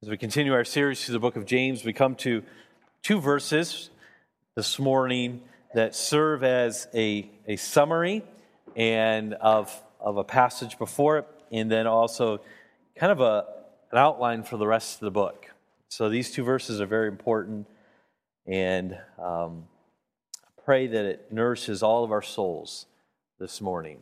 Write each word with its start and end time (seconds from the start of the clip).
As 0.00 0.08
we 0.08 0.16
continue 0.16 0.52
our 0.52 0.64
series 0.64 1.04
through 1.04 1.14
the 1.14 1.18
book 1.18 1.34
of 1.34 1.44
James, 1.44 1.84
we 1.84 1.92
come 1.92 2.14
to 2.16 2.44
two 3.02 3.20
verses 3.20 3.90
this 4.54 4.78
morning 4.78 5.40
that 5.74 5.92
serve 5.92 6.44
as 6.44 6.86
a, 6.94 7.28
a 7.48 7.56
summary 7.56 8.22
and 8.76 9.34
of, 9.34 9.76
of 9.98 10.16
a 10.16 10.22
passage 10.22 10.78
before 10.78 11.18
it, 11.18 11.26
and 11.50 11.68
then 11.68 11.88
also 11.88 12.40
kind 12.94 13.10
of 13.10 13.20
a, 13.20 13.44
an 13.90 13.98
outline 13.98 14.44
for 14.44 14.56
the 14.56 14.68
rest 14.68 14.94
of 14.94 15.00
the 15.00 15.10
book. 15.10 15.50
So 15.88 16.08
these 16.08 16.30
two 16.30 16.44
verses 16.44 16.80
are 16.80 16.86
very 16.86 17.08
important, 17.08 17.66
and 18.46 18.96
um, 19.20 19.64
I 20.36 20.62
pray 20.64 20.86
that 20.86 21.06
it 21.06 21.32
nourishes 21.32 21.82
all 21.82 22.04
of 22.04 22.12
our 22.12 22.22
souls 22.22 22.86
this 23.40 23.60
morning. 23.60 23.98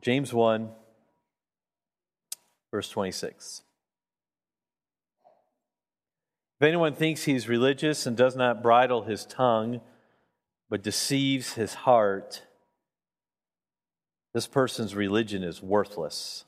James 0.00 0.32
1, 0.32 0.68
verse 2.70 2.88
26. 2.90 3.62
If 6.60 6.66
anyone 6.66 6.94
thinks 6.94 7.22
he's 7.22 7.48
religious 7.48 8.04
and 8.04 8.16
does 8.16 8.34
not 8.34 8.62
bridle 8.62 9.02
his 9.02 9.24
tongue, 9.24 9.80
but 10.68 10.82
deceives 10.82 11.52
his 11.52 11.72
heart, 11.72 12.42
this 14.34 14.48
person's 14.48 14.94
religion 14.94 15.44
is 15.44 15.62
worthless. 15.62 16.44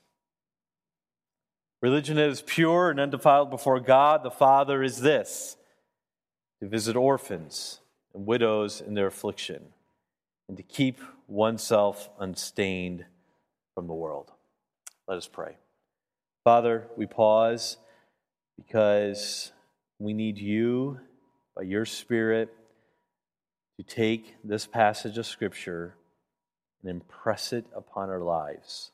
Religion 1.81 2.17
that 2.17 2.29
is 2.29 2.43
pure 2.43 2.91
and 2.91 2.99
undefiled 2.99 3.51
before 3.51 3.79
God 3.79 4.25
the 4.25 4.33
Father 4.33 4.83
is 4.83 5.01
this 5.01 5.57
to 6.61 6.69
visit 6.69 6.97
orphans 6.97 7.81
and 8.13 8.27
widows 8.27 8.81
in 8.81 8.95
their 8.95 9.07
affliction, 9.07 9.63
and 10.49 10.57
to 10.57 10.63
keep 10.65 11.01
oneself 11.29 12.11
unstained 12.19 13.05
from 13.77 13.87
the 13.87 13.95
world. 13.95 14.33
Let 15.07 15.19
us 15.19 15.29
pray. 15.29 15.57
Father, 16.43 16.89
we 16.97 17.07
pause 17.07 17.77
because 18.57 19.53
we 20.01 20.15
need 20.15 20.39
you, 20.39 20.99
by 21.55 21.63
your 21.63 21.85
Spirit, 21.85 22.49
to 23.77 23.83
take 23.85 24.35
this 24.43 24.67
passage 24.67 25.19
of 25.19 25.27
Scripture 25.27 25.95
and 26.83 26.91
impress 26.91 27.53
it 27.53 27.67
upon 27.77 28.09
our 28.09 28.21
lives. 28.21 28.93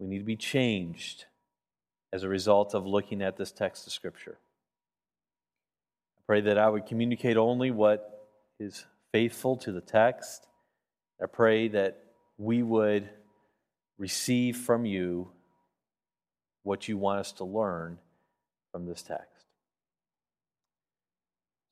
We 0.00 0.08
need 0.08 0.18
to 0.18 0.24
be 0.24 0.36
changed 0.36 1.26
as 2.12 2.24
a 2.24 2.28
result 2.28 2.74
of 2.74 2.86
looking 2.86 3.22
at 3.22 3.36
this 3.36 3.52
text 3.52 3.86
of 3.86 3.92
Scripture. 3.92 4.38
I 6.18 6.20
pray 6.26 6.40
that 6.40 6.58
I 6.58 6.68
would 6.68 6.86
communicate 6.86 7.36
only 7.36 7.70
what 7.70 8.26
is 8.58 8.84
faithful 9.12 9.56
to 9.58 9.70
the 9.70 9.80
text. 9.80 10.48
I 11.22 11.26
pray 11.26 11.68
that 11.68 12.02
we 12.36 12.64
would 12.64 13.08
receive 13.96 14.56
from 14.56 14.84
you 14.84 15.30
what 16.64 16.88
you 16.88 16.98
want 16.98 17.20
us 17.20 17.30
to 17.32 17.44
learn 17.44 17.98
from 18.72 18.86
this 18.86 19.02
text. 19.02 19.46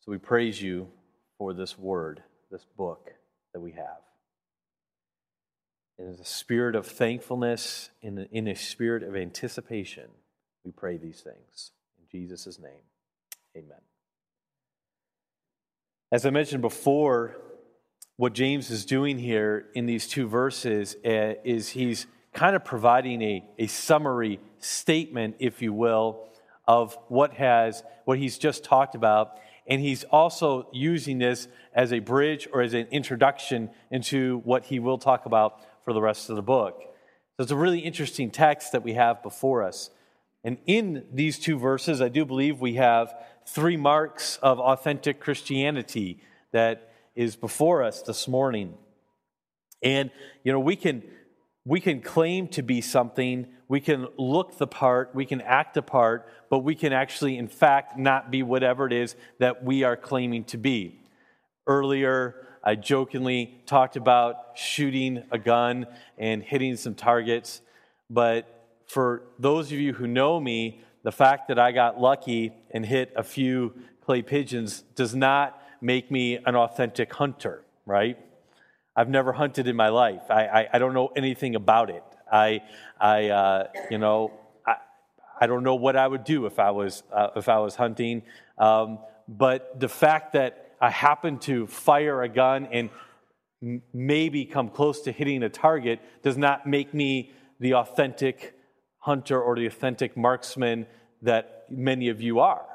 So 0.00 0.12
we 0.12 0.18
praise 0.18 0.60
you 0.60 0.88
for 1.36 1.52
this 1.52 1.78
word, 1.78 2.22
this 2.50 2.64
book 2.76 3.10
that 3.52 3.60
we 3.60 3.72
have. 3.72 4.00
In 5.98 6.06
a 6.06 6.24
spirit 6.24 6.76
of 6.76 6.86
thankfulness, 6.86 7.90
in 8.02 8.48
a, 8.48 8.54
spirit 8.54 9.02
of 9.02 9.16
anticipation, 9.16 10.04
we 10.64 10.70
pray 10.70 10.96
these 10.96 11.20
things. 11.20 11.72
In 11.98 12.06
Jesus' 12.10 12.58
name, 12.58 12.84
amen. 13.56 13.80
As 16.10 16.24
I 16.24 16.30
mentioned 16.30 16.62
before, 16.62 17.36
what 18.16 18.32
James 18.32 18.70
is 18.70 18.84
doing 18.84 19.18
here 19.18 19.66
in 19.74 19.86
these 19.86 20.08
two 20.08 20.26
verses 20.26 20.96
uh, 21.04 21.34
is 21.44 21.70
he's 21.70 22.06
kind 22.32 22.56
of 22.56 22.64
providing 22.64 23.20
a, 23.20 23.44
a 23.58 23.66
summary 23.66 24.40
statement, 24.58 25.36
if 25.38 25.60
you 25.60 25.72
will, 25.72 26.28
of 26.68 26.96
what 27.08 27.32
has 27.32 27.82
what 28.04 28.18
he's 28.18 28.38
just 28.38 28.62
talked 28.62 28.94
about. 28.94 29.40
And 29.66 29.80
he's 29.80 30.04
also 30.04 30.68
using 30.72 31.18
this 31.18 31.48
as 31.74 31.92
a 31.92 31.98
bridge 31.98 32.46
or 32.52 32.60
as 32.60 32.74
an 32.74 32.86
introduction 32.90 33.70
into 33.90 34.38
what 34.44 34.66
he 34.66 34.78
will 34.78 34.98
talk 34.98 35.26
about 35.26 35.60
for 35.84 35.92
the 35.92 36.00
rest 36.00 36.30
of 36.30 36.36
the 36.36 36.42
book. 36.42 36.80
So 37.36 37.42
it's 37.42 37.52
a 37.52 37.56
really 37.56 37.80
interesting 37.80 38.30
text 38.30 38.72
that 38.72 38.82
we 38.82 38.94
have 38.94 39.22
before 39.22 39.62
us. 39.62 39.90
And 40.44 40.58
in 40.66 41.04
these 41.12 41.38
two 41.38 41.58
verses 41.58 42.00
i 42.00 42.08
do 42.08 42.24
believe 42.24 42.60
we 42.60 42.74
have 42.74 43.14
three 43.46 43.76
marks 43.76 44.38
of 44.42 44.60
authentic 44.60 45.20
christianity 45.20 46.20
that 46.52 46.92
is 47.16 47.34
before 47.34 47.82
us 47.82 48.02
this 48.02 48.28
morning. 48.28 48.74
And 49.82 50.10
you 50.44 50.52
know 50.52 50.60
we 50.60 50.76
can 50.76 51.02
we 51.68 51.80
can 51.80 52.00
claim 52.00 52.48
to 52.48 52.62
be 52.62 52.80
something, 52.80 53.46
we 53.68 53.78
can 53.78 54.06
look 54.16 54.56
the 54.56 54.66
part, 54.66 55.14
we 55.14 55.26
can 55.26 55.42
act 55.42 55.74
the 55.74 55.82
part, 55.82 56.26
but 56.48 56.60
we 56.60 56.74
can 56.74 56.94
actually, 56.94 57.36
in 57.36 57.46
fact, 57.46 57.98
not 57.98 58.30
be 58.30 58.42
whatever 58.42 58.86
it 58.86 58.92
is 58.94 59.14
that 59.38 59.62
we 59.62 59.84
are 59.84 59.94
claiming 59.94 60.44
to 60.44 60.56
be. 60.56 60.98
Earlier, 61.66 62.36
I 62.64 62.74
jokingly 62.74 63.60
talked 63.66 63.96
about 63.96 64.52
shooting 64.54 65.22
a 65.30 65.36
gun 65.36 65.86
and 66.16 66.42
hitting 66.42 66.74
some 66.76 66.94
targets, 66.94 67.60
but 68.08 68.64
for 68.86 69.24
those 69.38 69.70
of 69.70 69.78
you 69.78 69.92
who 69.92 70.06
know 70.06 70.40
me, 70.40 70.80
the 71.02 71.12
fact 71.12 71.48
that 71.48 71.58
I 71.58 71.72
got 71.72 72.00
lucky 72.00 72.54
and 72.70 72.86
hit 72.86 73.12
a 73.14 73.22
few 73.22 73.74
clay 74.00 74.22
pigeons 74.22 74.84
does 74.94 75.14
not 75.14 75.62
make 75.82 76.10
me 76.10 76.38
an 76.46 76.56
authentic 76.56 77.12
hunter, 77.12 77.62
right? 77.84 78.16
I've 78.98 79.08
never 79.08 79.32
hunted 79.32 79.68
in 79.68 79.76
my 79.76 79.90
life. 79.90 80.22
I, 80.28 80.46
I, 80.46 80.68
I 80.72 80.78
don't 80.80 80.92
know 80.92 81.12
anything 81.14 81.54
about 81.54 81.88
it. 81.88 82.02
I, 82.32 82.62
I 83.00 83.28
uh, 83.28 83.66
you 83.92 83.98
know, 83.98 84.32
I, 84.66 84.74
I 85.40 85.46
don't 85.46 85.62
know 85.62 85.76
what 85.76 85.94
I 85.94 86.04
would 86.04 86.24
do 86.24 86.46
if 86.46 86.58
I 86.58 86.72
was, 86.72 87.04
uh, 87.12 87.28
if 87.36 87.48
I 87.48 87.60
was 87.60 87.76
hunting. 87.76 88.22
Um, 88.58 88.98
but 89.28 89.78
the 89.78 89.88
fact 89.88 90.32
that 90.32 90.72
I 90.80 90.90
happen 90.90 91.38
to 91.50 91.68
fire 91.68 92.22
a 92.22 92.28
gun 92.28 92.66
and 92.72 92.90
m- 93.62 93.82
maybe 93.94 94.44
come 94.44 94.68
close 94.68 95.02
to 95.02 95.12
hitting 95.12 95.44
a 95.44 95.48
target 95.48 96.00
does 96.24 96.36
not 96.36 96.66
make 96.66 96.92
me 96.92 97.30
the 97.60 97.74
authentic 97.74 98.56
hunter 98.98 99.40
or 99.40 99.54
the 99.54 99.66
authentic 99.66 100.16
marksman 100.16 100.88
that 101.22 101.66
many 101.70 102.08
of 102.08 102.20
you 102.20 102.40
are. 102.40 102.66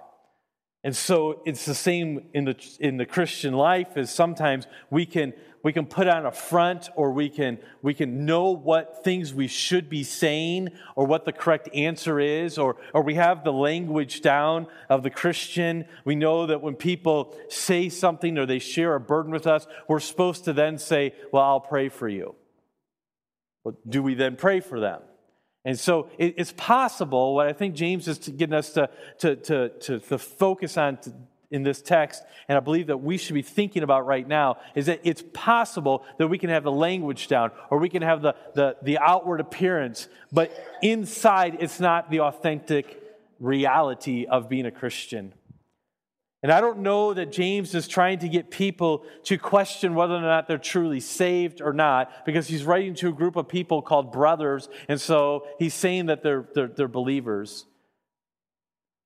And 0.85 0.95
so 0.95 1.41
it's 1.45 1.66
the 1.66 1.75
same 1.75 2.28
in 2.33 2.45
the, 2.45 2.56
in 2.79 2.95
the 2.95 3.06
Christian 3.06 3.53
life 3.53 3.97
as 3.97 4.13
sometimes 4.13 4.67
we 4.89 5.06
can 5.06 5.33
we 5.63 5.72
can 5.72 5.85
put 5.85 6.07
on 6.07 6.25
a 6.25 6.31
front 6.31 6.90
or 6.96 7.12
we 7.12 7.29
can, 7.29 7.57
we 7.81 7.94
can 7.94 8.25
know 8.25 8.51
what 8.51 9.03
things 9.03 9.34
we 9.34 9.47
should 9.47 9.90
be 9.90 10.03
saying 10.03 10.69
or 10.97 11.06
what 11.06 11.24
the 11.24 11.31
correct 11.31 11.69
answer 11.74 12.19
is, 12.19 12.57
or, 12.57 12.75
or 12.94 13.01
we 13.01 13.16
have 13.16 13.46
the 13.46 13.53
language 13.53 14.22
down 14.22 14.68
of 14.90 15.03
the 15.03 15.09
Christian. 15.09 15.85
We 16.03 16.16
know 16.16 16.47
that 16.47 16.62
when 16.62 16.75
people 16.75 17.35
say 17.47 17.88
something 17.88 18.38
or 18.38 18.46
they 18.46 18.59
share 18.59 18.94
a 18.94 19.00
burden 19.00 19.31
with 19.31 19.47
us, 19.47 19.66
we're 19.88 20.01
supposed 20.01 20.44
to 20.46 20.53
then 20.53 20.78
say, 20.78 21.13
Well, 21.31 21.44
I'll 21.44 21.62
pray 21.62 21.88
for 21.88 22.09
you. 22.09 22.35
Well, 23.63 23.78
do 23.88 24.03
we 24.03 24.16
then 24.16 24.35
pray 24.35 24.59
for 24.59 24.81
them? 24.81 25.01
And 25.66 25.80
so 25.80 26.09
it's 26.18 26.53
possible, 26.57 27.35
what 27.35 27.47
I 27.47 27.53
think 27.53 27.74
James 27.74 28.09
is 28.09 28.18
getting 28.18 28.53
us 28.53 28.74
to, 28.74 28.90
to, 29.19 29.38
to, 29.38 29.69
to, 29.69 30.00
to 30.00 30.18
focus 30.18 30.78
on 30.78 31.00
in 31.53 31.62
this 31.62 31.81
text, 31.81 32.24
and 32.47 32.58
I 32.58 32.62
believe 32.62 32.88
that 32.88 32.97
we 32.97 33.16
should 33.16 33.36
be 33.36 33.44
thinking 33.44 33.84
about 33.84 34.08
right 34.08 34.28
now, 34.28 34.58
is 34.74 34.88
that 34.88 35.00
it's 35.03 35.24
possible 35.34 36.03
that 36.18 36.28
we 36.28 36.40
can 36.40 36.50
have 36.50 36.64
the 36.64 36.72
language 36.72 37.28
down 37.28 37.52
or 37.69 37.78
we 37.78 37.90
can 37.90 38.02
have 38.02 38.24
the, 38.24 38.36
the, 38.56 38.75
the 38.81 38.97
outward 38.97 39.40
appearance, 39.40 40.09
but 40.31 40.52
inside 40.81 41.58
it's 41.59 41.80
not 41.80 42.09
the 42.09 42.22
authentic 42.22 43.00
reality 43.40 44.25
of 44.25 44.50
being 44.50 44.66
a 44.66 44.72
Christian. 44.72 45.34
And 46.42 46.52
I 46.52 46.59
don't 46.59 46.80
know 46.80 47.13
that 47.13 47.31
James 47.31 47.74
is 47.75 47.88
trying 47.88 48.19
to 48.19 48.28
get 48.28 48.50
people 48.50 49.06
to 49.25 49.38
question 49.38 49.94
whether 49.94 50.16
or 50.16 50.22
not 50.22 50.47
they're 50.47 50.58
truly 50.58 51.00
saved 51.00 51.62
or 51.62 51.72
not, 51.72 52.25
because 52.25 52.47
he's 52.47 52.66
writing 52.66 52.96
to 52.96 53.09
a 53.09 53.13
group 53.13 53.36
of 53.36 53.47
people 53.47 53.81
called 53.81 54.12
brothers, 54.12 54.69
and 54.88 55.00
so 55.00 55.47
he's 55.59 55.74
saying 55.74 56.08
that 56.08 56.24
they're, 56.24 56.46
they're, 56.56 56.68
they're 56.68 56.88
believers. 56.88 57.66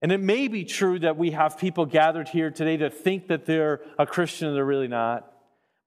And 0.01 0.11
it 0.11 0.19
may 0.19 0.47
be 0.47 0.63
true 0.63 0.99
that 0.99 1.17
we 1.17 1.31
have 1.31 1.57
people 1.57 1.85
gathered 1.85 2.29
here 2.29 2.51
today 2.51 2.77
that 2.77 2.94
think 2.94 3.27
that 3.27 3.45
they're 3.45 3.81
a 3.97 4.05
Christian 4.05 4.47
and 4.47 4.55
they're 4.55 4.65
really 4.65 4.88
not. 4.88 5.31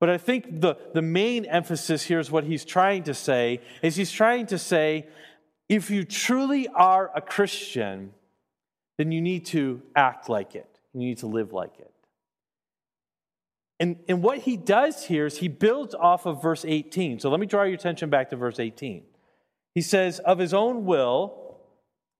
But 0.00 0.10
I 0.10 0.18
think 0.18 0.60
the, 0.60 0.76
the 0.94 1.02
main 1.02 1.44
emphasis 1.44 2.02
here 2.02 2.18
is 2.18 2.30
what 2.30 2.44
he's 2.44 2.64
trying 2.64 3.04
to 3.04 3.14
say 3.14 3.60
is 3.82 3.96
he's 3.96 4.10
trying 4.10 4.46
to 4.46 4.58
say, 4.58 5.06
if 5.68 5.90
you 5.90 6.04
truly 6.04 6.66
are 6.68 7.10
a 7.14 7.20
Christian, 7.20 8.12
then 8.98 9.12
you 9.12 9.20
need 9.20 9.46
to 9.46 9.82
act 9.94 10.28
like 10.28 10.54
it. 10.54 10.68
You 10.92 11.00
need 11.00 11.18
to 11.18 11.26
live 11.26 11.52
like 11.52 11.78
it. 11.78 11.92
And, 13.78 13.96
and 14.08 14.22
what 14.22 14.38
he 14.38 14.56
does 14.56 15.04
here 15.04 15.26
is 15.26 15.38
he 15.38 15.48
builds 15.48 15.94
off 15.94 16.26
of 16.26 16.42
verse 16.42 16.64
18. 16.66 17.20
So 17.20 17.30
let 17.30 17.38
me 17.38 17.46
draw 17.46 17.62
your 17.62 17.74
attention 17.74 18.10
back 18.10 18.30
to 18.30 18.36
verse 18.36 18.58
18. 18.58 19.04
He 19.74 19.80
says, 19.80 20.18
Of 20.18 20.38
his 20.38 20.52
own 20.52 20.84
will, 20.84 21.40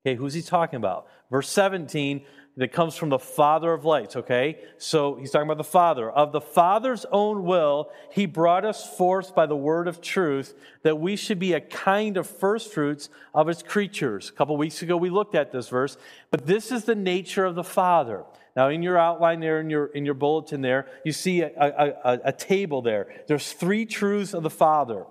Okay, 0.07 0.17
who's 0.17 0.35
he 0.35 0.43
talking 0.43 0.77
about? 0.77 1.07
Verse 1.31 1.49
17 1.49 2.23
that 2.57 2.73
comes 2.73 2.97
from 2.97 3.09
the 3.09 3.19
Father 3.19 3.73
of 3.73 3.85
lights, 3.85 4.17
okay? 4.17 4.59
So 4.77 5.15
he's 5.15 5.31
talking 5.31 5.47
about 5.47 5.57
the 5.57 5.65
Father. 5.65 6.11
Of 6.11 6.33
the 6.33 6.41
Father's 6.41 7.07
own 7.11 7.45
will, 7.45 7.91
he 8.11 8.27
brought 8.27 8.65
us 8.65 8.99
forth 8.99 9.35
by 9.35 9.47
the 9.47 9.57
word 9.57 9.89
of 9.89 10.01
truth 10.01 10.55
that 10.83 10.99
we 10.99 11.17
should 11.17 11.39
be 11.39 11.53
a 11.53 11.61
kind 11.61 12.17
of 12.17 12.29
first 12.29 12.73
fruits 12.73 13.09
of 13.33 13.47
his 13.47 13.63
creatures. 13.63 14.29
A 14.29 14.33
couple 14.33 14.57
weeks 14.57 14.83
ago, 14.83 14.97
we 14.97 15.11
looked 15.11 15.35
at 15.35 15.53
this 15.53 15.69
verse, 15.69 15.97
but 16.31 16.47
this 16.47 16.73
is 16.73 16.85
the 16.85 16.95
nature 16.95 17.45
of 17.45 17.55
the 17.55 17.65
Father. 17.65 18.25
Now, 18.57 18.69
in 18.69 18.83
your 18.83 18.99
outline 18.99 19.41
there, 19.41 19.61
in 19.61 19.71
your, 19.71 19.87
in 19.87 20.05
your 20.05 20.15
bulletin 20.15 20.61
there, 20.61 20.87
you 21.05 21.13
see 21.13 21.43
a, 21.43 21.51
a, 21.57 22.13
a, 22.13 22.21
a 22.27 22.33
table 22.33 22.83
there. 22.83 23.23
There's 23.29 23.53
three 23.53 23.87
truths 23.87 24.35
of 24.35 24.43
the 24.43 24.51
Father. 24.51 25.07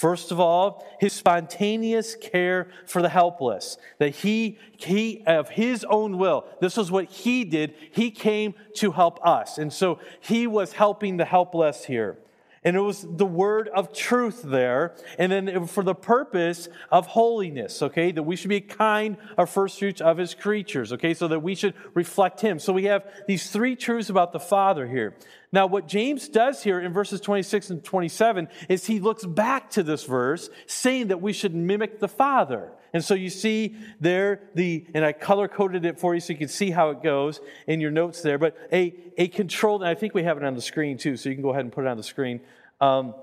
First 0.00 0.32
of 0.32 0.40
all, 0.40 0.82
his 0.98 1.12
spontaneous 1.12 2.14
care 2.14 2.68
for 2.86 3.02
the 3.02 3.10
helpless. 3.10 3.76
That 3.98 4.14
he, 4.14 4.56
he, 4.78 5.22
of 5.26 5.50
his 5.50 5.84
own 5.84 6.16
will, 6.16 6.46
this 6.58 6.78
was 6.78 6.90
what 6.90 7.04
he 7.04 7.44
did. 7.44 7.74
He 7.90 8.10
came 8.10 8.54
to 8.76 8.92
help 8.92 9.18
us. 9.22 9.58
And 9.58 9.70
so 9.70 9.98
he 10.18 10.46
was 10.46 10.72
helping 10.72 11.18
the 11.18 11.26
helpless 11.26 11.84
here. 11.84 12.16
And 12.62 12.76
it 12.76 12.80
was 12.80 13.06
the 13.08 13.24
word 13.24 13.68
of 13.68 13.92
truth 13.94 14.42
there. 14.42 14.94
And 15.18 15.32
then 15.32 15.66
for 15.66 15.82
the 15.82 15.94
purpose 15.94 16.68
of 16.90 17.06
holiness, 17.06 17.80
okay, 17.80 18.12
that 18.12 18.22
we 18.22 18.36
should 18.36 18.50
be 18.50 18.60
kind 18.60 19.16
of 19.38 19.48
first 19.48 19.78
fruits 19.78 20.02
of 20.02 20.18
his 20.18 20.34
creatures, 20.34 20.92
okay, 20.92 21.14
so 21.14 21.26
that 21.28 21.40
we 21.40 21.54
should 21.54 21.72
reflect 21.94 22.42
him. 22.42 22.58
So 22.58 22.74
we 22.74 22.84
have 22.84 23.10
these 23.26 23.50
three 23.50 23.76
truths 23.76 24.10
about 24.10 24.32
the 24.32 24.40
Father 24.40 24.86
here. 24.86 25.16
Now, 25.52 25.66
what 25.66 25.88
James 25.88 26.28
does 26.28 26.62
here 26.62 26.78
in 26.78 26.92
verses 26.92 27.20
26 27.22 27.70
and 27.70 27.82
27 27.82 28.48
is 28.68 28.86
he 28.86 29.00
looks 29.00 29.24
back 29.24 29.70
to 29.70 29.82
this 29.82 30.04
verse 30.04 30.50
saying 30.66 31.08
that 31.08 31.22
we 31.22 31.32
should 31.32 31.54
mimic 31.54 31.98
the 31.98 32.08
Father. 32.08 32.72
And 32.92 33.04
so 33.04 33.14
you 33.14 33.30
see 33.30 33.76
there 34.00 34.50
the, 34.54 34.86
and 34.94 35.04
I 35.04 35.12
color 35.12 35.48
coded 35.48 35.84
it 35.84 36.00
for 36.00 36.14
you 36.14 36.20
so 36.20 36.32
you 36.32 36.38
can 36.38 36.48
see 36.48 36.70
how 36.70 36.90
it 36.90 37.02
goes 37.02 37.40
in 37.66 37.80
your 37.80 37.90
notes 37.90 38.22
there, 38.22 38.38
but 38.38 38.56
a, 38.72 38.94
a 39.16 39.28
controlled, 39.28 39.82
and 39.82 39.88
I 39.88 39.94
think 39.94 40.14
we 40.14 40.24
have 40.24 40.36
it 40.36 40.44
on 40.44 40.54
the 40.54 40.62
screen 40.62 40.98
too, 40.98 41.16
so 41.16 41.28
you 41.28 41.34
can 41.34 41.42
go 41.42 41.50
ahead 41.50 41.64
and 41.64 41.72
put 41.72 41.84
it 41.84 41.88
on 41.88 41.96
the 41.96 42.02
screen. 42.02 42.40
Um, 42.80 43.14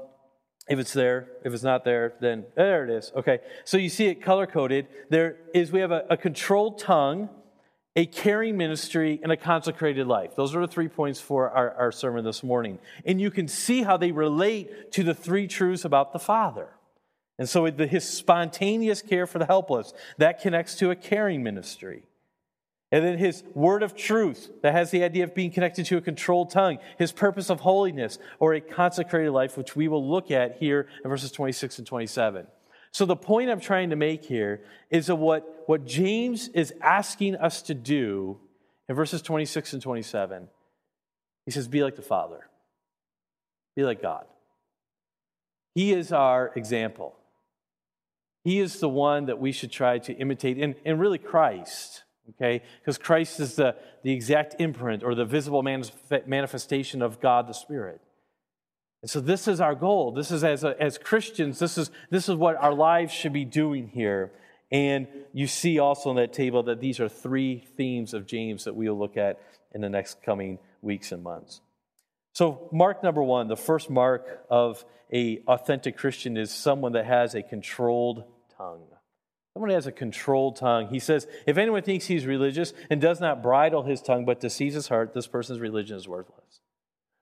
if 0.69 0.79
it's 0.79 0.93
there, 0.93 1.29
if 1.45 1.53
it's 1.53 1.63
not 1.63 1.85
there, 1.85 2.13
then 2.19 2.45
there 2.55 2.83
it 2.83 2.89
is. 2.89 3.11
Okay. 3.15 3.39
So 3.63 3.77
you 3.77 3.89
see 3.89 4.07
it 4.07 4.21
color 4.21 4.45
coded. 4.45 4.87
There 5.09 5.37
is, 5.53 5.71
we 5.71 5.79
have 5.79 5.91
a, 5.91 6.05
a 6.09 6.17
controlled 6.17 6.79
tongue, 6.79 7.29
a 7.95 8.05
caring 8.05 8.57
ministry, 8.57 9.19
and 9.23 9.31
a 9.31 9.37
consecrated 9.37 10.07
life. 10.07 10.35
Those 10.35 10.55
are 10.55 10.61
the 10.61 10.71
three 10.71 10.89
points 10.89 11.19
for 11.21 11.49
our, 11.49 11.71
our 11.71 11.91
sermon 11.91 12.25
this 12.25 12.43
morning. 12.43 12.79
And 13.05 13.19
you 13.19 13.31
can 13.31 13.47
see 13.47 13.81
how 13.81 13.97
they 13.97 14.11
relate 14.11 14.91
to 14.93 15.03
the 15.03 15.13
three 15.13 15.47
truths 15.47 15.85
about 15.85 16.13
the 16.13 16.19
Father. 16.19 16.67
And 17.39 17.47
so 17.47 17.69
the, 17.69 17.87
his 17.87 18.03
spontaneous 18.07 19.01
care 19.01 19.27
for 19.27 19.39
the 19.39 19.45
helpless, 19.45 19.93
that 20.17 20.41
connects 20.41 20.75
to 20.75 20.89
a 20.89 20.95
caring 20.95 21.43
ministry. 21.43 22.03
And 22.91 23.03
then 23.03 23.17
his 23.17 23.43
word 23.53 23.83
of 23.83 23.95
truth, 23.95 24.49
that 24.61 24.73
has 24.73 24.91
the 24.91 25.03
idea 25.03 25.25
of 25.25 25.35
being 25.35 25.51
connected 25.51 25.85
to 25.87 25.97
a 25.97 26.01
controlled 26.01 26.49
tongue. 26.49 26.79
His 26.97 27.11
purpose 27.11 27.49
of 27.49 27.59
holiness, 27.59 28.17
or 28.39 28.53
a 28.53 28.61
consecrated 28.61 29.31
life, 29.31 29.57
which 29.57 29.75
we 29.75 29.87
will 29.87 30.07
look 30.07 30.31
at 30.31 30.57
here 30.57 30.87
in 31.03 31.09
verses 31.09 31.31
26 31.31 31.79
and 31.79 31.87
27. 31.87 32.47
So 32.91 33.05
the 33.05 33.15
point 33.15 33.49
I'm 33.49 33.59
trying 33.59 33.89
to 33.89 33.97
make 33.97 34.23
here 34.23 34.61
is 34.89 35.07
that 35.07 35.15
what, 35.15 35.63
what 35.67 35.85
James 35.85 36.47
is 36.49 36.73
asking 36.81 37.35
us 37.35 37.61
to 37.63 37.73
do 37.73 38.39
in 38.87 38.95
verses 38.95 39.21
26 39.21 39.73
and 39.73 39.81
27. 39.81 40.47
He 41.45 41.51
says, 41.51 41.67
Be 41.67 41.83
like 41.83 41.97
the 41.97 42.01
Father, 42.01 42.47
be 43.75 43.83
like 43.83 44.01
God. 44.01 44.25
He 45.75 45.93
is 45.93 46.13
our 46.13 46.53
example. 46.55 47.16
He 48.47 48.59
is 48.59 48.79
the 48.79 48.87
one 48.87 49.25
that 49.25 49.39
we 49.39 49.51
should 49.51 49.73
try 49.73 49.99
to 49.99 50.13
imitate, 50.13 50.57
and, 50.57 50.75
and 50.85 51.01
really 51.01 51.17
Christ, 51.17 52.05
okay? 52.29 52.63
Because 52.79 52.97
Christ 52.97 53.41
is 53.41 53.55
the, 53.55 53.75
the 54.03 54.13
exact 54.13 54.55
imprint 54.59 55.03
or 55.03 55.15
the 55.15 55.25
visible 55.25 55.61
manifestation 55.61 57.01
of 57.01 57.19
God 57.19 57.49
the 57.49 57.53
Spirit. 57.53 57.99
And 59.01 59.11
so 59.11 59.19
this 59.19 59.49
is 59.49 59.59
our 59.59 59.75
goal. 59.75 60.13
This 60.13 60.31
is 60.31 60.45
as, 60.45 60.63
a, 60.63 60.81
as 60.81 60.97
Christians, 60.97 61.59
this 61.59 61.77
is, 61.77 61.91
this 62.09 62.29
is 62.29 62.35
what 62.35 62.55
our 62.55 62.73
lives 62.73 63.11
should 63.11 63.33
be 63.33 63.43
doing 63.43 63.89
here. 63.89 64.31
And 64.71 65.07
you 65.33 65.47
see 65.47 65.77
also 65.79 66.11
on 66.11 66.15
that 66.15 66.31
table 66.31 66.63
that 66.63 66.79
these 66.79 67.01
are 67.01 67.09
three 67.09 67.67
themes 67.75 68.13
of 68.13 68.25
James 68.25 68.63
that 68.63 68.77
we'll 68.77 68.97
look 68.97 69.17
at 69.17 69.41
in 69.75 69.81
the 69.81 69.89
next 69.89 70.23
coming 70.23 70.59
weeks 70.81 71.11
and 71.11 71.21
months. 71.21 71.59
So, 72.31 72.69
mark 72.71 73.03
number 73.03 73.23
one, 73.23 73.49
the 73.49 73.57
first 73.57 73.89
mark 73.89 74.45
of 74.49 74.85
a 75.11 75.39
authentic 75.49 75.97
Christian 75.97 76.37
is 76.37 76.49
someone 76.49 76.93
that 76.93 77.05
has 77.05 77.35
a 77.35 77.41
controlled 77.43 78.23
tongue. 78.57 78.87
Someone 79.53 79.71
has 79.71 79.87
a 79.87 79.91
controlled 79.91 80.55
tongue. 80.55 80.89
He 80.89 80.99
says, 80.99 81.27
if 81.47 81.57
anyone 81.57 81.81
thinks 81.81 82.05
he's 82.05 82.25
religious 82.25 82.73
and 82.89 83.01
does 83.01 83.19
not 83.19 83.41
bridle 83.41 83.83
his 83.83 84.01
tongue 84.01 84.25
but 84.25 84.39
deceives 84.39 84.75
his 84.75 84.87
heart, 84.87 85.13
this 85.13 85.27
person's 85.27 85.59
religion 85.59 85.97
is 85.97 86.07
worthless. 86.07 86.61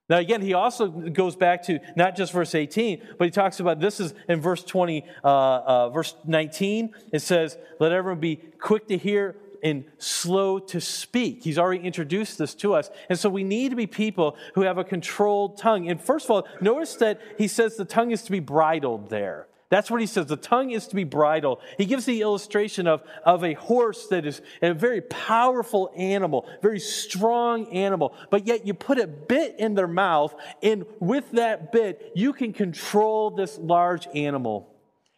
Now, 0.10 0.18
again, 0.18 0.42
he 0.42 0.54
also 0.54 0.88
goes 0.88 1.36
back 1.36 1.64
to 1.64 1.80
not 1.96 2.16
just 2.16 2.32
verse 2.32 2.54
18, 2.54 3.02
but 3.18 3.26
he 3.26 3.32
talks 3.32 3.60
about 3.60 3.80
this 3.80 4.00
is 4.00 4.14
in 4.30 4.40
verse 4.40 4.64
20, 4.64 5.04
uh, 5.24 5.28
uh, 5.28 5.90
verse 5.90 6.14
19. 6.26 6.94
It 7.12 7.20
says, 7.20 7.58
Let 7.80 7.92
everyone 7.92 8.20
be 8.20 8.36
quick 8.36 8.88
to 8.90 8.98
hear 8.98 9.36
and 9.64 9.84
slow 9.98 10.60
to 10.60 10.80
speak. 10.80 11.44
He's 11.44 11.58
already 11.58 11.84
introduced 11.84 12.38
this 12.38 12.54
to 12.56 12.76
us. 12.76 12.92
And 13.10 13.18
so 13.18 13.30
we 13.30 13.44
need 13.44 13.70
to 13.70 13.76
be 13.76 13.88
people 13.88 14.38
who 14.54 14.62
have 14.62 14.78
a 14.78 14.84
controlled 14.84 15.58
tongue. 15.58 15.90
And 15.90 16.00
first 16.00 16.26
of 16.26 16.32
all, 16.32 16.48
notice 16.62 16.96
that 16.96 17.20
he 17.38 17.48
says 17.48 17.76
the 17.76 17.86
tongue 17.86 18.12
is 18.12 18.22
to 18.24 18.32
be 18.32 18.40
bridled 18.40 19.10
there. 19.10 19.48
That's 19.70 19.90
what 19.90 20.00
he 20.00 20.08
says. 20.08 20.28
The 20.28 20.38
tongue 20.38 20.72
is 20.72 20.88
to 20.88 20.96
be 20.96 21.04
bridled. 21.04 21.60
He 21.78 21.86
gives 21.86 22.06
the 22.06 22.22
illustration 22.22 22.86
of, 22.86 23.02
of 23.24 23.44
a 23.44 23.54
horse 23.54 24.08
that 24.08 24.26
is 24.26 24.42
a 24.62 24.74
very 24.74 25.02
powerful 25.02 25.92
animal, 25.96 26.48
very 26.62 26.80
strong 26.80 27.68
animal, 27.74 28.16
but 28.30 28.46
yet 28.46 28.68
you 28.68 28.74
put 28.74 29.00
a 29.00 29.08
bit 29.08 29.56
in 29.60 29.74
their 29.74 29.88
mouth, 29.88 30.36
and 30.62 30.86
with 31.00 31.32
that 31.32 31.72
bit, 31.72 32.12
you 32.16 32.32
can 32.32 32.54
control 32.54 33.32
this 33.32 33.58
large 33.58 34.08
animal. 34.14 34.72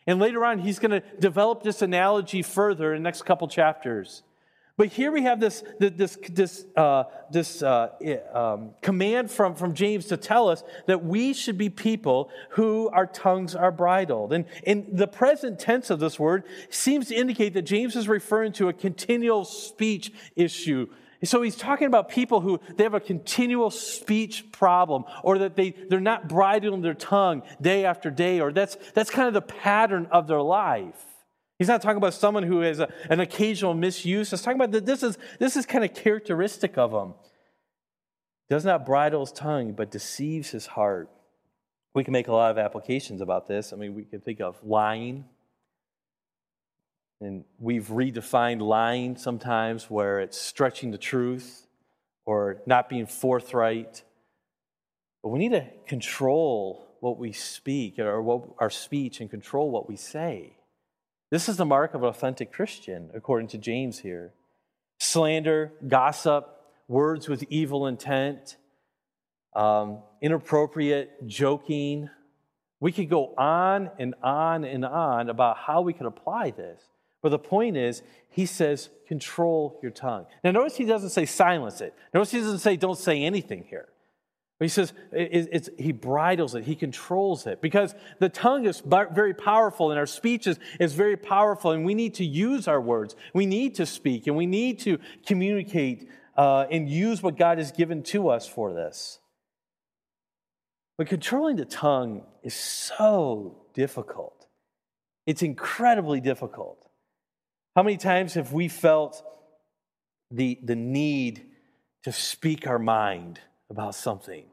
And 0.05 0.19
later 0.19 0.45
on, 0.45 0.59
he's 0.59 0.79
going 0.79 0.91
to 0.91 1.03
develop 1.19 1.63
this 1.63 1.81
analogy 1.81 2.41
further 2.41 2.93
in 2.93 3.03
the 3.03 3.07
next 3.07 3.23
couple 3.23 3.49
chapters. 3.49 4.23
But 4.77 4.89
here 4.89 5.11
we 5.11 5.23
have 5.23 5.39
this, 5.39 5.63
this, 5.79 6.19
this, 6.29 6.65
uh, 6.75 7.05
this 7.31 7.63
uh, 7.63 7.89
um, 8.31 8.75
command 8.83 9.31
from, 9.31 9.55
from 9.55 9.73
James 9.73 10.05
to 10.05 10.17
tell 10.17 10.49
us 10.49 10.63
that 10.85 11.03
we 11.03 11.33
should 11.33 11.57
be 11.57 11.69
people 11.69 12.29
who 12.51 12.87
our 12.89 13.07
tongues 13.07 13.55
are 13.55 13.71
bridled. 13.71 14.33
And, 14.33 14.45
and 14.67 14.85
the 14.91 15.07
present 15.07 15.59
tense 15.59 15.89
of 15.89 15.99
this 15.99 16.19
word 16.19 16.43
seems 16.69 17.07
to 17.07 17.15
indicate 17.15 17.55
that 17.55 17.63
James 17.63 17.95
is 17.95 18.07
referring 18.07 18.51
to 18.53 18.69
a 18.69 18.73
continual 18.73 19.45
speech 19.45 20.13
issue. 20.35 20.87
So 21.23 21.41
he's 21.41 21.55
talking 21.55 21.87
about 21.87 22.09
people 22.09 22.41
who 22.41 22.59
they 22.75 22.83
have 22.83 22.93
a 22.93 22.99
continual 22.99 23.71
speech 23.71 24.51
problem 24.51 25.05
or 25.23 25.39
that 25.39 25.55
they, 25.55 25.71
they're 25.71 25.99
not 25.99 26.29
bridling 26.29 26.81
their 26.81 26.93
tongue 26.93 27.41
day 27.59 27.83
after 27.83 28.11
day, 28.11 28.39
or 28.39 28.51
that's, 28.51 28.77
that's 28.93 29.09
kind 29.09 29.27
of 29.27 29.33
the 29.33 29.41
pattern 29.41 30.07
of 30.11 30.27
their 30.27 30.43
life. 30.43 31.16
He's 31.57 31.67
not 31.67 31.81
talking 31.81 31.97
about 31.97 32.13
someone 32.13 32.43
who 32.43 32.61
has 32.61 32.79
a, 32.79 32.91
an 33.09 33.19
occasional 33.19 33.73
misuse. 33.73 34.29
He's 34.29 34.41
talking 34.41 34.59
about 34.59 34.71
that 34.71 34.85
this 34.85 35.01
is, 35.01 35.17
this 35.39 35.55
is 35.55 35.65
kind 35.65 35.83
of 35.83 35.93
characteristic 35.93 36.77
of 36.77 36.91
him. 36.91 37.15
Does 38.49 38.63
not 38.63 38.85
bridle 38.85 39.21
his 39.21 39.31
tongue, 39.31 39.73
but 39.73 39.89
deceives 39.89 40.51
his 40.51 40.67
heart. 40.67 41.09
We 41.93 42.03
can 42.03 42.13
make 42.13 42.27
a 42.27 42.31
lot 42.31 42.51
of 42.51 42.59
applications 42.59 43.21
about 43.21 43.47
this. 43.47 43.73
I 43.73 43.75
mean, 43.75 43.95
we 43.95 44.03
can 44.03 44.21
think 44.21 44.39
of 44.39 44.55
lying. 44.63 45.25
And 47.19 47.43
we've 47.57 47.87
redefined 47.87 48.61
lying 48.61 49.17
sometimes 49.17 49.89
where 49.89 50.19
it's 50.19 50.39
stretching 50.39 50.91
the 50.91 50.99
truth 50.99 51.65
or 52.25 52.61
not 52.67 52.87
being 52.87 53.07
forthright. 53.07 54.03
But 55.23 55.29
we 55.29 55.39
need 55.39 55.53
to 55.53 55.65
control 55.87 56.87
what 56.99 57.17
we 57.17 57.31
speak 57.31 57.97
or 57.97 58.21
what, 58.21 58.43
our 58.59 58.69
speech 58.69 59.19
and 59.19 59.29
control 59.29 59.71
what 59.71 59.89
we 59.89 59.95
say. 59.95 60.56
This 61.29 61.49
is 61.49 61.57
the 61.57 61.65
mark 61.65 61.93
of 61.93 62.03
an 62.03 62.09
authentic 62.09 62.53
Christian, 62.53 63.09
according 63.13 63.49
to 63.49 63.57
James 63.57 63.99
here. 63.99 64.33
Slander, 64.99 65.73
gossip, 65.87 66.47
words 66.87 67.27
with 67.27 67.43
evil 67.49 67.87
intent, 67.87 68.55
um, 69.53 69.99
inappropriate 70.21 71.27
joking. 71.27 72.09
We 72.79 72.91
could 72.91 73.09
go 73.09 73.33
on 73.37 73.91
and 73.99 74.15
on 74.23 74.63
and 74.63 74.85
on 74.85 75.29
about 75.29 75.57
how 75.57 75.81
we 75.81 75.93
could 75.93 76.05
apply 76.05 76.51
this. 76.51 76.81
But 77.21 77.29
the 77.29 77.39
point 77.39 77.75
is, 77.75 78.03
he 78.29 78.45
says, 78.45 78.89
control 79.07 79.79
your 79.81 79.91
tongue. 79.91 80.27
Now, 80.43 80.51
notice 80.51 80.77
he 80.77 80.85
doesn't 80.85 81.09
say 81.09 81.25
silence 81.25 81.81
it. 81.81 81.93
Notice 82.13 82.31
he 82.31 82.39
doesn't 82.39 82.59
say 82.59 82.77
don't 82.77 82.97
say 82.97 83.23
anything 83.23 83.65
here. 83.69 83.89
He 84.59 84.69
says 84.69 84.91
it, 85.11 85.69
he 85.77 85.91
bridles 85.91 86.55
it, 86.55 86.63
he 86.63 86.75
controls 86.75 87.45
it, 87.45 87.61
because 87.61 87.93
the 88.19 88.29
tongue 88.29 88.65
is 88.65 88.81
very 88.81 89.35
powerful 89.35 89.91
and 89.91 89.99
our 89.99 90.07
speech 90.07 90.47
is, 90.47 90.59
is 90.79 90.93
very 90.93 91.15
powerful, 91.15 91.71
and 91.71 91.85
we 91.85 91.93
need 91.93 92.15
to 92.15 92.25
use 92.25 92.67
our 92.67 92.81
words. 92.81 93.15
We 93.35 93.45
need 93.45 93.75
to 93.75 93.85
speak 93.85 94.25
and 94.25 94.35
we 94.35 94.47
need 94.47 94.79
to 94.79 94.97
communicate 95.27 96.09
uh, 96.35 96.65
and 96.71 96.89
use 96.89 97.21
what 97.21 97.37
God 97.37 97.59
has 97.59 97.71
given 97.71 98.01
to 98.03 98.29
us 98.29 98.47
for 98.47 98.73
this. 98.73 99.19
But 100.97 101.07
controlling 101.07 101.57
the 101.57 101.65
tongue 101.65 102.23
is 102.41 102.55
so 102.55 103.61
difficult. 103.75 104.47
It's 105.27 105.43
incredibly 105.43 106.19
difficult. 106.19 106.83
How 107.75 107.83
many 107.83 107.97
times 107.97 108.33
have 108.33 108.53
we 108.53 108.69
felt 108.69 109.23
the, 110.31 110.59
the 110.63 110.75
need 110.75 111.45
to 112.03 112.11
speak 112.11 112.65
our 112.65 112.79
mind 112.79 113.39
about 113.69 113.95
something? 113.95 114.45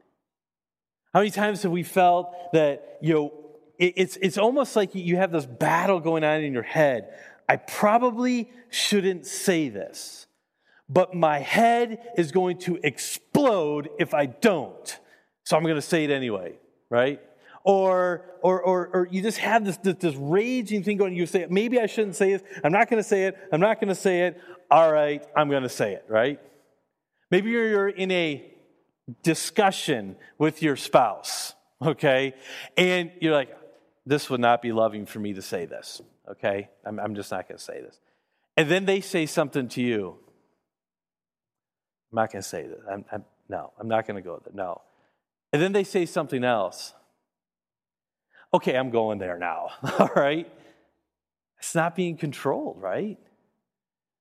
How 1.13 1.21
many 1.21 1.31
times 1.31 1.63
have 1.63 1.71
we 1.71 1.83
felt 1.83 2.33
that, 2.53 2.97
you 3.01 3.13
know, 3.13 3.33
it, 3.79 3.93
it's, 3.95 4.17
it's 4.17 4.37
almost 4.37 4.75
like 4.75 4.95
you 4.95 5.17
have 5.17 5.31
this 5.31 5.45
battle 5.45 5.99
going 5.99 6.23
on 6.23 6.41
in 6.41 6.53
your 6.53 6.63
head. 6.63 7.09
I 7.47 7.57
probably 7.57 8.49
shouldn't 8.69 9.25
say 9.25 9.69
this, 9.69 10.27
but 10.89 11.13
my 11.13 11.39
head 11.39 12.11
is 12.17 12.31
going 12.31 12.57
to 12.59 12.79
explode 12.83 13.89
if 13.99 14.13
I 14.13 14.25
don't. 14.25 14.99
So 15.43 15.55
I'm 15.55 15.63
going 15.63 15.75
to 15.75 15.81
say 15.81 16.03
it 16.03 16.11
anyway, 16.11 16.57
right? 16.89 17.21
Or, 17.63 18.25
or, 18.41 18.61
or, 18.61 18.87
or 18.87 19.07
you 19.09 19.21
just 19.21 19.37
have 19.39 19.63
this, 19.65 19.77
this, 19.77 19.95
this 19.95 20.15
raging 20.15 20.83
thing 20.83 20.97
going. 20.97 21.15
You 21.15 21.25
say, 21.25 21.47
maybe 21.49 21.79
I 21.79 21.85
shouldn't 21.85 22.15
say 22.15 22.33
this. 22.33 22.43
I'm 22.63 22.71
not 22.71 22.89
going 22.89 23.01
to 23.01 23.07
say 23.07 23.25
it. 23.25 23.37
I'm 23.51 23.61
not 23.61 23.79
going 23.79 23.89
to 23.89 23.95
say 23.95 24.27
it. 24.27 24.39
All 24.69 24.91
right, 24.91 25.25
I'm 25.35 25.49
going 25.49 25.63
to 25.63 25.69
say 25.69 25.93
it, 25.93 26.05
right? 26.09 26.39
Maybe 27.31 27.51
you're 27.51 27.89
in 27.89 28.11
a 28.11 28.54
discussion 29.23 30.15
with 30.37 30.61
your 30.61 30.75
spouse, 30.75 31.53
okay? 31.81 32.33
And 32.77 33.11
you're 33.21 33.33
like, 33.33 33.55
this 34.05 34.29
would 34.29 34.39
not 34.39 34.61
be 34.61 34.71
loving 34.71 35.05
for 35.05 35.19
me 35.19 35.33
to 35.33 35.41
say 35.41 35.65
this, 35.65 36.01
okay? 36.29 36.69
I'm, 36.85 36.99
I'm 36.99 37.15
just 37.15 37.31
not 37.31 37.47
going 37.47 37.57
to 37.57 37.63
say 37.63 37.81
this. 37.81 37.99
And 38.57 38.69
then 38.69 38.85
they 38.85 39.01
say 39.01 39.25
something 39.25 39.67
to 39.69 39.81
you. 39.81 40.17
I'm 42.11 42.15
not 42.15 42.31
going 42.31 42.41
to 42.41 42.47
say 42.47 42.63
this. 42.63 42.79
I'm, 42.91 43.05
I'm, 43.11 43.25
no, 43.49 43.73
I'm 43.79 43.87
not 43.87 44.07
going 44.07 44.15
to 44.15 44.21
go 44.21 44.41
there. 44.43 44.53
No. 44.53 44.81
And 45.51 45.61
then 45.61 45.73
they 45.73 45.83
say 45.83 46.05
something 46.05 46.43
else. 46.43 46.93
Okay, 48.53 48.75
I'm 48.75 48.89
going 48.89 49.19
there 49.19 49.37
now, 49.37 49.69
all 49.99 50.11
right? 50.15 50.51
It's 51.59 51.75
not 51.75 51.95
being 51.95 52.17
controlled, 52.17 52.81
right? 52.81 53.17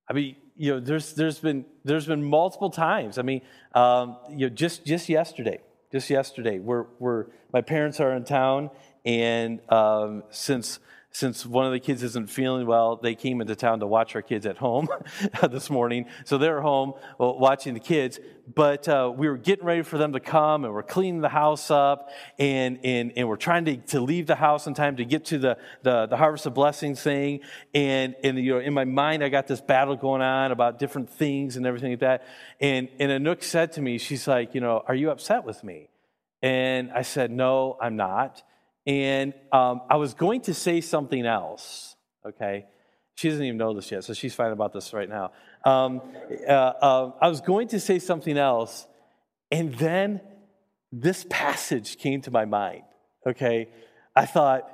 I 0.08 0.12
mean, 0.12 0.36
you 0.56 0.73
know, 0.73 0.80
there's, 0.80 1.14
there's, 1.14 1.38
been, 1.38 1.64
there's 1.84 2.06
been 2.06 2.25
multiple 2.25 2.70
times. 2.70 3.18
I 3.18 3.23
mean, 3.23 3.42
um, 3.75 4.16
you 4.30 4.49
know, 4.49 4.54
just, 4.54 4.84
just 4.84 5.08
yesterday, 5.08 5.61
just 5.90 6.11
yesterday, 6.11 6.58
we're, 6.58 6.87
we're, 6.99 7.26
my 7.52 7.61
parents 7.61 8.00
are 8.00 8.12
in 8.14 8.25
town, 8.25 8.70
and 9.04 9.61
um, 9.70 10.23
since 10.30 10.78
since 11.14 11.47
one 11.47 11.64
of 11.64 11.71
the 11.71 11.78
kids 11.78 12.02
isn't 12.02 12.28
feeling 12.28 12.66
well, 12.66 12.97
they 12.97 13.14
came 13.14 13.40
into 13.40 13.54
town 13.54 13.78
to 13.78 13.87
watch 13.87 14.16
our 14.16 14.23
kids 14.23 14.47
at 14.47 14.59
home 14.59 14.88
this 15.49 15.71
morning. 15.71 16.06
So 16.25 16.38
they're 16.38 16.61
home 16.61 16.94
watching 17.21 17.73
the 17.75 17.80
kids. 17.80 18.18
But 18.52 18.88
uh, 18.88 19.12
we 19.16 19.28
were 19.28 19.37
getting 19.37 19.64
ready 19.64 19.83
for 19.83 19.97
them 19.97 20.12
to 20.14 20.21
come, 20.21 20.64
and 20.64 20.75
we're 20.75 20.83
cleaning 20.83 21.21
the 21.21 21.28
house 21.28 21.71
up, 21.71 22.11
and, 22.37 22.80
and, 22.83 23.12
and 23.16 23.28
we're 23.28 23.37
trying 23.37 23.64
to, 23.66 23.76
to 23.76 24.00
leave 24.00 24.26
the 24.26 24.35
house 24.35 24.66
in 24.66 24.75
time 24.75 24.97
to 24.97 25.04
get 25.04 25.25
to 25.26 25.38
the, 25.38 25.56
the, 25.83 26.06
the 26.06 26.16
Harvest 26.16 26.47
of 26.47 26.54
Blessings 26.54 27.00
thing. 27.00 27.40
And, 27.73 28.16
and 28.25 28.37
you 28.37 28.54
know, 28.54 28.59
in 28.59 28.75
my 28.75 28.85
mind, 28.85 29.23
I 29.23 29.28
got 29.28 29.47
this 29.47 29.61
battle 29.61 29.94
going 29.94 30.21
on 30.21 30.50
about 30.50 30.80
different 30.80 31.11
things 31.11 31.56
and 31.56 31.64
everything 31.64 31.92
like 31.92 32.00
that. 32.00 32.25
And, 32.61 32.88
and 32.99 33.12
Anook 33.12 33.44
said 33.44 33.71
to 33.73 33.80
me, 33.80 33.99
she's 33.99 34.26
like, 34.26 34.52
you 34.52 34.61
know, 34.61 34.83
are 34.88 34.97
you 34.97 35.11
upset 35.11 35.44
with 35.44 35.62
me? 35.62 35.90
And 36.42 36.90
I 36.90 37.02
said, 37.02 37.30
no, 37.30 37.78
I'm 37.80 37.94
not. 37.94 38.42
And 38.86 39.32
um, 39.52 39.82
I 39.88 39.96
was 39.96 40.14
going 40.14 40.42
to 40.42 40.54
say 40.54 40.80
something 40.80 41.24
else, 41.24 41.96
okay? 42.26 42.66
She 43.14 43.28
doesn't 43.28 43.44
even 43.44 43.56
know 43.56 43.74
this 43.74 43.90
yet, 43.90 44.04
so 44.04 44.12
she's 44.12 44.34
fine 44.34 44.52
about 44.52 44.72
this 44.72 44.92
right 44.92 45.08
now. 45.08 45.32
Um, 45.64 46.02
uh, 46.46 46.50
uh, 46.52 47.12
I 47.20 47.28
was 47.28 47.40
going 47.40 47.68
to 47.68 47.80
say 47.80 47.98
something 47.98 48.36
else, 48.36 48.86
and 49.50 49.74
then 49.74 50.20
this 50.92 51.24
passage 51.30 51.98
came 51.98 52.20
to 52.22 52.30
my 52.30 52.44
mind, 52.44 52.82
okay? 53.26 53.68
I 54.14 54.26
thought, 54.26 54.68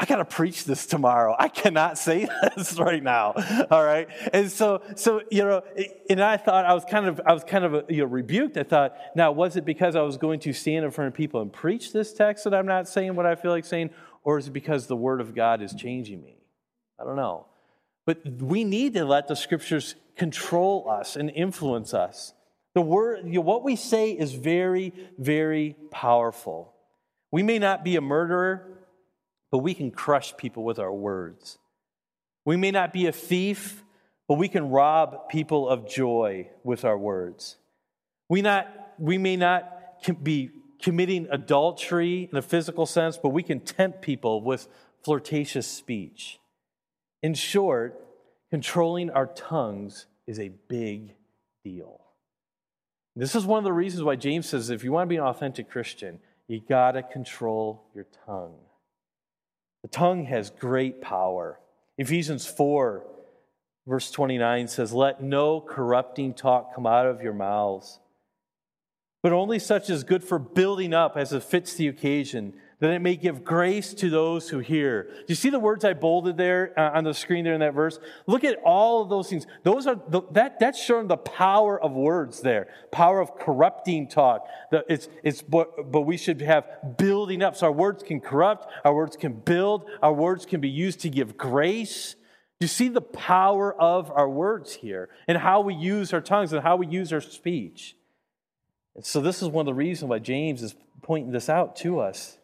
I 0.00 0.04
got 0.04 0.16
to 0.16 0.24
preach 0.24 0.64
this 0.64 0.86
tomorrow. 0.86 1.34
I 1.36 1.48
cannot 1.48 1.98
say 1.98 2.28
this 2.56 2.78
right 2.78 3.02
now. 3.02 3.32
All 3.70 3.84
right. 3.84 4.08
And 4.32 4.50
so, 4.50 4.80
so, 4.94 5.22
you 5.30 5.42
know, 5.42 5.62
and 6.08 6.20
I 6.22 6.36
thought 6.36 6.64
I 6.64 6.72
was 6.72 6.84
kind 6.84 7.06
of, 7.06 7.20
I 7.26 7.32
was 7.32 7.42
kind 7.42 7.64
of, 7.64 7.90
you 7.90 7.98
know, 7.98 8.04
rebuked. 8.04 8.56
I 8.56 8.62
thought, 8.62 8.96
now, 9.16 9.32
was 9.32 9.56
it 9.56 9.64
because 9.64 9.96
I 9.96 10.02
was 10.02 10.16
going 10.16 10.38
to 10.40 10.52
stand 10.52 10.84
in 10.84 10.92
front 10.92 11.08
of 11.08 11.14
people 11.14 11.40
and 11.40 11.52
preach 11.52 11.92
this 11.92 12.12
text 12.12 12.44
that 12.44 12.54
I'm 12.54 12.66
not 12.66 12.88
saying 12.88 13.16
what 13.16 13.26
I 13.26 13.34
feel 13.34 13.50
like 13.50 13.64
saying? 13.64 13.90
Or 14.22 14.38
is 14.38 14.46
it 14.46 14.52
because 14.52 14.86
the 14.86 14.96
word 14.96 15.20
of 15.20 15.34
God 15.34 15.62
is 15.62 15.74
changing 15.74 16.22
me? 16.22 16.36
I 17.00 17.04
don't 17.04 17.16
know. 17.16 17.46
But 18.06 18.24
we 18.40 18.62
need 18.62 18.94
to 18.94 19.04
let 19.04 19.26
the 19.26 19.34
scriptures 19.34 19.96
control 20.16 20.88
us 20.88 21.16
and 21.16 21.28
influence 21.30 21.92
us. 21.92 22.34
The 22.74 22.82
word, 22.82 23.26
you 23.26 23.34
know, 23.34 23.40
what 23.40 23.64
we 23.64 23.74
say 23.74 24.12
is 24.12 24.32
very, 24.32 24.92
very 25.18 25.76
powerful. 25.90 26.72
We 27.30 27.42
may 27.42 27.58
not 27.58 27.84
be 27.84 27.96
a 27.96 28.00
murderer 28.00 28.67
but 29.50 29.58
we 29.58 29.74
can 29.74 29.90
crush 29.90 30.36
people 30.36 30.64
with 30.64 30.78
our 30.78 30.92
words. 30.92 31.58
We 32.44 32.56
may 32.56 32.70
not 32.70 32.92
be 32.92 33.06
a 33.06 33.12
thief, 33.12 33.82
but 34.26 34.34
we 34.34 34.48
can 34.48 34.70
rob 34.70 35.28
people 35.28 35.68
of 35.68 35.88
joy 35.88 36.48
with 36.64 36.84
our 36.84 36.98
words. 36.98 37.56
We, 38.28 38.42
not, 38.42 38.68
we 38.98 39.18
may 39.18 39.36
not 39.36 40.22
be 40.22 40.50
committing 40.80 41.28
adultery 41.30 42.28
in 42.30 42.38
a 42.38 42.42
physical 42.42 42.86
sense, 42.86 43.16
but 43.16 43.30
we 43.30 43.42
can 43.42 43.60
tempt 43.60 44.02
people 44.02 44.42
with 44.42 44.68
flirtatious 45.02 45.66
speech. 45.66 46.38
In 47.22 47.34
short, 47.34 47.98
controlling 48.50 49.10
our 49.10 49.26
tongues 49.26 50.06
is 50.26 50.38
a 50.38 50.50
big 50.68 51.14
deal. 51.64 52.00
This 53.16 53.34
is 53.34 53.44
one 53.44 53.58
of 53.58 53.64
the 53.64 53.72
reasons 53.72 54.04
why 54.04 54.14
James 54.14 54.48
says 54.48 54.70
if 54.70 54.84
you 54.84 54.92
want 54.92 55.08
to 55.08 55.08
be 55.08 55.16
an 55.16 55.24
authentic 55.24 55.68
Christian, 55.68 56.20
you 56.46 56.60
got 56.60 56.92
to 56.92 57.02
control 57.02 57.82
your 57.94 58.06
tongue. 58.26 58.54
The 59.88 59.96
tongue 59.96 60.26
has 60.26 60.50
great 60.50 61.00
power. 61.00 61.58
Ephesians 61.96 62.44
4, 62.44 63.06
verse 63.86 64.10
29 64.10 64.68
says, 64.68 64.92
Let 64.92 65.22
no 65.22 65.62
corrupting 65.62 66.34
talk 66.34 66.74
come 66.74 66.86
out 66.86 67.06
of 67.06 67.22
your 67.22 67.32
mouths, 67.32 67.98
but 69.22 69.32
only 69.32 69.58
such 69.58 69.88
as 69.88 70.04
good 70.04 70.22
for 70.22 70.38
building 70.38 70.92
up 70.92 71.16
as 71.16 71.32
it 71.32 71.42
fits 71.42 71.72
the 71.72 71.88
occasion, 71.88 72.52
that 72.80 72.90
it 72.90 73.00
may 73.00 73.16
give 73.16 73.44
grace 73.44 73.92
to 73.94 74.08
those 74.08 74.48
who 74.48 74.60
hear. 74.60 75.02
Do 75.02 75.24
you 75.28 75.34
see 75.34 75.50
the 75.50 75.58
words 75.58 75.84
I 75.84 75.94
bolded 75.94 76.36
there 76.36 76.72
uh, 76.78 76.96
on 76.96 77.02
the 77.02 77.12
screen 77.12 77.44
there 77.44 77.54
in 77.54 77.60
that 77.60 77.74
verse? 77.74 77.98
Look 78.26 78.44
at 78.44 78.58
all 78.64 79.02
of 79.02 79.08
those 79.08 79.28
things. 79.28 79.46
Those 79.64 79.86
are 79.86 80.00
the, 80.08 80.22
that 80.30 80.60
that's 80.60 80.80
showing 80.80 81.08
the 81.08 81.16
power 81.16 81.80
of 81.80 81.92
words 81.92 82.40
there, 82.40 82.68
power 82.92 83.20
of 83.20 83.36
corrupting 83.36 84.08
talk. 84.08 84.46
The, 84.70 84.84
it's 84.88 85.08
it's 85.24 85.42
but, 85.42 85.90
but 85.90 86.02
we 86.02 86.16
should 86.16 86.40
have 86.40 86.96
building 86.96 87.42
up. 87.42 87.56
So 87.56 87.66
our 87.66 87.72
words 87.72 88.02
can 88.04 88.20
corrupt, 88.20 88.70
our 88.84 88.94
words 88.94 89.16
can 89.16 89.32
build, 89.32 89.86
our 90.00 90.12
words 90.12 90.46
can 90.46 90.60
be 90.60 90.70
used 90.70 91.00
to 91.00 91.10
give 91.10 91.36
grace. 91.36 92.14
Do 92.60 92.64
you 92.64 92.68
see 92.68 92.88
the 92.88 93.00
power 93.00 93.74
of 93.80 94.10
our 94.10 94.28
words 94.28 94.72
here 94.74 95.08
and 95.26 95.38
how 95.38 95.60
we 95.60 95.74
use 95.74 96.12
our 96.12 96.20
tongues 96.20 96.52
and 96.52 96.62
how 96.62 96.76
we 96.76 96.86
use 96.88 97.12
our 97.12 97.20
speech. 97.20 97.96
And 98.96 99.06
so 99.06 99.20
this 99.20 99.42
is 99.42 99.48
one 99.48 99.62
of 99.62 99.66
the 99.66 99.74
reasons 99.74 100.10
why 100.10 100.18
James 100.18 100.62
is 100.62 100.74
pointing 101.02 101.30
this 101.32 101.48
out 101.48 101.76
to 101.76 102.00
us. 102.00 102.37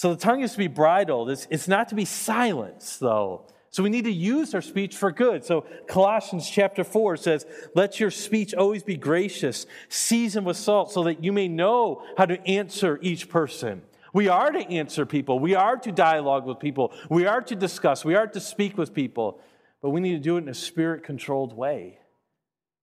So 0.00 0.14
the 0.14 0.18
tongue 0.18 0.40
is 0.40 0.52
to 0.52 0.56
be 0.56 0.66
bridled. 0.66 1.28
It's, 1.28 1.46
it's 1.50 1.68
not 1.68 1.90
to 1.90 1.94
be 1.94 2.06
silenced, 2.06 3.00
though. 3.00 3.44
So 3.68 3.82
we 3.82 3.90
need 3.90 4.04
to 4.04 4.10
use 4.10 4.54
our 4.54 4.62
speech 4.62 4.96
for 4.96 5.12
good. 5.12 5.44
So 5.44 5.66
Colossians 5.88 6.48
chapter 6.48 6.84
4 6.84 7.18
says, 7.18 7.44
Let 7.74 8.00
your 8.00 8.10
speech 8.10 8.54
always 8.54 8.82
be 8.82 8.96
gracious, 8.96 9.66
seasoned 9.90 10.46
with 10.46 10.56
salt, 10.56 10.90
so 10.90 11.02
that 11.04 11.22
you 11.22 11.32
may 11.32 11.48
know 11.48 12.02
how 12.16 12.24
to 12.24 12.40
answer 12.48 12.98
each 13.02 13.28
person. 13.28 13.82
We 14.14 14.28
are 14.28 14.50
to 14.50 14.60
answer 14.60 15.04
people. 15.04 15.38
We 15.38 15.54
are 15.54 15.76
to 15.76 15.92
dialogue 15.92 16.46
with 16.46 16.60
people. 16.60 16.94
We 17.10 17.26
are 17.26 17.42
to 17.42 17.54
discuss. 17.54 18.02
We 18.02 18.14
are 18.14 18.26
to 18.26 18.40
speak 18.40 18.78
with 18.78 18.94
people. 18.94 19.38
But 19.82 19.90
we 19.90 20.00
need 20.00 20.12
to 20.12 20.18
do 20.18 20.38
it 20.38 20.44
in 20.44 20.48
a 20.48 20.54
spirit 20.54 21.04
controlled 21.04 21.54
way 21.54 21.98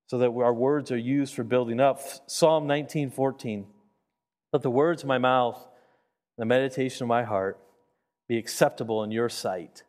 so 0.06 0.20
that 0.20 0.30
our 0.30 0.54
words 0.54 0.92
are 0.92 0.98
used 0.98 1.34
for 1.34 1.44
building 1.44 1.80
up. 1.80 2.00
Psalm 2.28 2.68
19 2.68 3.10
14. 3.10 3.66
Let 4.54 4.62
the 4.62 4.70
words 4.70 5.02
of 5.02 5.08
my 5.08 5.18
mouth 5.18 5.68
the 6.38 6.46
meditation 6.46 7.04
of 7.04 7.08
my 7.08 7.24
heart 7.24 7.60
be 8.28 8.38
acceptable 8.38 9.04
in 9.04 9.12
your 9.12 9.30
sight, 9.30 9.84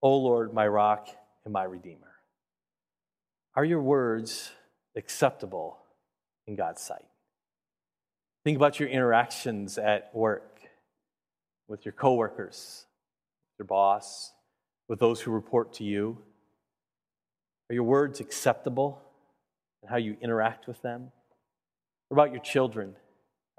O 0.00 0.16
Lord, 0.16 0.54
my 0.54 0.66
rock 0.66 1.08
and 1.44 1.52
my 1.52 1.64
redeemer. 1.64 2.12
Are 3.54 3.64
your 3.64 3.82
words 3.82 4.52
acceptable 4.96 5.78
in 6.46 6.56
God's 6.56 6.80
sight? 6.80 7.04
Think 8.44 8.56
about 8.56 8.80
your 8.80 8.88
interactions 8.88 9.78
at 9.78 10.10
work 10.14 10.60
with 11.68 11.84
your 11.84 11.92
coworkers, 11.92 12.86
your 13.58 13.66
boss, 13.66 14.32
with 14.88 14.98
those 14.98 15.20
who 15.20 15.30
report 15.30 15.74
to 15.74 15.84
you. 15.84 16.18
Are 17.70 17.74
your 17.74 17.84
words 17.84 18.20
acceptable 18.20 19.02
in 19.82 19.88
how 19.88 19.96
you 19.96 20.16
interact 20.20 20.66
with 20.66 20.80
them? 20.82 21.12
What 22.08 22.16
about 22.16 22.32
your 22.32 22.42
children? 22.42 22.94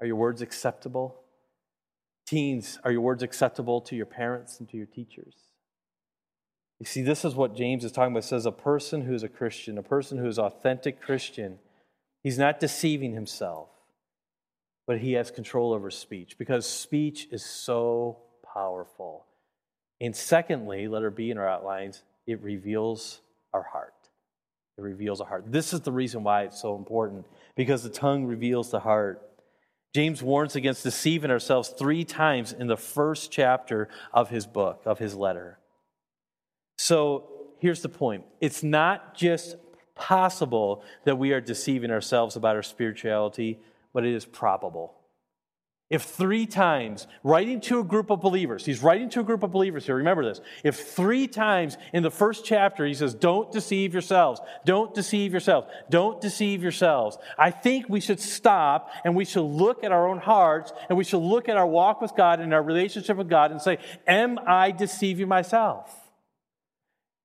Are 0.00 0.06
your 0.06 0.16
words 0.16 0.42
acceptable? 0.42 1.23
Teens, 2.34 2.80
are 2.82 2.90
your 2.90 3.00
words 3.00 3.22
acceptable 3.22 3.80
to 3.82 3.94
your 3.94 4.06
parents 4.06 4.58
and 4.58 4.68
to 4.68 4.76
your 4.76 4.86
teachers? 4.86 5.36
You 6.80 6.86
see, 6.86 7.00
this 7.00 7.24
is 7.24 7.36
what 7.36 7.54
James 7.54 7.84
is 7.84 7.92
talking 7.92 8.12
about. 8.12 8.24
It 8.24 8.26
says 8.26 8.44
a 8.44 8.50
person 8.50 9.02
who 9.02 9.14
is 9.14 9.22
a 9.22 9.28
Christian, 9.28 9.78
a 9.78 9.84
person 9.84 10.18
who 10.18 10.26
is 10.26 10.36
authentic 10.36 11.00
Christian, 11.00 11.60
he's 12.24 12.36
not 12.36 12.58
deceiving 12.58 13.14
himself, 13.14 13.68
but 14.84 14.98
he 14.98 15.12
has 15.12 15.30
control 15.30 15.72
over 15.72 15.92
speech 15.92 16.36
because 16.36 16.66
speech 16.66 17.28
is 17.30 17.44
so 17.44 18.18
powerful. 18.52 19.26
And 20.00 20.16
secondly, 20.16 20.88
letter 20.88 21.12
B 21.12 21.30
in 21.30 21.38
our 21.38 21.48
outlines, 21.48 22.02
it 22.26 22.42
reveals 22.42 23.20
our 23.52 23.62
heart. 23.62 23.94
It 24.76 24.82
reveals 24.82 25.20
our 25.20 25.28
heart. 25.28 25.44
This 25.52 25.72
is 25.72 25.82
the 25.82 25.92
reason 25.92 26.24
why 26.24 26.42
it's 26.42 26.60
so 26.60 26.74
important, 26.74 27.26
because 27.54 27.84
the 27.84 27.90
tongue 27.90 28.24
reveals 28.24 28.72
the 28.72 28.80
heart. 28.80 29.22
James 29.94 30.22
warns 30.22 30.56
against 30.56 30.82
deceiving 30.82 31.30
ourselves 31.30 31.68
three 31.68 32.04
times 32.04 32.52
in 32.52 32.66
the 32.66 32.76
first 32.76 33.30
chapter 33.30 33.88
of 34.12 34.28
his 34.28 34.46
book, 34.46 34.82
of 34.84 34.98
his 34.98 35.14
letter. 35.14 35.58
So 36.76 37.28
here's 37.58 37.82
the 37.82 37.88
point 37.88 38.24
it's 38.40 38.62
not 38.62 39.14
just 39.14 39.56
possible 39.94 40.82
that 41.04 41.16
we 41.16 41.32
are 41.32 41.40
deceiving 41.40 41.92
ourselves 41.92 42.34
about 42.34 42.56
our 42.56 42.62
spirituality, 42.62 43.60
but 43.92 44.04
it 44.04 44.12
is 44.12 44.24
probable. 44.24 44.94
If 45.90 46.02
three 46.04 46.46
times, 46.46 47.06
writing 47.22 47.60
to 47.62 47.78
a 47.80 47.84
group 47.84 48.10
of 48.10 48.22
believers, 48.22 48.64
he's 48.64 48.82
writing 48.82 49.10
to 49.10 49.20
a 49.20 49.22
group 49.22 49.42
of 49.42 49.52
believers 49.52 49.84
here, 49.84 49.96
remember 49.96 50.24
this. 50.24 50.40
If 50.64 50.76
three 50.76 51.28
times 51.28 51.76
in 51.92 52.02
the 52.02 52.10
first 52.10 52.44
chapter 52.46 52.86
he 52.86 52.94
says, 52.94 53.12
Don't 53.12 53.52
deceive 53.52 53.92
yourselves, 53.92 54.40
don't 54.64 54.94
deceive 54.94 55.32
yourselves, 55.32 55.66
don't 55.90 56.22
deceive 56.22 56.62
yourselves, 56.62 57.18
I 57.38 57.50
think 57.50 57.90
we 57.90 58.00
should 58.00 58.18
stop 58.18 58.90
and 59.04 59.14
we 59.14 59.26
should 59.26 59.42
look 59.42 59.84
at 59.84 59.92
our 59.92 60.08
own 60.08 60.18
hearts 60.18 60.72
and 60.88 60.96
we 60.96 61.04
should 61.04 61.18
look 61.18 61.50
at 61.50 61.58
our 61.58 61.66
walk 61.66 62.00
with 62.00 62.16
God 62.16 62.40
and 62.40 62.54
our 62.54 62.62
relationship 62.62 63.18
with 63.18 63.28
God 63.28 63.50
and 63.50 63.60
say, 63.60 63.78
Am 64.06 64.38
I 64.46 64.70
deceiving 64.70 65.28
myself? 65.28 66.03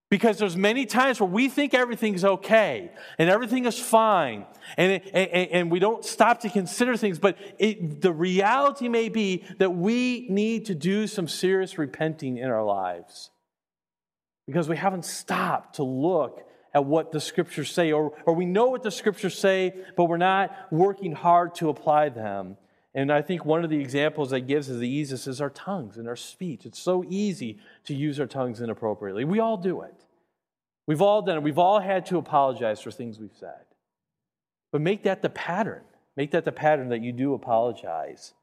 Because 0.10 0.39
there's 0.39 0.58
many 0.58 0.88
times 0.88 1.20
where 1.20 1.30
we 1.30 1.50
think 1.50 1.75
everything's 1.75 2.25
okay 2.25 2.92
and 3.20 3.30
everything 3.30 3.66
is 3.66 3.80
fine, 3.80 4.46
and, 4.75 5.01
and, 5.13 5.51
and 5.51 5.72
we 5.72 5.78
don't 5.78 6.04
stop 6.04 6.39
to 6.42 6.50
consider 6.50 6.98
things, 6.98 7.20
but 7.20 7.38
it, 7.60 8.01
the 8.01 8.12
reality 8.12 8.89
may 8.89 9.10
be 9.10 9.44
that 9.60 9.70
we 9.70 10.28
need 10.30 10.66
to 10.66 10.74
do 10.74 11.06
some 11.06 11.28
serious 11.28 11.78
repenting 11.78 12.38
in 12.38 12.50
our 12.50 12.63
lives 12.63 13.30
because 14.48 14.68
we 14.68 14.78
haven't 14.78 15.06
stopped 15.06 15.75
to 15.75 15.84
look 15.84 16.44
at 16.74 16.86
what 16.86 17.12
the 17.12 17.20
scriptures 17.20 17.72
say, 17.72 17.92
or, 17.92 18.13
or 18.25 18.34
we 18.34 18.46
know 18.46 18.68
what 18.68 18.82
the 18.82 18.92
scriptures 18.92 19.38
say, 19.38 19.74
but 19.96 20.06
we're 20.06 20.18
not 20.18 20.51
working 20.72 21.12
hard 21.12 21.54
to 21.56 21.70
apply 21.70 22.10
them. 22.10 22.58
And 23.00 23.13
I 23.13 23.22
think 23.22 23.46
one 23.46 23.63
of 23.63 23.70
the 23.70 23.79
examples 23.79 24.32
that 24.32 24.41
gives 24.41 24.68
is 24.68 24.77
the 24.77 24.89
easiest 24.89 25.25
is 25.25 25.39
our 25.39 25.50
tongues 25.50 25.96
and 25.96 26.06
our 26.06 26.18
speech. 26.18 26.65
It's 26.65 26.77
so 26.77 27.06
easy 27.08 27.58
to 27.86 27.96
use 27.96 28.20
our 28.20 28.25
tongues 28.25 28.60
inappropriately. 28.60 29.24
We 29.24 29.39
all 29.39 29.56
do 29.56 29.84
it. 29.84 29.96
We've 30.86 31.01
all 31.01 31.22
done 31.22 31.38
it. 31.38 31.44
We've 31.44 31.58
all 31.58 31.79
had 31.79 32.06
to 32.08 32.18
apologize 32.18 32.82
for 32.82 32.91
things 32.91 33.18
we've 33.18 33.32
said. 33.39 33.63
But 34.74 34.82
make 34.82 35.03
that 35.03 35.22
the 35.22 35.29
pattern. 35.29 35.84
Make 36.18 36.32
that 36.32 36.44
the 36.44 36.51
pattern 36.51 36.89
that 36.89 37.01
you 37.01 37.13
do 37.13 37.34
apologize. 37.34 38.34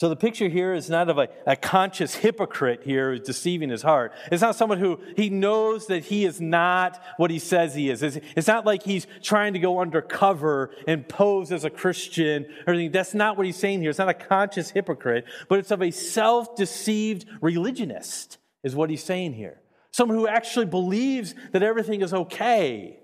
So 0.00 0.08
the 0.08 0.16
picture 0.16 0.48
here 0.48 0.72
is 0.72 0.88
not 0.88 1.10
of 1.10 1.18
a, 1.18 1.28
a 1.46 1.56
conscious 1.56 2.14
hypocrite 2.14 2.84
here 2.84 3.10
who's 3.10 3.20
deceiving 3.20 3.68
his 3.68 3.82
heart. 3.82 4.14
It's 4.32 4.40
not 4.40 4.56
someone 4.56 4.78
who 4.78 4.98
he 5.14 5.28
knows 5.28 5.88
that 5.88 6.06
he 6.06 6.24
is 6.24 6.40
not 6.40 6.98
what 7.18 7.30
he 7.30 7.38
says 7.38 7.74
he 7.74 7.90
is. 7.90 8.02
It's, 8.02 8.16
it's 8.34 8.48
not 8.48 8.64
like 8.64 8.82
he's 8.82 9.06
trying 9.22 9.52
to 9.52 9.58
go 9.58 9.78
undercover 9.78 10.70
and 10.88 11.06
pose 11.06 11.52
as 11.52 11.66
a 11.66 11.70
Christian 11.70 12.46
or 12.66 12.72
anything. 12.72 12.92
That's 12.92 13.12
not 13.12 13.36
what 13.36 13.44
he's 13.44 13.58
saying 13.58 13.82
here. 13.82 13.90
It's 13.90 13.98
not 13.98 14.08
a 14.08 14.14
conscious 14.14 14.70
hypocrite, 14.70 15.26
but 15.50 15.58
it's 15.58 15.70
of 15.70 15.82
a 15.82 15.90
self-deceived 15.90 17.26
religionist, 17.42 18.38
is 18.64 18.74
what 18.74 18.88
he's 18.88 19.04
saying 19.04 19.34
here. 19.34 19.60
Someone 19.90 20.16
who 20.16 20.26
actually 20.26 20.64
believes 20.64 21.34
that 21.52 21.62
everything 21.62 22.00
is 22.00 22.14
okay, 22.14 23.00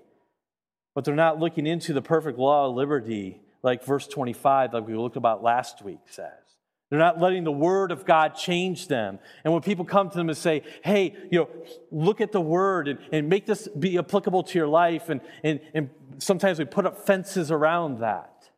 but 0.95 1.05
they're 1.05 1.13
not 1.13 1.39
looking 1.39 1.67
into 1.67 1.93
the 1.93 2.01
perfect 2.01 2.39
law 2.39 2.69
of 2.69 2.75
liberty, 2.75 3.39
like 3.61 3.85
verse 3.85 4.07
25, 4.07 4.73
like 4.73 4.87
we 4.87 4.95
looked 4.95 5.15
about 5.15 5.43
last 5.43 5.83
week, 5.83 5.99
says. 6.07 6.46
They're 6.89 6.99
not 6.99 7.19
letting 7.19 7.43
the 7.43 7.51
word 7.51 7.91
of 7.91 8.05
God 8.05 8.35
change 8.35 8.87
them. 8.87 9.19
And 9.43 9.51
when 9.51 9.61
people 9.61 9.83
come 9.83 10.09
to 10.09 10.17
them 10.17 10.29
and 10.29 10.37
say, 10.37 10.63
hey, 10.83 11.15
you 11.29 11.39
know, 11.39 11.49
look 11.91 12.21
at 12.21 12.31
the 12.31 12.39
word 12.39 12.87
and, 12.87 12.99
and 13.11 13.27
make 13.27 13.45
this 13.45 13.67
be 13.67 13.97
applicable 13.97 14.43
to 14.43 14.57
your 14.57 14.67
life, 14.67 15.09
and, 15.09 15.19
and, 15.43 15.59
and 15.73 15.89
sometimes 16.17 16.59
we 16.59 16.65
put 16.65 16.85
up 16.85 17.05
fences 17.05 17.51
around 17.51 17.99
that. 17.99 18.49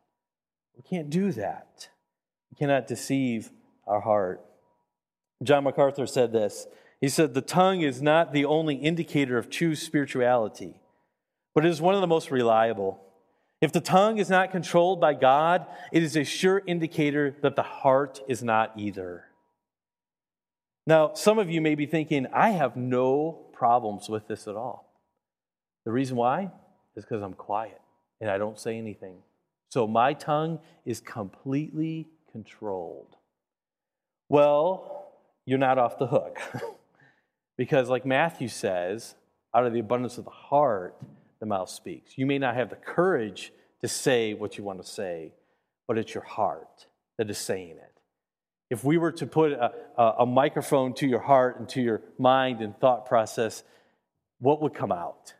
We 0.76 0.82
can't 0.82 1.10
do 1.10 1.32
that. 1.32 1.88
We 2.50 2.56
cannot 2.56 2.86
deceive 2.86 3.50
our 3.86 4.00
heart. 4.00 4.44
John 5.42 5.64
MacArthur 5.64 6.06
said 6.06 6.32
this. 6.32 6.66
He 7.00 7.08
said, 7.08 7.34
The 7.34 7.40
tongue 7.40 7.80
is 7.80 8.00
not 8.00 8.32
the 8.32 8.44
only 8.44 8.76
indicator 8.76 9.38
of 9.38 9.50
true 9.50 9.74
spirituality, 9.74 10.80
but 11.54 11.64
it 11.64 11.68
is 11.70 11.80
one 11.80 11.94
of 11.94 12.00
the 12.00 12.06
most 12.06 12.30
reliable. 12.30 13.00
If 13.60 13.72
the 13.72 13.80
tongue 13.80 14.18
is 14.18 14.30
not 14.30 14.52
controlled 14.52 15.00
by 15.00 15.14
God, 15.14 15.66
it 15.92 16.02
is 16.02 16.16
a 16.16 16.24
sure 16.24 16.62
indicator 16.66 17.36
that 17.42 17.56
the 17.56 17.62
heart 17.62 18.20
is 18.26 18.42
not 18.42 18.72
either. 18.76 19.24
Now, 20.86 21.12
some 21.14 21.38
of 21.38 21.50
you 21.50 21.60
may 21.60 21.74
be 21.74 21.86
thinking, 21.86 22.26
I 22.32 22.50
have 22.50 22.76
no 22.76 23.32
problems 23.52 24.08
with 24.08 24.26
this 24.28 24.48
at 24.48 24.56
all. 24.56 24.90
The 25.84 25.92
reason 25.92 26.16
why 26.16 26.50
is 26.96 27.04
because 27.04 27.22
I'm 27.22 27.34
quiet 27.34 27.80
and 28.20 28.30
I 28.30 28.38
don't 28.38 28.58
say 28.58 28.78
anything. 28.78 29.18
So 29.68 29.86
my 29.86 30.14
tongue 30.14 30.58
is 30.84 31.00
completely 31.00 32.08
controlled. 32.32 33.16
Well, 34.28 35.12
you're 35.44 35.58
not 35.58 35.78
off 35.78 35.98
the 35.98 36.06
hook. 36.06 36.38
because, 37.58 37.88
like 37.88 38.06
Matthew 38.06 38.48
says, 38.48 39.14
out 39.54 39.66
of 39.66 39.72
the 39.72 39.80
abundance 39.80 40.16
of 40.18 40.24
the 40.24 40.30
heart, 40.30 40.96
the 41.40 41.46
mouth 41.46 41.70
speaks. 41.70 42.16
You 42.16 42.26
may 42.26 42.38
not 42.38 42.54
have 42.54 42.70
the 42.70 42.76
courage 42.76 43.52
to 43.80 43.88
say 43.88 44.34
what 44.34 44.58
you 44.58 44.64
want 44.64 44.82
to 44.82 44.88
say, 44.88 45.32
but 45.88 45.98
it's 45.98 46.14
your 46.14 46.24
heart 46.24 46.86
that 47.18 47.30
is 47.30 47.38
saying 47.38 47.70
it. 47.70 48.00
If 48.70 48.84
we 48.84 48.98
were 48.98 49.12
to 49.12 49.26
put 49.26 49.52
a, 49.52 49.72
a, 49.98 50.26
microphone 50.26 50.94
to 50.94 51.06
your 51.06 51.18
heart 51.18 51.58
and 51.58 51.68
to 51.70 51.80
your 51.80 52.02
mind 52.18 52.60
and 52.60 52.78
thought 52.78 53.06
process, 53.06 53.64
what 54.38 54.62
would 54.62 54.74
come 54.74 54.92
out? 54.92 55.34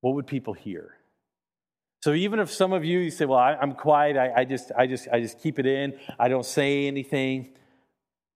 What 0.00 0.14
would 0.14 0.26
people 0.26 0.52
hear? 0.52 0.94
So 2.02 2.14
even 2.14 2.40
if 2.40 2.50
some 2.50 2.72
of 2.72 2.84
you, 2.84 2.98
you 2.98 3.10
say, 3.10 3.24
well, 3.24 3.38
I, 3.38 3.56
am 3.60 3.74
quiet, 3.74 4.16
I, 4.16 4.40
I, 4.40 4.44
just, 4.44 4.72
I, 4.76 4.86
just, 4.86 5.08
I 5.12 5.20
just 5.20 5.40
keep 5.40 5.58
it 5.60 5.66
in, 5.66 5.98
I 6.18 6.28
don't 6.28 6.44
say 6.44 6.86
anything, 6.86 7.50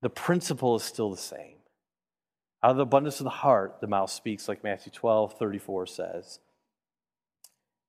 the 0.01 0.11
principle 0.11 0.77
is 0.77 0.83
still 0.83 1.11
the 1.11 1.17
same. 1.17 1.57
Out 2.63 2.73
of 2.73 2.77
the 2.77 2.83
abundance 2.85 3.19
of 3.19 3.25
the 3.25 3.31
heart, 3.31 3.79
the 3.81 3.89
mouth 3.89 4.11
speaks, 4.11 4.49
like 4.49 4.63
Matthew 4.63 4.93
12, 4.93 5.39
34 5.39 5.87
says. 5.87 6.39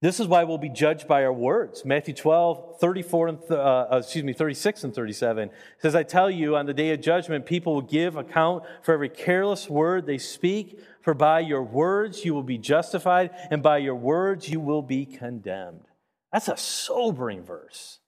This 0.04 0.20
is 0.20 0.28
why 0.28 0.44
we'll 0.44 0.58
be 0.58 0.68
judged 0.68 1.08
by 1.08 1.24
our 1.24 1.32
words. 1.32 1.86
Matthew 1.86 2.14
12, 2.14 2.78
34 2.82 3.28
and, 3.30 3.40
uh, 3.50 3.56
uh, 3.56 4.02
excuse 4.04 4.26
me, 4.26 4.34
36 4.34 4.84
and 4.84 4.94
37 4.94 5.50
says, 5.78 5.96
I 5.96 6.04
tell 6.04 6.30
you, 6.30 6.58
on 6.58 6.66
the 6.66 6.74
day 6.74 6.92
of 6.92 7.00
judgment, 7.00 7.46
people 7.46 7.76
will 7.76 7.82
give 7.84 8.18
account 8.18 8.66
for 8.82 8.94
every 8.94 9.08
careless 9.08 9.70
word 9.70 10.06
they 10.06 10.18
speak, 10.18 10.78
for 11.00 11.14
by 11.14 11.40
your 11.40 11.64
words 11.64 12.26
you 12.26 12.34
will 12.34 12.44
be 12.44 12.58
justified, 12.58 13.30
and 13.50 13.64
by 13.64 13.78
your 13.78 13.96
words 13.96 14.50
you 14.50 14.60
will 14.60 14.82
be 14.82 15.06
condemned. 15.06 15.86
That's 16.34 16.50
a 16.50 16.58
sobering 16.58 17.42
verse. 17.42 18.00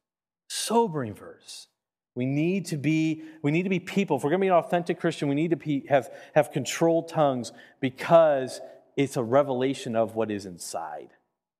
Sobering 0.49 1.13
verse. 1.13 1.67
We 2.13 2.25
need 2.25 2.65
to 2.65 2.77
be, 2.77 3.23
we 3.41 3.51
need 3.51 3.63
to 3.63 3.69
be 3.69 3.79
people. 3.79 4.17
If 4.17 4.25
we're 4.25 4.31
going 4.31 4.41
to 4.41 4.43
be 4.43 4.49
an 4.49 4.55
authentic 4.55 4.99
Christian, 4.99 5.29
we 5.29 5.36
need 5.36 5.51
to 5.51 5.55
be, 5.55 5.86
have, 5.88 6.10
have 6.34 6.51
controlled 6.51 7.08
tongues 7.08 7.53
because 7.79 8.60
it's 8.97 9.15
a 9.15 9.23
revelation 9.23 9.95
of 9.95 10.13
what 10.13 10.29
is 10.29 10.45
inside. 10.45 11.12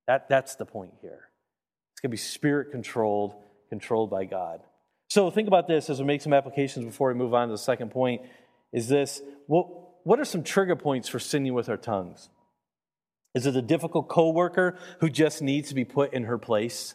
That, 0.06 0.28
that's 0.28 0.54
the 0.54 0.64
point 0.64 0.94
here. 1.00 1.28
It's 1.92 2.00
going 2.00 2.10
to 2.10 2.12
be 2.12 2.16
spirit 2.16 2.70
controlled, 2.70 3.34
controlled 3.68 4.10
by 4.10 4.24
God. 4.24 4.60
So 5.08 5.30
think 5.30 5.48
about 5.48 5.68
this 5.68 5.88
as 5.88 6.00
we 6.00 6.04
make 6.04 6.20
some 6.20 6.32
applications 6.32 6.84
before 6.84 7.08
we 7.08 7.14
move 7.14 7.34
on 7.34 7.48
to 7.48 7.54
the 7.54 7.58
second 7.58 7.90
point. 7.90 8.22
Is 8.72 8.88
this 8.88 9.22
what, 9.46 9.66
what 10.04 10.20
are 10.20 10.24
some 10.24 10.42
trigger 10.42 10.76
points 10.76 11.08
for 11.08 11.18
sinning 11.18 11.54
with 11.54 11.68
our 11.68 11.76
tongues? 11.76 12.28
Is 13.34 13.46
it 13.46 13.56
a 13.56 13.62
difficult 13.62 14.08
coworker 14.08 14.78
who 15.00 15.10
just 15.10 15.42
needs 15.42 15.68
to 15.68 15.74
be 15.74 15.84
put 15.84 16.12
in 16.12 16.24
her 16.24 16.38
place? 16.38 16.94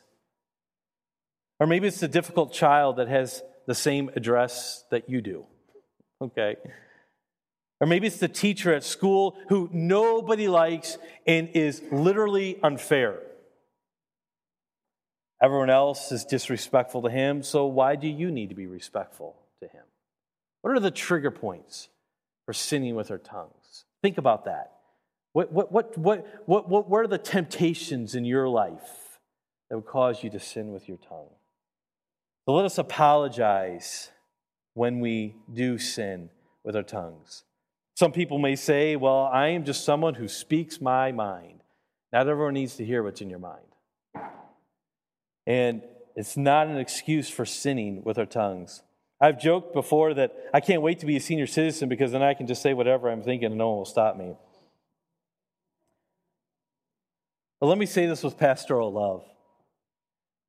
Or 1.59 1.67
maybe 1.67 1.87
it's 1.87 2.01
a 2.01 2.07
difficult 2.07 2.51
child 2.51 2.97
that 2.97 3.07
has 3.07 3.43
the 3.67 3.75
same 3.75 4.09
address 4.15 4.83
that 4.89 5.09
you 5.09 5.21
do. 5.21 5.45
Okay. 6.21 6.55
Or 7.81 7.87
maybe 7.87 8.05
it's 8.05 8.17
the 8.17 8.27
teacher 8.27 8.71
at 8.73 8.83
school 8.83 9.35
who 9.49 9.67
nobody 9.73 10.47
likes 10.47 10.99
and 11.25 11.49
is 11.55 11.81
literally 11.91 12.59
unfair. 12.61 13.17
Everyone 15.41 15.71
else 15.71 16.11
is 16.11 16.23
disrespectful 16.23 17.01
to 17.01 17.09
him, 17.09 17.41
so 17.41 17.65
why 17.65 17.95
do 17.95 18.07
you 18.07 18.29
need 18.29 18.49
to 18.49 18.55
be 18.55 18.67
respectful 18.67 19.35
to 19.63 19.67
him? 19.67 19.81
What 20.61 20.75
are 20.75 20.79
the 20.79 20.91
trigger 20.91 21.31
points 21.31 21.89
for 22.45 22.53
sinning 22.53 22.93
with 22.93 23.09
our 23.09 23.17
tongues? 23.17 23.85
Think 24.03 24.19
about 24.19 24.45
that. 24.45 24.73
What, 25.33 25.51
what, 25.51 25.71
what, 25.71 25.97
what, 25.97 26.27
what, 26.45 26.69
what, 26.69 26.87
what 26.87 26.99
are 26.99 27.07
the 27.07 27.17
temptations 27.17 28.13
in 28.13 28.25
your 28.25 28.47
life 28.47 29.17
that 29.69 29.77
would 29.77 29.87
cause 29.87 30.23
you 30.23 30.29
to 30.29 30.39
sin 30.39 30.71
with 30.71 30.87
your 30.87 30.97
tongue? 30.97 31.29
So 32.45 32.53
let 32.53 32.65
us 32.65 32.77
apologize 32.77 34.11
when 34.75 34.99
we 34.99 35.35
do 35.51 35.79
sin 35.79 36.29
with 36.63 36.75
our 36.75 36.83
tongues. 36.83 37.43
Some 38.01 38.13
people 38.13 38.39
may 38.39 38.55
say, 38.55 38.95
Well, 38.95 39.29
I 39.31 39.49
am 39.49 39.63
just 39.63 39.85
someone 39.85 40.15
who 40.15 40.27
speaks 40.27 40.81
my 40.81 41.11
mind. 41.11 41.61
Not 42.11 42.27
everyone 42.27 42.55
needs 42.55 42.75
to 42.77 42.83
hear 42.83 43.03
what's 43.03 43.21
in 43.21 43.29
your 43.29 43.37
mind. 43.37 43.61
And 45.45 45.83
it's 46.15 46.35
not 46.35 46.65
an 46.65 46.77
excuse 46.77 47.29
for 47.29 47.45
sinning 47.45 48.01
with 48.03 48.17
our 48.17 48.25
tongues. 48.25 48.81
I've 49.21 49.39
joked 49.39 49.75
before 49.75 50.15
that 50.15 50.35
I 50.51 50.61
can't 50.61 50.81
wait 50.81 50.97
to 51.01 51.05
be 51.05 51.15
a 51.15 51.19
senior 51.19 51.45
citizen 51.45 51.89
because 51.89 52.11
then 52.11 52.23
I 52.23 52.33
can 52.33 52.47
just 52.47 52.63
say 52.63 52.73
whatever 52.73 53.07
I'm 53.07 53.21
thinking 53.21 53.45
and 53.45 53.57
no 53.59 53.69
one 53.69 53.77
will 53.77 53.85
stop 53.85 54.17
me. 54.17 54.33
But 57.59 57.67
let 57.67 57.77
me 57.77 57.85
say 57.85 58.07
this 58.07 58.23
with 58.23 58.35
pastoral 58.35 58.91
love 58.91 59.23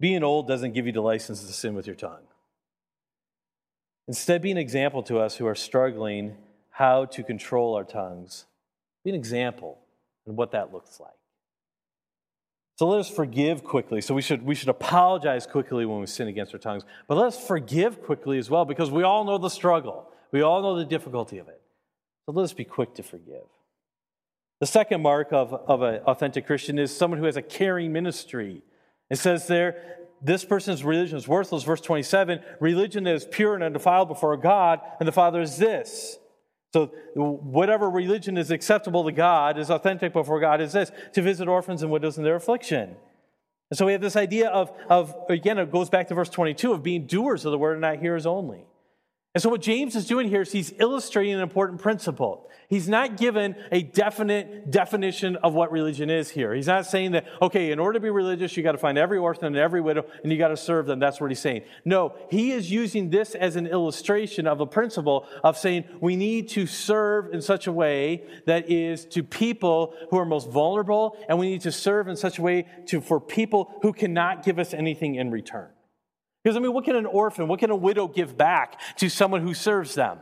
being 0.00 0.22
old 0.22 0.48
doesn't 0.48 0.72
give 0.72 0.86
you 0.86 0.92
the 0.92 1.02
license 1.02 1.44
to 1.44 1.52
sin 1.52 1.74
with 1.74 1.86
your 1.86 1.96
tongue. 1.96 2.24
Instead, 4.08 4.40
be 4.40 4.50
an 4.50 4.56
example 4.56 5.02
to 5.02 5.18
us 5.18 5.36
who 5.36 5.46
are 5.46 5.54
struggling 5.54 6.38
how 6.72 7.04
to 7.04 7.22
control 7.22 7.74
our 7.74 7.85
tongues. 7.85 8.46
Be 9.04 9.11
an 9.11 9.16
example 9.16 9.78
and 10.26 10.37
what 10.37 10.52
that 10.52 10.72
looks 10.72 10.98
like. 10.98 11.11
So 12.76 12.88
let 12.88 13.00
us 13.00 13.08
forgive 13.08 13.62
quickly. 13.62 14.00
So 14.00 14.14
we 14.14 14.22
should, 14.22 14.44
we 14.44 14.54
should 14.54 14.70
apologize 14.70 15.46
quickly 15.46 15.87
when 15.87 16.00
we 16.00 16.06
sin 16.06 16.26
against 16.26 16.52
our 16.54 16.58
tongues. 16.58 16.85
But 17.06 17.16
let 17.16 17.26
us 17.28 17.46
forgive 17.46 18.02
quickly 18.02 18.38
as 18.38 18.50
well 18.50 18.64
because 18.64 18.90
we 18.90 19.02
all 19.02 19.24
know 19.24 19.38
the 19.38 19.50
struggle. 19.50 20.11
We 20.32 20.40
all 20.40 20.62
know 20.62 20.76
the 20.76 20.85
difficulty 20.85 21.38
of 21.38 21.48
it. 21.48 21.61
So 22.26 22.32
let 22.32 22.44
us 22.44 22.54
be 22.54 22.64
quick 22.64 22.94
to 22.94 23.02
forgive. 23.02 23.44
The 24.61 24.66
second 24.66 25.02
mark 25.02 25.28
of, 25.32 25.52
of 25.52 25.82
an 25.82 25.96
authentic 26.06 26.46
Christian 26.46 26.78
is 26.78 26.96
someone 26.96 27.20
who 27.20 27.26
has 27.26 27.37
a 27.37 27.42
caring 27.42 27.92
ministry. 27.92 28.62
It 29.11 29.16
says 29.18 29.46
there, 29.46 29.98
this 30.22 30.44
person's 30.44 30.85
religion 30.85 31.18
is 31.18 31.28
worthless. 31.28 31.64
Verse 31.64 31.80
27 31.80 32.40
religion 32.61 33.06
is 33.06 33.24
pure 33.24 33.54
and 33.54 33.62
undefiled 33.62 34.08
before 34.08 34.37
God, 34.37 34.80
and 34.98 35.06
the 35.06 35.12
Father 35.12 35.42
is 35.42 35.58
this 35.58 36.18
so, 36.72 36.87
whatever 37.14 37.90
religion 37.90 38.38
is 38.38 38.50
acceptable 38.50 39.04
to 39.04 39.12
God, 39.12 39.58
is 39.58 39.70
authentic 39.70 40.14
before 40.14 40.40
God, 40.40 40.61
is 40.61 40.72
this 40.72 40.90
to 41.12 41.20
visit 41.20 41.46
orphans 41.46 41.82
and 41.82 41.92
widows 41.92 42.16
in 42.16 42.24
their 42.24 42.37
affliction. 42.37 42.96
And 43.70 43.78
so, 43.78 43.85
we 43.85 43.92
have 43.92 44.00
this 44.00 44.16
idea 44.16 44.48
of, 44.48 44.72
of, 44.88 45.14
again, 45.28 45.58
it 45.58 45.70
goes 45.70 45.90
back 45.90 46.08
to 46.08 46.14
verse 46.14 46.30
22 46.30 46.72
of 46.72 46.82
being 46.82 47.06
doers 47.06 47.44
of 47.44 47.52
the 47.52 47.58
word 47.58 47.72
and 47.72 47.82
not 47.82 47.98
hearers 47.98 48.24
only. 48.24 48.64
And 49.34 49.40
so, 49.40 49.48
what 49.48 49.62
James 49.62 49.96
is 49.96 50.06
doing 50.06 50.28
here 50.28 50.42
is 50.42 50.52
he's 50.52 50.74
illustrating 50.78 51.32
an 51.32 51.40
important 51.40 51.80
principle. 51.80 52.50
He's 52.68 52.86
not 52.88 53.16
given 53.16 53.56
a 53.70 53.82
definite 53.82 54.70
definition 54.70 55.36
of 55.36 55.54
what 55.54 55.72
religion 55.72 56.10
is 56.10 56.30
here. 56.30 56.54
He's 56.54 56.66
not 56.66 56.86
saying 56.86 57.12
that, 57.12 57.26
okay, 57.40 57.70
in 57.70 57.78
order 57.78 57.98
to 57.98 58.00
be 58.00 58.10
religious, 58.10 58.56
you 58.56 58.62
got 58.62 58.72
to 58.72 58.78
find 58.78 58.96
every 58.96 59.18
orphan 59.18 59.46
and 59.46 59.56
every 59.56 59.80
widow 59.80 60.04
and 60.22 60.32
you 60.32 60.38
got 60.38 60.48
to 60.48 60.56
serve 60.56 60.86
them. 60.86 60.98
That's 60.98 61.20
what 61.20 61.30
he's 61.30 61.40
saying. 61.40 61.62
No, 61.84 62.14
he 62.30 62.52
is 62.52 62.70
using 62.70 63.10
this 63.10 63.34
as 63.34 63.56
an 63.56 63.66
illustration 63.66 64.46
of 64.46 64.60
a 64.60 64.66
principle 64.66 65.26
of 65.42 65.56
saying 65.58 65.84
we 66.00 66.16
need 66.16 66.48
to 66.50 66.66
serve 66.66 67.32
in 67.32 67.42
such 67.42 67.66
a 67.66 67.72
way 67.72 68.24
that 68.46 68.70
is 68.70 69.04
to 69.06 69.22
people 69.22 69.94
who 70.10 70.18
are 70.18 70.26
most 70.26 70.50
vulnerable, 70.50 71.16
and 71.28 71.38
we 71.38 71.50
need 71.50 71.62
to 71.62 71.72
serve 71.72 72.08
in 72.08 72.16
such 72.16 72.38
a 72.38 72.42
way 72.42 72.66
to, 72.86 73.00
for 73.00 73.20
people 73.20 73.78
who 73.82 73.92
cannot 73.92 74.44
give 74.44 74.58
us 74.58 74.74
anything 74.74 75.14
in 75.14 75.30
return. 75.30 75.68
Because, 76.42 76.57
I 76.57 76.61
mean, 76.61 76.72
what 76.72 76.85
can 76.85 76.96
an 76.96 77.07
orphan, 77.07 77.48
what 77.48 77.61
can 77.61 77.70
a 77.70 77.76
widow 77.76 78.09
give 78.09 78.37
back 78.37 78.81
to 78.96 79.09
someone 79.09 79.42
who 79.42 79.55
serves 79.55 79.94
them? 79.94 80.18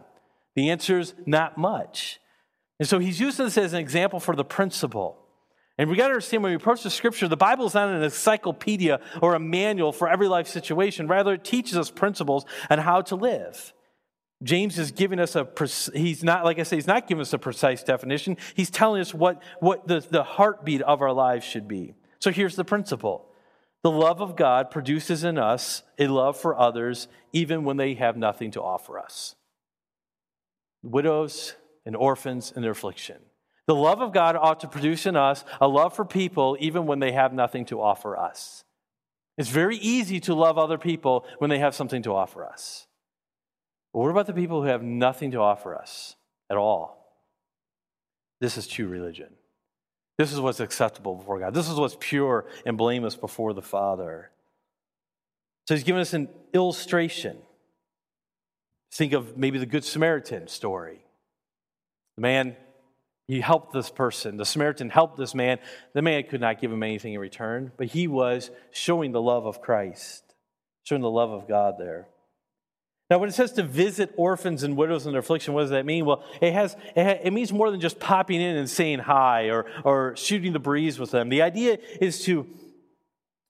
The 0.54 0.70
answer 0.70 0.98
is 0.98 1.14
not 1.26 1.56
much. 1.56 2.20
And 2.78 2.88
so 2.88 2.98
he's 2.98 3.20
using 3.20 3.46
this 3.46 3.56
as 3.56 3.72
an 3.72 3.80
example 3.80 4.20
for 4.20 4.35
the 4.35 4.44
principle. 4.44 5.16
And 5.78 5.88
we 5.88 5.96
got 5.96 6.09
to 6.09 6.12
understand 6.12 6.42
when 6.42 6.52
we 6.52 6.56
approach 6.56 6.83
the 6.83 6.90
scripture, 6.90 7.26
the 7.26 7.37
Bible 7.38 7.66
is 7.66 7.72
not 7.72 7.88
an 7.88 8.02
encyclopedia 8.02 9.00
or 9.22 9.35
a 9.35 9.38
manual 9.38 9.92
for 9.92 10.09
every 10.09 10.28
life 10.28 10.46
situation. 10.46 11.09
Rather, 11.09 11.35
it 11.35 11.44
teaches 11.44 11.78
us 11.78 11.90
principles 11.90 12.44
on 12.68 12.78
how 12.78 13.00
to 13.02 13.16
live. 13.16 13.72
James 14.42 14.78
is 14.78 14.90
giving 14.90 15.18
us 15.18 15.37
a, 15.37 15.48
he's 15.94 16.24
not, 16.24 16.44
like 16.44 16.59
I 16.59 16.64
say, 16.64 16.76
he's 16.76 16.87
not 16.87 17.06
giving 17.06 17.20
us 17.22 17.33
a 17.33 17.38
precise 17.38 17.83
definition. 17.83 18.37
He's 18.54 18.70
telling 18.70 19.00
us 19.00 19.14
what, 19.14 19.42
what 19.61 19.87
the, 19.87 20.00
the 20.00 20.22
heartbeat 20.22 20.83
of 20.83 21.02
our 21.02 21.12
lives 21.12 21.44
should 21.44 21.68
be. 21.68 21.94
So 22.18 22.30
here's 22.30 22.56
the 22.56 22.64
principle 22.64 23.26
the 23.82 23.90
love 23.90 24.20
of 24.20 24.36
God 24.36 24.70
produces 24.70 25.24
in 25.24 25.38
us 25.38 25.82
a 25.98 26.06
love 26.06 26.36
for 26.36 26.58
others, 26.58 27.08
even 27.32 27.64
when 27.64 27.76
they 27.76 27.94
have 27.94 28.16
nothing 28.16 28.50
to 28.52 28.62
offer 28.62 28.98
us. 28.98 29.34
Widows 30.82 31.54
and 31.86 31.96
orphans 31.96 32.52
in 32.54 32.62
their 32.62 32.72
affliction. 32.72 33.16
The 33.66 33.74
love 33.74 34.02
of 34.02 34.12
God 34.12 34.36
ought 34.36 34.60
to 34.60 34.68
produce 34.68 35.06
in 35.06 35.16
us 35.16 35.44
a 35.60 35.68
love 35.68 35.94
for 35.94 36.04
people, 36.04 36.56
even 36.60 36.86
when 36.86 36.98
they 36.98 37.12
have 37.12 37.32
nothing 37.32 37.64
to 37.66 37.80
offer 37.80 38.16
us. 38.16 38.64
It's 39.38 39.48
very 39.48 39.76
easy 39.76 40.20
to 40.20 40.34
love 40.34 40.58
other 40.58 40.76
people 40.76 41.24
when 41.38 41.48
they 41.48 41.60
have 41.60 41.74
something 41.74 42.02
to 42.02 42.14
offer 42.14 42.44
us. 42.44 42.86
But 43.92 44.00
what 44.00 44.10
about 44.10 44.26
the 44.26 44.34
people 44.34 44.60
who 44.60 44.68
have 44.68 44.82
nothing 44.82 45.30
to 45.30 45.38
offer 45.38 45.74
us 45.74 46.16
at 46.50 46.56
all? 46.56 47.14
This 48.40 48.58
is 48.58 48.66
true 48.66 48.88
religion. 48.88 49.28
This 50.20 50.35
is 50.35 50.40
what's 50.40 50.61
acceptable 50.61 51.14
before 51.14 51.40
God. 51.40 51.54
This 51.54 51.70
is 51.70 51.76
what's 51.76 51.96
pure 51.98 52.44
and 52.66 52.76
blameless 52.76 53.16
before 53.16 53.54
the 53.54 53.62
Father. 53.62 54.30
So 55.66 55.74
he's 55.74 55.83
given 55.83 56.02
us 56.02 56.12
an 56.12 56.28
illustration. 56.52 57.38
Think 58.92 59.14
of 59.14 59.38
maybe 59.38 59.59
the 59.59 59.64
Good 59.64 59.83
Samaritan 59.83 60.46
story. 60.48 61.02
The 62.16 62.20
man, 62.20 62.54
he 63.28 63.40
helped 63.40 63.72
this 63.72 63.88
person. 63.88 64.37
The 64.37 64.44
Samaritan 64.44 64.90
helped 64.90 65.16
this 65.16 65.35
man. 65.35 65.59
The 65.94 66.02
man 66.02 66.24
could 66.24 66.42
not 66.42 66.61
give 66.61 66.70
him 66.70 66.83
anything 66.83 67.14
in 67.14 67.20
return, 67.20 67.72
but 67.78 67.87
he 67.87 68.06
was 68.06 68.50
showing 68.72 69.12
the 69.12 69.22
love 69.22 69.46
of 69.46 69.62
Christ, 69.62 70.35
showing 70.83 71.00
the 71.00 71.09
love 71.09 71.30
of 71.30 71.48
God 71.48 71.76
there. 71.78 72.09
Now, 73.10 73.18
when 73.18 73.28
it 73.28 73.32
says 73.32 73.50
to 73.54 73.64
visit 73.64 74.14
orphans 74.16 74.62
and 74.62 74.76
widows 74.76 75.04
in 75.04 75.12
their 75.12 75.18
affliction, 75.18 75.52
what 75.52 75.62
does 75.62 75.70
that 75.70 75.84
mean? 75.84 76.06
Well, 76.06 76.22
it, 76.40 76.52
has, 76.52 76.76
it 76.94 77.32
means 77.32 77.52
more 77.52 77.72
than 77.72 77.80
just 77.80 77.98
popping 77.98 78.40
in 78.40 78.56
and 78.56 78.70
saying 78.70 79.00
hi 79.00 79.50
or, 79.50 79.66
or 79.82 80.14
shooting 80.16 80.52
the 80.52 80.60
breeze 80.60 80.96
with 80.96 81.10
them. 81.10 81.28
The 81.28 81.42
idea 81.42 81.78
is 82.00 82.24
to, 82.26 82.46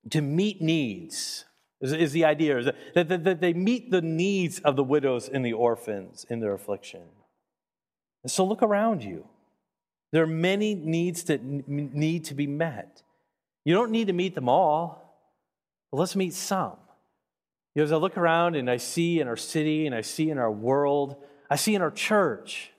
to 0.08 0.22
meet 0.22 0.62
needs, 0.62 1.44
is, 1.82 1.92
is 1.92 2.12
the 2.12 2.24
idea, 2.24 2.58
is 2.58 2.66
that, 2.94 3.08
that, 3.08 3.24
that 3.24 3.40
they 3.42 3.52
meet 3.52 3.90
the 3.90 4.00
needs 4.00 4.60
of 4.60 4.76
the 4.76 4.84
widows 4.84 5.28
and 5.28 5.44
the 5.44 5.52
orphans 5.52 6.24
in 6.30 6.40
their 6.40 6.54
affliction. 6.54 7.02
And 8.22 8.30
so 8.30 8.46
look 8.46 8.62
around 8.62 9.04
you. 9.04 9.26
There 10.10 10.22
are 10.22 10.26
many 10.26 10.74
needs 10.74 11.24
that 11.24 11.44
need 11.44 12.24
to 12.24 12.34
be 12.34 12.46
met. 12.46 13.02
You 13.66 13.74
don't 13.74 13.90
need 13.90 14.06
to 14.06 14.14
meet 14.14 14.34
them 14.34 14.48
all, 14.48 15.20
but 15.92 15.98
let's 15.98 16.16
meet 16.16 16.32
some. 16.32 16.78
You 17.74 17.80
know, 17.80 17.84
as 17.84 17.92
I 17.92 17.96
look 17.96 18.16
around 18.16 18.56
and 18.56 18.68
I 18.68 18.78
see 18.78 19.20
in 19.20 19.28
our 19.28 19.36
city 19.36 19.86
and 19.86 19.94
I 19.94 20.00
see 20.00 20.30
in 20.30 20.38
our 20.38 20.50
world, 20.50 21.16
I 21.48 21.56
see 21.56 21.74
in 21.74 21.82
our 21.82 21.90
church, 21.90 22.72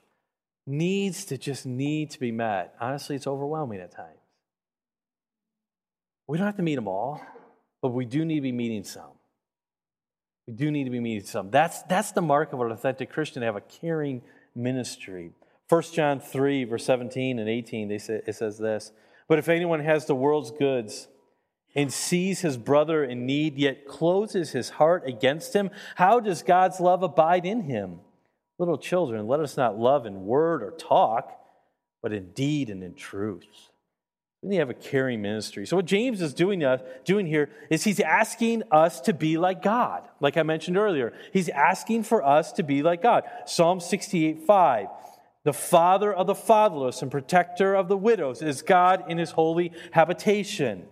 needs 0.66 1.24
to 1.26 1.38
just 1.38 1.66
need 1.66 2.10
to 2.10 2.20
be 2.20 2.30
met. 2.30 2.74
Honestly, 2.80 3.16
it's 3.16 3.26
overwhelming 3.26 3.80
at 3.80 3.90
times. 3.90 4.18
We 6.28 6.38
don't 6.38 6.46
have 6.46 6.56
to 6.56 6.62
meet 6.62 6.76
them 6.76 6.88
all, 6.88 7.20
but 7.80 7.88
we 7.88 8.04
do 8.04 8.24
need 8.24 8.36
to 8.36 8.42
be 8.42 8.52
meeting 8.52 8.84
some. 8.84 9.10
We 10.46 10.54
do 10.54 10.70
need 10.70 10.84
to 10.84 10.90
be 10.90 11.00
meeting 11.00 11.26
some. 11.26 11.50
That's, 11.50 11.82
that's 11.82 12.12
the 12.12 12.22
mark 12.22 12.52
of 12.52 12.60
an 12.60 12.70
authentic 12.70 13.10
Christian 13.10 13.40
to 13.40 13.46
have 13.46 13.56
a 13.56 13.60
caring 13.60 14.22
ministry. 14.54 15.32
1 15.68 15.82
John 15.92 16.20
3, 16.20 16.64
verse 16.64 16.84
17 16.84 17.38
and 17.38 17.48
18, 17.48 17.88
they 17.88 17.98
say, 17.98 18.20
it 18.26 18.34
says 18.34 18.58
this 18.58 18.92
But 19.28 19.38
if 19.38 19.48
anyone 19.48 19.80
has 19.80 20.06
the 20.06 20.14
world's 20.14 20.50
goods, 20.50 21.08
and 21.74 21.92
sees 21.92 22.40
his 22.40 22.56
brother 22.56 23.04
in 23.04 23.26
need, 23.26 23.56
yet 23.56 23.86
closes 23.86 24.50
his 24.50 24.70
heart 24.70 25.04
against 25.06 25.54
him, 25.54 25.70
how 25.96 26.20
does 26.20 26.42
God's 26.42 26.80
love 26.80 27.02
abide 27.02 27.46
in 27.46 27.62
him? 27.62 28.00
Little 28.58 28.78
children, 28.78 29.26
let 29.26 29.40
us 29.40 29.56
not 29.56 29.78
love 29.78 30.06
in 30.06 30.26
word 30.26 30.62
or 30.62 30.72
talk, 30.72 31.38
but 32.02 32.12
in 32.12 32.32
deed 32.32 32.68
and 32.68 32.82
in 32.82 32.94
truth. 32.94 33.70
We 34.42 34.48
need 34.48 34.56
to 34.56 34.60
have 34.60 34.70
a 34.70 34.74
caring 34.74 35.22
ministry. 35.22 35.66
So, 35.66 35.76
what 35.76 35.84
James 35.84 36.20
is 36.20 36.34
doing, 36.34 36.64
uh, 36.64 36.78
doing 37.04 37.26
here 37.26 37.50
is 37.70 37.84
he's 37.84 38.00
asking 38.00 38.64
us 38.72 39.00
to 39.02 39.12
be 39.12 39.38
like 39.38 39.62
God, 39.62 40.08
like 40.20 40.36
I 40.36 40.42
mentioned 40.42 40.76
earlier. 40.76 41.12
He's 41.32 41.48
asking 41.48 42.02
for 42.02 42.24
us 42.26 42.50
to 42.52 42.64
be 42.64 42.82
like 42.82 43.02
God. 43.02 43.22
Psalm 43.46 43.78
68 43.78 44.42
5. 44.42 44.88
The 45.44 45.52
father 45.52 46.12
of 46.12 46.26
the 46.26 46.34
fatherless 46.34 47.02
and 47.02 47.10
protector 47.10 47.74
of 47.74 47.88
the 47.88 47.96
widows 47.96 48.42
is 48.42 48.62
God 48.62 49.04
in 49.08 49.18
his 49.18 49.32
holy 49.32 49.72
habitation. 49.92 50.86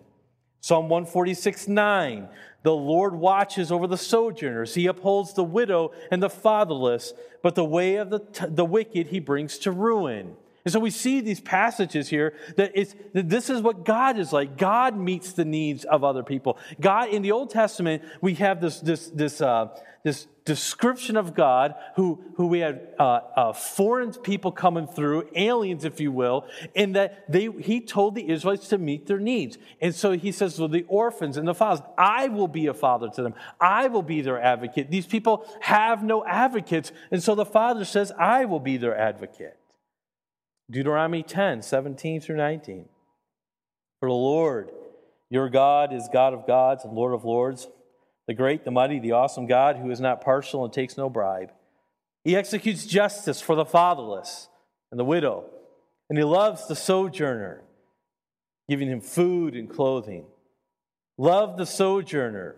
Psalm 0.60 0.88
146 0.88 1.68
9. 1.68 2.28
The 2.62 2.74
Lord 2.74 3.14
watches 3.14 3.72
over 3.72 3.86
the 3.86 3.96
sojourners. 3.96 4.74
He 4.74 4.86
upholds 4.86 5.32
the 5.32 5.44
widow 5.44 5.92
and 6.10 6.22
the 6.22 6.28
fatherless, 6.28 7.14
but 7.42 7.54
the 7.54 7.64
way 7.64 7.96
of 7.96 8.10
the, 8.10 8.18
t- 8.18 8.46
the 8.46 8.66
wicked 8.66 9.06
he 9.06 9.18
brings 9.18 9.58
to 9.60 9.72
ruin. 9.72 10.36
And 10.64 10.72
so 10.72 10.80
we 10.80 10.90
see 10.90 11.20
these 11.20 11.40
passages 11.40 12.08
here 12.08 12.34
that, 12.56 12.72
it's, 12.74 12.94
that 13.14 13.28
this 13.28 13.48
is 13.48 13.62
what 13.62 13.84
God 13.84 14.18
is 14.18 14.32
like. 14.32 14.58
God 14.58 14.96
meets 14.96 15.32
the 15.32 15.44
needs 15.44 15.84
of 15.84 16.04
other 16.04 16.22
people. 16.22 16.58
God, 16.80 17.08
in 17.08 17.22
the 17.22 17.32
Old 17.32 17.50
Testament, 17.50 18.02
we 18.20 18.34
have 18.34 18.60
this, 18.60 18.80
this, 18.80 19.08
this, 19.08 19.40
uh, 19.40 19.68
this 20.02 20.26
description 20.44 21.16
of 21.16 21.34
God 21.34 21.74
who, 21.96 22.20
who 22.34 22.46
we 22.48 22.58
had 22.58 22.88
uh, 22.98 23.20
uh, 23.36 23.52
foreign 23.52 24.12
people 24.12 24.50
coming 24.50 24.86
through, 24.86 25.28
aliens, 25.36 25.84
if 25.84 26.00
you 26.00 26.10
will, 26.10 26.46
and 26.74 26.96
that 26.96 27.30
they, 27.30 27.46
he 27.46 27.80
told 27.80 28.14
the 28.14 28.28
Israelites 28.28 28.68
to 28.68 28.78
meet 28.78 29.06
their 29.06 29.20
needs. 29.20 29.58
And 29.80 29.94
so 29.94 30.12
he 30.12 30.32
says, 30.32 30.58
well, 30.58 30.68
the 30.68 30.84
orphans 30.88 31.36
and 31.36 31.46
the 31.46 31.54
fathers, 31.54 31.84
I 31.96 32.28
will 32.28 32.48
be 32.48 32.66
a 32.66 32.74
father 32.74 33.08
to 33.10 33.22
them. 33.22 33.34
I 33.60 33.88
will 33.88 34.02
be 34.02 34.22
their 34.22 34.40
advocate. 34.40 34.90
These 34.90 35.06
people 35.06 35.46
have 35.60 36.02
no 36.02 36.24
advocates. 36.24 36.90
And 37.10 37.22
so 37.22 37.34
the 37.34 37.46
father 37.46 37.84
says, 37.84 38.10
I 38.18 38.46
will 38.46 38.60
be 38.60 38.76
their 38.76 38.98
advocate. 38.98 39.59
Deuteronomy 40.70 41.22
10, 41.22 41.62
17 41.62 42.20
through 42.20 42.36
19. 42.36 42.88
For 43.98 44.08
the 44.08 44.14
Lord, 44.14 44.70
your 45.28 45.48
God, 45.48 45.92
is 45.92 46.08
God 46.12 46.32
of 46.32 46.46
gods 46.46 46.84
and 46.84 46.94
Lord 46.94 47.12
of 47.12 47.24
lords 47.24 47.68
the 48.26 48.34
great, 48.34 48.64
the 48.64 48.70
mighty, 48.70 49.00
the 49.00 49.10
awesome 49.10 49.48
God 49.48 49.76
who 49.76 49.90
is 49.90 49.98
not 49.98 50.20
partial 50.20 50.64
and 50.64 50.72
takes 50.72 50.96
no 50.96 51.10
bribe. 51.10 51.50
He 52.22 52.36
executes 52.36 52.86
justice 52.86 53.40
for 53.40 53.56
the 53.56 53.64
fatherless 53.64 54.48
and 54.92 55.00
the 55.00 55.04
widow, 55.04 55.46
and 56.08 56.16
he 56.16 56.22
loves 56.22 56.68
the 56.68 56.76
sojourner. 56.76 57.62
giving 58.68 58.88
him 58.88 59.00
food 59.00 59.56
and 59.56 59.68
clothing. 59.68 60.26
Love 61.18 61.56
the 61.56 61.66
sojourner. 61.66 62.54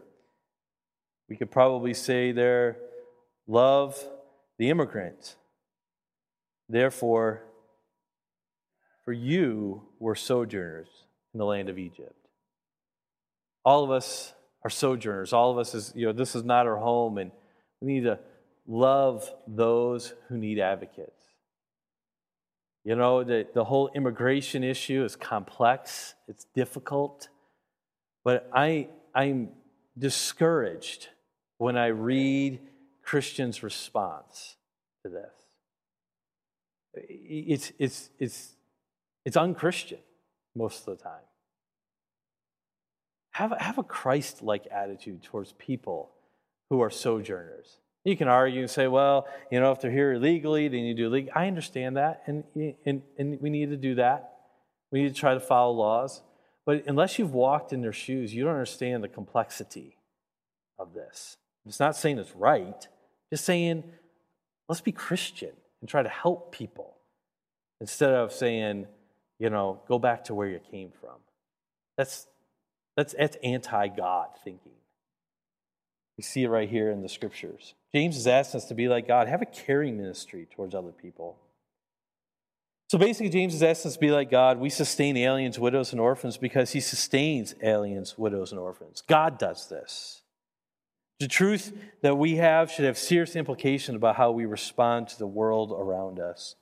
We 1.31 1.37
could 1.37 1.51
probably 1.51 1.95
say 1.95 2.33
there, 2.33 2.77
love 3.47 3.99
the 4.59 4.69
immigrant. 4.69 5.37
Therefore, 6.69 7.45
for 9.05 9.13
you 9.13 9.83
were 9.99 10.15
sojourners 10.15 10.89
in 11.35 11.39
the 11.39 11.45
land 11.45 11.69
of 11.69 11.79
Egypt. 11.79 12.15
All 13.65 13.85
of 13.85 13.91
us 13.91 14.33
are 14.65 14.71
sojourners. 14.71 15.33
All 15.33 15.51
of 15.51 15.59
us 15.59 15.75
is, 15.75 15.93
you 15.95 16.07
know, 16.07 16.13
this 16.13 16.35
is 16.35 16.45
not 16.45 16.67
our 16.67 16.77
home, 16.77 17.19
and 17.19 17.31
we 17.81 17.95
need 17.95 18.05
to 18.05 18.19
love 18.67 19.29
those 19.47 20.15
who 20.29 20.37
need 20.39 20.59
advocates. 20.59 21.23
You 22.85 22.97
know, 22.97 23.23
the, 23.23 23.47
the 23.55 23.65
whole 23.65 23.91
immigration 23.95 24.65
issue 24.65 25.05
is 25.05 25.15
complex, 25.15 26.15
it's 26.27 26.47
difficult, 26.55 27.29
but 28.25 28.51
I, 28.53 28.89
I'm 29.15 29.51
discouraged 29.97 31.09
when 31.59 31.77
I 31.77 31.89
read 31.89 32.61
Christians' 33.03 33.63
response 33.63 34.57
to 35.05 35.11
this. 35.11 35.31
It's, 36.95 37.73
it's, 37.79 38.11
it's, 38.19 38.57
it's 39.25 39.37
unchristian 39.37 40.01
most 40.55 40.87
of 40.87 40.99
the 40.99 41.03
time. 41.03 41.23
Have, 43.33 43.53
have 43.59 43.79
a 43.79 43.83
Christ 43.83 44.43
like 44.43 44.67
attitude 44.67 45.23
towards 45.23 45.53
people 45.53 46.11
who 46.71 46.81
are 46.83 46.91
sojourners. 46.91 47.79
You 48.05 48.17
can 48.17 48.29
argue 48.29 48.61
and 48.61 48.71
say, 48.71 48.89
well, 48.89 49.27
you 49.51 49.61
know, 49.61 49.73
if 49.73 49.81
they're 49.81 49.91
here 49.91 50.15
illegally, 50.15 50.69
they 50.69 50.81
need 50.81 50.97
to 50.97 51.03
do 51.05 51.09
legal. 51.09 51.33
I 51.35 51.47
understand 51.47 51.97
that, 51.97 52.23
and, 52.27 52.45
and, 52.85 53.03
and 53.17 53.41
we 53.41 53.49
need 53.49 53.71
to 53.71 53.77
do 53.77 53.95
that. 53.95 54.33
We 54.91 55.03
need 55.03 55.15
to 55.15 55.21
try 55.21 55.35
to 55.35 55.41
follow 55.41 55.73
laws. 55.73 56.23
But 56.67 56.85
unless 56.87 57.19
you've 57.19 57.33
walked 57.33 57.73
in 57.73 57.81
their 57.81 57.93
shoes, 57.93 58.35
you 58.35 58.45
don't 58.45 58.53
understand 58.53 59.03
the 59.03 59.09
complexity 59.09 59.97
of 60.79 60.95
this. 60.95 61.37
It's 61.65 61.81
not 61.81 61.97
saying 61.97 62.19
it's 62.19 62.35
right, 62.35 62.87
just 63.31 63.45
saying, 63.45 63.85
let's 64.69 64.81
be 64.81 64.93
Christian 64.93 65.53
and 65.81 65.89
try 65.89 66.03
to 66.03 66.09
help 66.09 66.53
people 66.53 66.97
instead 67.81 68.13
of 68.13 68.33
saying, 68.33 68.87
you 69.43 69.51
know, 69.51 69.81
go 69.89 69.99
back 69.99 70.25
to 70.27 70.35
where 70.35 70.47
you 70.47 70.61
came 70.71 70.93
from. 71.01 71.17
That's, 71.99 72.29
that's, 72.97 73.13
that's 73.19 73.37
anti 73.43 73.89
God 73.89 74.29
thinking. 74.45 74.71
We 76.17 76.23
see 76.23 76.45
it 76.45 76.49
right 76.49 76.69
here 76.69 76.93
in 76.93 77.03
the 77.03 77.09
scriptures. 77.09 77.75
James 77.93 78.17
is 78.17 78.29
asking 78.29 78.59
us 78.59 78.67
to 78.67 78.75
be 78.75 78.87
like 78.87 79.09
God, 79.09 79.27
have 79.27 79.43
a 79.43 79.47
caring 79.47 79.97
ministry 79.97 80.47
towards 80.55 80.77
other 80.77 80.93
people. 80.93 81.39
So 82.89 82.99
basically, 82.99 83.31
James 83.31 83.53
is 83.53 83.65
asking 83.65 83.89
us 83.89 83.95
to 83.95 84.01
be 84.01 84.13
like 84.13 84.31
God. 84.31 84.61
We 84.61 84.71
sustain 84.71 85.17
aliens, 85.17 85.59
widows, 85.59 85.91
and 85.91 86.01
orphans 86.01 86.37
because 86.37 86.71
he 86.71 86.79
sustains 86.79 87.57
aliens, 87.63 88.17
widows, 88.17 88.53
and 88.53 88.61
orphans. 88.61 89.03
God 89.09 89.39
does 89.39 89.69
this. 89.69 90.23
The 91.19 91.27
truth 91.27 91.77
that 92.03 92.17
we 92.17 92.37
have 92.37 92.71
should 92.71 92.85
have 92.85 92.99
serious 92.99 93.35
implications 93.35 93.97
about 93.97 94.15
how 94.17 94.31
we 94.31 94.45
respond 94.45 95.09
to 95.09 95.19
the 95.19 95.27
world 95.27 95.73
around 95.73 96.21
us. 96.21 96.55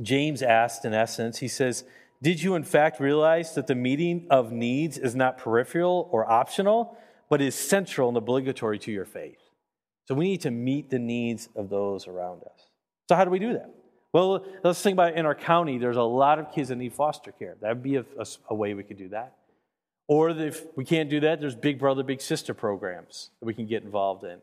James 0.00 0.42
asked, 0.42 0.84
in 0.84 0.92
essence, 0.92 1.38
he 1.38 1.48
says, 1.48 1.84
Did 2.22 2.42
you 2.42 2.54
in 2.54 2.64
fact 2.64 3.00
realize 3.00 3.54
that 3.54 3.66
the 3.66 3.74
meeting 3.74 4.26
of 4.30 4.52
needs 4.52 4.98
is 4.98 5.14
not 5.14 5.38
peripheral 5.38 6.08
or 6.12 6.30
optional, 6.30 6.96
but 7.28 7.40
is 7.40 7.54
central 7.54 8.08
and 8.08 8.16
obligatory 8.16 8.78
to 8.80 8.92
your 8.92 9.04
faith? 9.04 9.38
So 10.06 10.14
we 10.14 10.28
need 10.28 10.42
to 10.42 10.50
meet 10.50 10.90
the 10.90 10.98
needs 10.98 11.48
of 11.56 11.68
those 11.68 12.06
around 12.06 12.42
us. 12.42 12.70
So, 13.08 13.16
how 13.16 13.24
do 13.24 13.30
we 13.30 13.38
do 13.38 13.54
that? 13.54 13.74
Well, 14.12 14.46
let's 14.62 14.80
think 14.80 14.94
about 14.94 15.12
it. 15.12 15.18
in 15.18 15.26
our 15.26 15.34
county, 15.34 15.78
there's 15.78 15.96
a 15.96 16.02
lot 16.02 16.38
of 16.38 16.52
kids 16.52 16.68
that 16.68 16.76
need 16.76 16.94
foster 16.94 17.32
care. 17.32 17.56
That 17.60 17.68
would 17.68 17.82
be 17.82 17.96
a, 17.96 18.04
a, 18.18 18.26
a 18.50 18.54
way 18.54 18.72
we 18.74 18.82
could 18.82 18.96
do 18.96 19.08
that. 19.10 19.34
Or 20.08 20.30
if 20.30 20.64
we 20.76 20.84
can't 20.84 21.10
do 21.10 21.20
that, 21.20 21.40
there's 21.40 21.56
Big 21.56 21.78
Brother, 21.78 22.02
Big 22.02 22.20
Sister 22.20 22.54
programs 22.54 23.30
that 23.40 23.46
we 23.46 23.54
can 23.54 23.66
get 23.66 23.82
involved 23.82 24.24
in. 24.24 24.38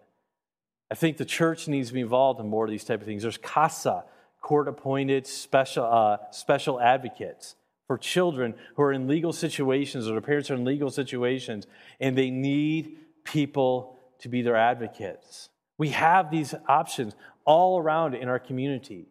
I 0.91 0.95
think 0.95 1.17
the 1.17 1.25
church 1.25 1.67
needs 1.67 1.87
to 1.87 1.93
be 1.93 2.01
involved 2.01 2.39
in 2.39 2.49
more 2.49 2.65
of 2.65 2.71
these 2.71 2.83
type 2.83 2.99
of 2.99 3.07
things. 3.07 3.23
There's 3.23 3.37
CASA, 3.37 4.03
court-appointed 4.43 5.25
special, 5.25 5.85
uh, 5.85 6.17
special 6.29 6.79
advocates 6.79 7.55
for 7.87 7.97
children 7.97 8.53
who 8.75 8.83
are 8.83 8.93
in 8.93 9.07
legal 9.07 9.33
situations 9.33 10.07
or 10.07 10.11
their 10.11 10.21
parents 10.21 10.51
are 10.51 10.55
in 10.55 10.65
legal 10.65 10.91
situations 10.91 11.65
and 11.99 12.15
they 12.15 12.29
need 12.29 12.97
people 13.23 13.97
to 14.19 14.29
be 14.29 14.41
their 14.41 14.55
advocates. 14.55 15.49
We 15.77 15.89
have 15.89 16.29
these 16.29 16.53
options 16.67 17.15
all 17.45 17.79
around 17.79 18.15
in 18.15 18.27
our 18.27 18.39
community. 18.39 19.07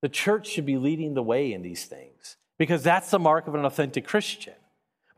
The 0.00 0.08
church 0.08 0.48
should 0.48 0.66
be 0.66 0.78
leading 0.78 1.14
the 1.14 1.22
way 1.22 1.52
in 1.52 1.62
these 1.62 1.84
things 1.84 2.36
because 2.56 2.82
that's 2.82 3.10
the 3.10 3.18
mark 3.18 3.48
of 3.48 3.54
an 3.54 3.64
authentic 3.64 4.06
Christian. 4.06 4.54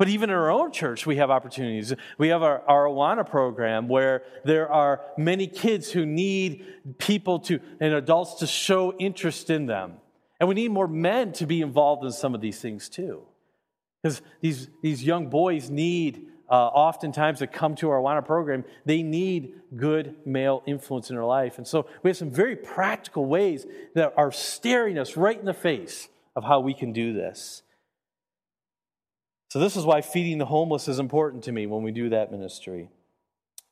But 0.01 0.09
even 0.09 0.31
in 0.31 0.37
our 0.37 0.51
own 0.51 0.73
church, 0.73 1.05
we 1.05 1.17
have 1.17 1.31
opportunities. 1.31 1.93
We 2.17 2.29
have 2.29 2.43
our, 2.43 2.63
our 2.67 2.87
Awana 2.87 3.29
program 3.29 3.87
where 3.87 4.23
there 4.47 4.73
are 4.73 5.03
many 5.19 5.47
kids 5.47 5.93
who 5.93 6.07
need 6.07 6.65
people 6.97 7.39
to, 7.41 7.61
and 7.81 7.93
adults 7.93 8.37
to 8.37 8.47
show 8.47 8.95
interest 8.95 9.51
in 9.51 9.67
them. 9.67 9.97
And 10.41 10.49
we 10.49 10.55
need 10.55 10.71
more 10.71 10.89
men 10.89 11.33
to 11.33 11.45
be 11.45 11.61
involved 11.61 12.03
in 12.03 12.13
some 12.13 12.35
of 12.35 12.41
these 12.41 12.59
things 12.59 12.89
too. 12.89 13.25
Because 14.03 14.23
these, 14.41 14.71
these 14.83 15.05
young 15.05 15.29
boys 15.29 15.69
need, 15.69 16.29
uh, 16.49 16.55
oftentimes, 16.55 17.41
to 17.41 17.47
come 17.47 17.75
to 17.75 17.91
our 17.91 18.01
Awana 18.01 18.25
program, 18.25 18.65
they 18.87 19.03
need 19.03 19.53
good 19.77 20.17
male 20.25 20.63
influence 20.67 21.11
in 21.11 21.17
their 21.17 21.27
life. 21.27 21.59
And 21.59 21.69
so 21.69 21.87
we 22.03 22.09
have 22.09 22.17
some 22.17 22.31
very 22.31 22.57
practical 22.57 23.27
ways 23.27 23.67
that 23.95 24.15
are 24.17 24.33
staring 24.33 24.99
us 24.99 25.19
right 25.19 25.39
in 25.39 25.45
the 25.45 25.53
face 25.53 26.09
of 26.35 26.45
how 26.45 26.61
we 26.61 26.73
can 26.73 26.95
do 26.95 27.13
this. 27.13 27.65
So, 29.51 29.59
this 29.59 29.77
is 29.77 29.85
why 29.85 30.01
feeding 30.01 30.39
the 30.39 30.47
homeless 30.47 30.87
is 30.87 31.01
important 31.01 31.45
to 31.45 31.53
me 31.53 31.67
when 31.67 31.83
we 31.83 31.91
do 31.91 32.11
that 32.11 32.31
ministry. 32.31 32.89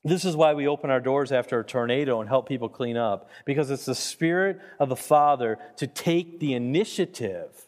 This 0.02 0.24
is 0.24 0.34
why 0.34 0.54
we 0.54 0.66
open 0.66 0.90
our 0.90 1.00
doors 1.00 1.30
after 1.30 1.60
a 1.60 1.64
tornado 1.64 2.20
and 2.20 2.28
help 2.28 2.48
people 2.48 2.68
clean 2.68 2.96
up, 2.96 3.30
because 3.44 3.70
it's 3.70 3.84
the 3.84 3.94
Spirit 3.94 4.60
of 4.80 4.88
the 4.88 4.96
Father 4.96 5.58
to 5.76 5.86
take 5.86 6.40
the 6.40 6.54
initiative 6.54 7.66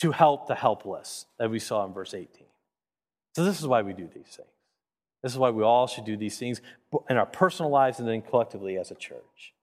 to 0.00 0.10
help 0.10 0.48
the 0.48 0.56
helpless, 0.56 1.26
that 1.38 1.50
we 1.50 1.60
saw 1.60 1.84
in 1.86 1.92
verse 1.92 2.14
18. 2.14 2.28
So, 3.36 3.44
this 3.44 3.60
is 3.60 3.66
why 3.66 3.82
we 3.82 3.92
do 3.92 4.08
these 4.12 4.36
things. 4.36 4.48
This 5.22 5.30
is 5.30 5.38
why 5.38 5.50
we 5.50 5.62
all 5.62 5.86
should 5.86 6.04
do 6.04 6.16
these 6.16 6.38
things 6.38 6.60
in 7.08 7.16
our 7.16 7.26
personal 7.26 7.70
lives 7.70 8.00
and 8.00 8.08
then 8.08 8.22
collectively 8.22 8.76
as 8.76 8.90
a 8.90 8.96
church. 8.96 9.54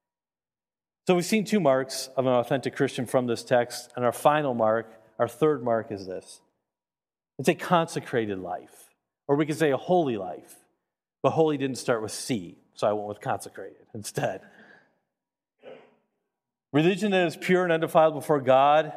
So, 1.06 1.16
we've 1.16 1.26
seen 1.26 1.44
two 1.44 1.60
marks 1.60 2.10
of 2.16 2.26
an 2.26 2.32
authentic 2.32 2.78
Christian 2.78 3.06
from 3.06 3.28
this 3.28 3.44
text, 3.44 3.92
and 3.98 4.06
our 4.06 4.14
final 4.14 4.54
mark, 4.54 4.90
our 5.20 5.28
third 5.28 5.66
mark, 5.66 5.92
is 5.92 6.08
this 6.08 6.40
it's 7.40 7.50
a 7.50 7.56
consecrated 7.56 8.38
life, 8.40 8.90
or 9.28 9.38
we 9.38 9.46
could 9.46 9.58
say 9.58 9.72
a 9.72 9.78
holy 9.78 10.18
life. 10.18 10.58
But 11.24 11.32
holy 11.32 11.58
didn't 11.58 11.78
start 11.78 12.02
with 12.02 12.12
C, 12.12 12.60
so 12.76 12.88
I 12.88 12.94
went 12.94 13.08
with 13.08 13.22
consecrated 13.22 13.88
instead. 13.96 14.42
Religion 16.72 17.12
that 17.12 17.26
is 17.26 17.36
pure 17.36 17.64
and 17.64 17.72
undefiled 17.72 18.14
before 18.14 18.42
God, 18.42 18.94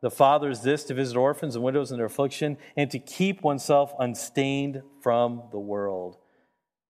the 0.00 0.10
Father, 0.10 0.50
is 0.50 0.60
this 0.60 0.84
to 0.84 0.94
visit 0.94 1.16
orphans 1.16 1.56
and 1.56 1.64
widows 1.64 1.90
in 1.90 1.96
their 1.96 2.06
affliction 2.06 2.58
and 2.76 2.90
to 2.90 2.98
keep 2.98 3.42
oneself 3.42 3.92
unstained 3.98 4.82
from 5.00 5.42
the 5.50 5.58
world. 5.58 6.18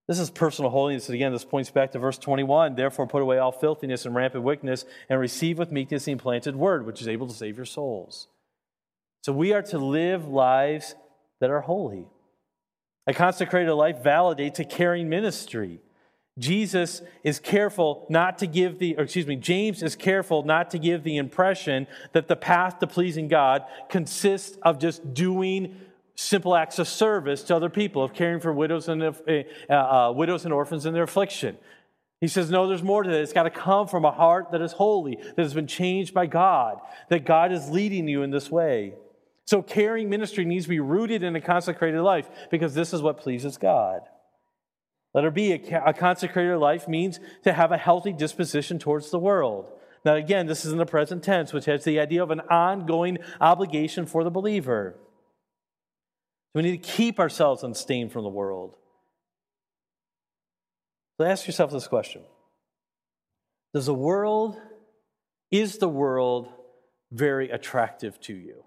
This 0.09 0.19
is 0.19 0.31
personal 0.31 0.71
holiness. 0.71 1.09
And 1.09 1.15
again, 1.15 1.33
this 1.33 1.45
points 1.45 1.71
back 1.71 1.93
to 1.93 1.99
verse 1.99 2.19
21. 2.19 2.75
Therefore, 2.75 3.07
put 3.07 3.23
away 3.23 3.39
all 3.39 3.51
filthiness 3.51 4.07
and 4.07 4.15
rampant 4.15 4.45
wickedness 4.45 4.85
and 5.09 5.19
receive 5.19 5.59
with 5.59 5.73
meekness 5.73 6.05
the 6.05 6.13
implanted 6.13 6.55
word, 6.55 6.85
which 6.85 7.01
is 7.01 7.09
able 7.09 7.27
to 7.27 7.35
save 7.35 7.57
your 7.57 7.67
souls. 7.67 8.29
So 9.27 9.33
we 9.33 9.53
are 9.53 9.63
to 9.63 9.79
live 9.79 10.29
lives 10.29 10.95
that 11.41 11.51
are 11.51 11.61
holy. 11.61 12.07
A 13.09 13.13
consecrated 13.13 13.75
life 13.75 14.01
validates 14.01 14.61
a 14.61 14.65
caring 14.65 15.09
ministry. 15.09 15.81
Jesus 16.39 17.03
is 17.25 17.41
careful 17.41 18.07
not 18.09 18.39
to 18.39 18.47
give 18.47 18.79
the, 18.79 18.95
excuse 18.97 19.27
me, 19.27 19.35
James 19.35 19.83
is 19.83 19.97
careful 19.97 20.45
not 20.45 20.71
to 20.71 20.79
give 20.79 21.03
the 21.03 21.17
impression 21.17 21.89
that 22.13 22.29
the 22.29 22.37
path 22.37 22.79
to 22.79 22.87
pleasing 22.87 23.27
God 23.27 23.65
consists 23.89 24.59
of 24.63 24.79
just 24.79 25.13
doing 25.13 25.75
simple 26.15 26.55
acts 26.55 26.79
of 26.79 26.87
service 26.87 27.43
to 27.43 27.57
other 27.57 27.69
people, 27.69 28.05
of 28.05 28.15
caring 28.15 28.39
for 28.39 28.53
widows 28.53 28.89
and, 28.89 29.03
uh, 29.03 29.73
uh, 29.73 30.13
widows 30.15 30.45
and 30.45 30.55
orphans 30.55 30.87
in 30.87 30.95
their 30.95 31.03
affliction. 31.03 31.57
He 32.21 32.29
says, 32.29 32.49
no, 32.49 32.69
there's 32.69 32.81
more 32.81 33.03
to 33.03 33.11
that. 33.11 33.23
It's 33.23 33.33
got 33.33 33.43
to 33.43 33.51
come 33.51 33.89
from 33.89 34.05
a 34.05 34.13
heart 34.13 34.53
that 34.53 34.63
is 34.63 34.71
holy, 34.71 35.17
that 35.17 35.43
has 35.43 35.53
been 35.53 35.67
changed 35.67 36.15
by 36.15 36.27
God, 36.27 36.79
that 37.09 37.25
God 37.25 37.51
is 37.51 37.71
leading 37.71 38.07
you 38.07 38.23
in 38.23 38.31
this 38.31 38.53
way. 38.53 38.95
So, 39.47 39.63
caring 39.63 40.11
ministry 40.11 40.45
needs 40.45 40.65
to 40.65 40.71
be 40.71 40.81
rooted 40.81 41.23
in 41.23 41.37
a 41.37 41.41
consecrated 41.41 42.03
life 42.03 42.29
because 42.51 42.75
this 42.75 42.93
is 42.93 43.01
what 43.01 43.19
pleases 43.19 43.57
God. 43.57 44.01
Let 45.15 45.25
her 45.25 45.31
be 45.31 45.53
a, 45.53 45.83
a 45.87 45.95
consecrated 45.95 46.59
life 46.59 46.89
means 46.89 47.21
to 47.45 47.53
have 47.53 47.73
a 47.73 47.79
healthy 47.79 48.13
disposition 48.13 48.79
towards 48.79 49.11
the 49.11 49.19
world. 49.19 49.73
Now, 50.05 50.15
again, 50.15 50.47
this 50.47 50.65
is 50.65 50.73
in 50.73 50.79
the 50.79 50.85
present 50.85 51.23
tense, 51.23 51.53
which 51.53 51.65
has 51.65 51.85
the 51.85 51.99
idea 52.01 52.23
of 52.23 52.31
an 52.31 52.41
ongoing 52.41 53.19
obligation 53.41 54.05
for 54.05 54.25
the 54.25 54.31
believer. 54.31 54.95
We 56.55 56.63
need 56.63 56.83
to 56.83 56.91
keep 56.91 57.19
ourselves 57.19 57.63
unstained 57.63 58.13
from 58.13 58.25
the 58.25 58.31
world. 58.31 58.77
So 61.17 61.25
ask 61.25 61.47
yourself 61.47 61.71
this 61.71 61.89
question 61.89 62.23
Does 63.73 63.87
the 63.87 63.95
world, 63.95 64.61
is 65.51 65.79
the 65.79 65.89
world 65.89 66.49
very 67.11 67.49
attractive 67.51 68.21
to 68.23 68.35
you? 68.35 68.66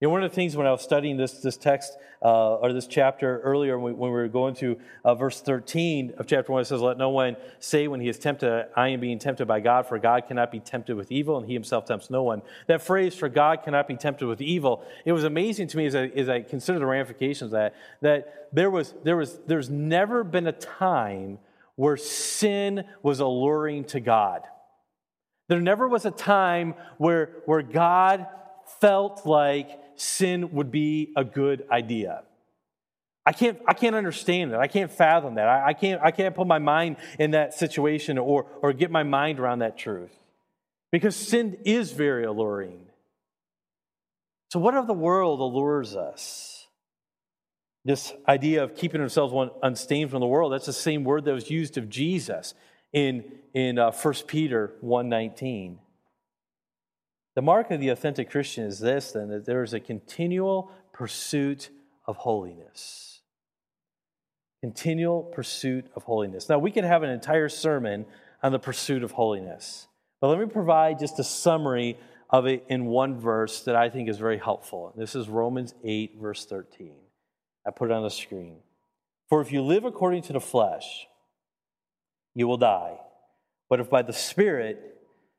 You 0.00 0.06
know, 0.06 0.12
one 0.12 0.22
of 0.22 0.30
the 0.30 0.34
things 0.34 0.56
when 0.56 0.68
I 0.68 0.70
was 0.70 0.82
studying 0.82 1.16
this, 1.16 1.40
this 1.40 1.56
text 1.56 1.98
uh, 2.22 2.54
or 2.54 2.72
this 2.72 2.86
chapter 2.86 3.40
earlier, 3.40 3.76
when 3.80 3.94
we, 3.94 3.98
when 3.98 4.12
we 4.12 4.16
were 4.16 4.28
going 4.28 4.54
to 4.56 4.78
uh, 5.04 5.16
verse 5.16 5.40
13 5.40 6.14
of 6.18 6.26
chapter 6.28 6.52
1, 6.52 6.62
it 6.62 6.64
says, 6.66 6.80
Let 6.80 6.98
no 6.98 7.10
one 7.10 7.36
say 7.58 7.88
when 7.88 8.00
he 8.00 8.08
is 8.08 8.16
tempted, 8.16 8.68
I 8.76 8.88
am 8.88 9.00
being 9.00 9.18
tempted 9.18 9.46
by 9.46 9.58
God, 9.58 9.88
for 9.88 9.98
God 9.98 10.28
cannot 10.28 10.52
be 10.52 10.60
tempted 10.60 10.94
with 10.94 11.10
evil, 11.10 11.36
and 11.36 11.48
he 11.48 11.52
himself 11.52 11.84
tempts 11.84 12.10
no 12.10 12.22
one. 12.22 12.42
That 12.68 12.80
phrase, 12.80 13.16
for 13.16 13.28
God 13.28 13.64
cannot 13.64 13.88
be 13.88 13.96
tempted 13.96 14.28
with 14.28 14.40
evil, 14.40 14.84
it 15.04 15.10
was 15.10 15.24
amazing 15.24 15.66
to 15.68 15.76
me 15.76 15.86
as 15.86 15.96
I, 15.96 16.04
as 16.04 16.28
I 16.28 16.42
consider 16.42 16.78
the 16.78 16.86
ramifications 16.86 17.52
of 17.52 17.58
that, 17.58 17.74
that 18.00 18.48
there 18.52 18.70
was, 18.70 18.94
there 19.02 19.16
was, 19.16 19.40
there's 19.48 19.68
never 19.68 20.22
been 20.22 20.46
a 20.46 20.52
time 20.52 21.40
where 21.74 21.96
sin 21.96 22.84
was 23.02 23.18
alluring 23.18 23.82
to 23.86 23.98
God. 23.98 24.42
There 25.48 25.60
never 25.60 25.88
was 25.88 26.04
a 26.04 26.12
time 26.12 26.74
where, 26.98 27.30
where 27.46 27.62
God 27.62 28.28
felt 28.80 29.26
like 29.26 29.70
sin 30.00 30.52
would 30.52 30.70
be 30.70 31.12
a 31.16 31.24
good 31.24 31.66
idea. 31.70 32.22
I 33.26 33.32
can't, 33.32 33.58
I 33.66 33.74
can't 33.74 33.94
understand 33.94 34.52
that. 34.52 34.60
I 34.60 34.68
can't 34.68 34.90
fathom 34.90 35.34
that. 35.34 35.48
I, 35.48 35.66
I, 35.66 35.72
can't, 35.74 36.00
I 36.02 36.10
can't 36.10 36.34
put 36.34 36.46
my 36.46 36.58
mind 36.58 36.96
in 37.18 37.32
that 37.32 37.52
situation 37.52 38.16
or, 38.16 38.46
or 38.62 38.72
get 38.72 38.90
my 38.90 39.02
mind 39.02 39.38
around 39.38 39.58
that 39.58 39.76
truth. 39.76 40.16
Because 40.90 41.14
sin 41.14 41.58
is 41.66 41.92
very 41.92 42.24
alluring. 42.24 42.86
So, 44.50 44.58
what 44.58 44.74
of 44.74 44.86
the 44.86 44.94
world 44.94 45.40
allures 45.40 45.94
us? 45.94 46.66
This 47.84 48.12
idea 48.26 48.64
of 48.64 48.74
keeping 48.74 49.00
ourselves 49.00 49.52
unstained 49.62 50.10
from 50.10 50.20
the 50.20 50.26
world, 50.26 50.52
that's 50.52 50.66
the 50.66 50.72
same 50.72 51.04
word 51.04 51.24
that 51.26 51.32
was 51.34 51.50
used 51.50 51.76
of 51.76 51.90
Jesus 51.90 52.54
in, 52.92 53.24
in 53.52 53.78
uh, 53.78 53.92
1 53.92 54.14
Peter 54.26 54.72
1.19. 54.82 55.76
The 57.38 57.42
mark 57.42 57.70
of 57.70 57.78
the 57.78 57.90
authentic 57.90 58.32
Christian 58.32 58.64
is 58.64 58.80
this 58.80 59.12
then, 59.12 59.28
that 59.28 59.46
there 59.46 59.62
is 59.62 59.72
a 59.72 59.78
continual 59.78 60.72
pursuit 60.92 61.70
of 62.04 62.16
holiness. 62.16 63.20
Continual 64.60 65.22
pursuit 65.22 65.86
of 65.94 66.02
holiness. 66.02 66.48
Now, 66.48 66.58
we 66.58 66.72
could 66.72 66.82
have 66.82 67.04
an 67.04 67.10
entire 67.10 67.48
sermon 67.48 68.06
on 68.42 68.50
the 68.50 68.58
pursuit 68.58 69.04
of 69.04 69.12
holiness, 69.12 69.86
but 70.20 70.30
let 70.30 70.40
me 70.40 70.46
provide 70.46 70.98
just 70.98 71.20
a 71.20 71.22
summary 71.22 71.96
of 72.28 72.46
it 72.46 72.64
in 72.68 72.86
one 72.86 73.20
verse 73.20 73.60
that 73.60 73.76
I 73.76 73.88
think 73.88 74.08
is 74.08 74.18
very 74.18 74.38
helpful. 74.38 74.92
This 74.96 75.14
is 75.14 75.28
Romans 75.28 75.76
8, 75.84 76.16
verse 76.20 76.44
13. 76.44 76.90
I 77.64 77.70
put 77.70 77.92
it 77.92 77.94
on 77.94 78.02
the 78.02 78.10
screen. 78.10 78.56
For 79.28 79.40
if 79.40 79.52
you 79.52 79.62
live 79.62 79.84
according 79.84 80.22
to 80.22 80.32
the 80.32 80.40
flesh, 80.40 81.06
you 82.34 82.48
will 82.48 82.56
die. 82.56 82.96
But 83.70 83.78
if 83.78 83.88
by 83.88 84.02
the 84.02 84.12
Spirit 84.12 84.98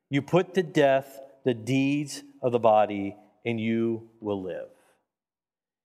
you 0.09 0.21
put 0.21 0.53
to 0.53 0.63
death 0.63 1.19
the 1.43 1.53
deeds 1.53 2.23
of 2.41 2.51
the 2.51 2.59
body, 2.59 3.15
and 3.45 3.59
you 3.59 4.09
will 4.19 4.41
live. 4.41 4.67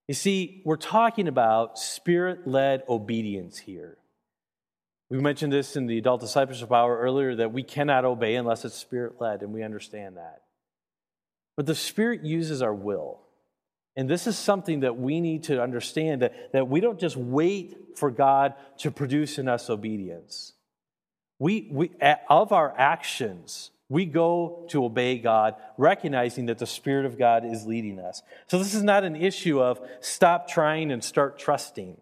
You 0.09 0.15
see, 0.15 0.63
we're 0.65 0.77
talking 0.77 1.29
about 1.29 1.79
spirit 1.79 2.47
led 2.47 2.83
obedience 2.89 3.59
here. 3.59 3.99
We 5.11 5.19
mentioned 5.19 5.53
this 5.53 5.77
in 5.77 5.87
the 5.87 5.99
adult 5.99 6.21
discipleship 6.21 6.73
hour 6.73 6.99
earlier 6.99 7.37
that 7.37 7.53
we 7.53 7.63
cannot 7.63 8.05
obey 8.05 8.35
unless 8.35 8.65
it's 8.65 8.75
spirit 8.75 9.21
led, 9.21 9.43
and 9.43 9.53
we 9.53 9.63
understand 9.63 10.17
that. 10.17 10.43
But 11.57 11.67
the 11.67 11.75
Spirit 11.75 12.25
uses 12.25 12.63
our 12.63 12.75
will. 12.75 13.21
And 13.97 14.11
this 14.11 14.27
is 14.27 14.37
something 14.37 14.81
that 14.81 14.99
we 14.99 15.21
need 15.21 15.45
to 15.45 15.63
understand 15.63 16.23
that, 16.23 16.53
that 16.53 16.69
we 16.69 16.81
don't 16.81 16.99
just 16.99 17.17
wait 17.17 17.97
for 17.97 18.11
God 18.11 18.55
to 18.79 18.91
produce 18.91 19.39
in 19.39 19.47
us 19.47 19.71
obedience. 19.71 20.53
We, 21.39 21.69
we, 21.71 21.91
of 22.29 22.53
our 22.53 22.75
actions, 22.77 23.71
we 23.95 24.07
go 24.07 24.67
to 24.71 24.85
obey 24.85 25.19
God, 25.19 25.55
recognizing 25.79 26.47
that 26.47 26.59
the 26.59 26.67
Spirit 26.67 27.07
of 27.07 27.17
God 27.17 27.45
is 27.45 27.65
leading 27.65 28.01
us. 28.01 28.23
So, 28.49 28.59
this 28.59 28.75
is 28.75 28.83
not 28.83 29.05
an 29.05 29.15
issue 29.15 29.63
of 29.63 29.81
stop 30.01 30.49
trying 30.49 30.91
and 30.91 31.03
start 31.03 31.39
trusting. 31.39 31.97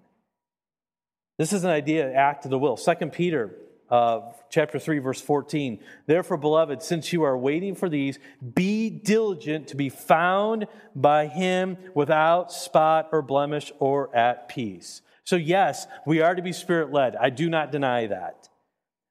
This 1.36 1.52
is 1.52 1.64
an 1.64 1.70
idea, 1.70 2.10
act 2.10 2.46
of 2.46 2.50
the 2.50 2.58
will. 2.58 2.78
2 2.78 2.94
Peter 3.08 3.54
uh, 3.90 4.20
chapter 4.48 4.78
3, 4.78 5.00
verse 5.00 5.20
14. 5.20 5.80
Therefore, 6.06 6.38
beloved, 6.38 6.82
since 6.82 7.12
you 7.12 7.24
are 7.24 7.36
waiting 7.36 7.74
for 7.74 7.90
these, 7.90 8.18
be 8.54 8.88
diligent 8.88 9.68
to 9.68 9.76
be 9.76 9.90
found 9.90 10.68
by 10.96 11.26
him 11.26 11.76
without 11.94 12.50
spot 12.50 13.10
or 13.12 13.20
blemish 13.20 13.70
or 13.80 14.14
at 14.16 14.48
peace. 14.48 15.02
So, 15.24 15.36
yes, 15.36 15.86
we 16.06 16.22
are 16.22 16.34
to 16.34 16.40
be 16.40 16.54
spirit 16.54 16.90
led. 16.90 17.16
I 17.16 17.28
do 17.28 17.50
not 17.50 17.70
deny 17.70 18.06
that. 18.06 18.48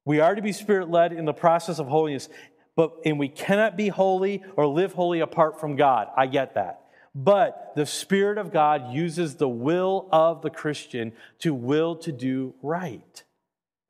We 0.04 0.18
are 0.18 0.34
to 0.34 0.42
be 0.42 0.52
spirit 0.52 0.90
led 0.90 1.12
in 1.12 1.26
the 1.26 1.32
process 1.32 1.78
of 1.78 1.86
holiness 1.86 2.28
but 2.76 2.96
and 3.04 3.18
we 3.18 3.28
cannot 3.28 3.76
be 3.76 3.88
holy 3.88 4.42
or 4.56 4.66
live 4.66 4.92
holy 4.92 5.20
apart 5.20 5.60
from 5.60 5.76
God. 5.76 6.08
I 6.16 6.26
get 6.26 6.54
that. 6.54 6.80
But 7.14 7.72
the 7.76 7.84
Spirit 7.84 8.38
of 8.38 8.52
God 8.52 8.92
uses 8.92 9.34
the 9.34 9.48
will 9.48 10.08
of 10.10 10.40
the 10.40 10.50
Christian 10.50 11.12
to 11.40 11.52
will 11.52 11.96
to 11.96 12.12
do 12.12 12.54
right. 12.62 13.22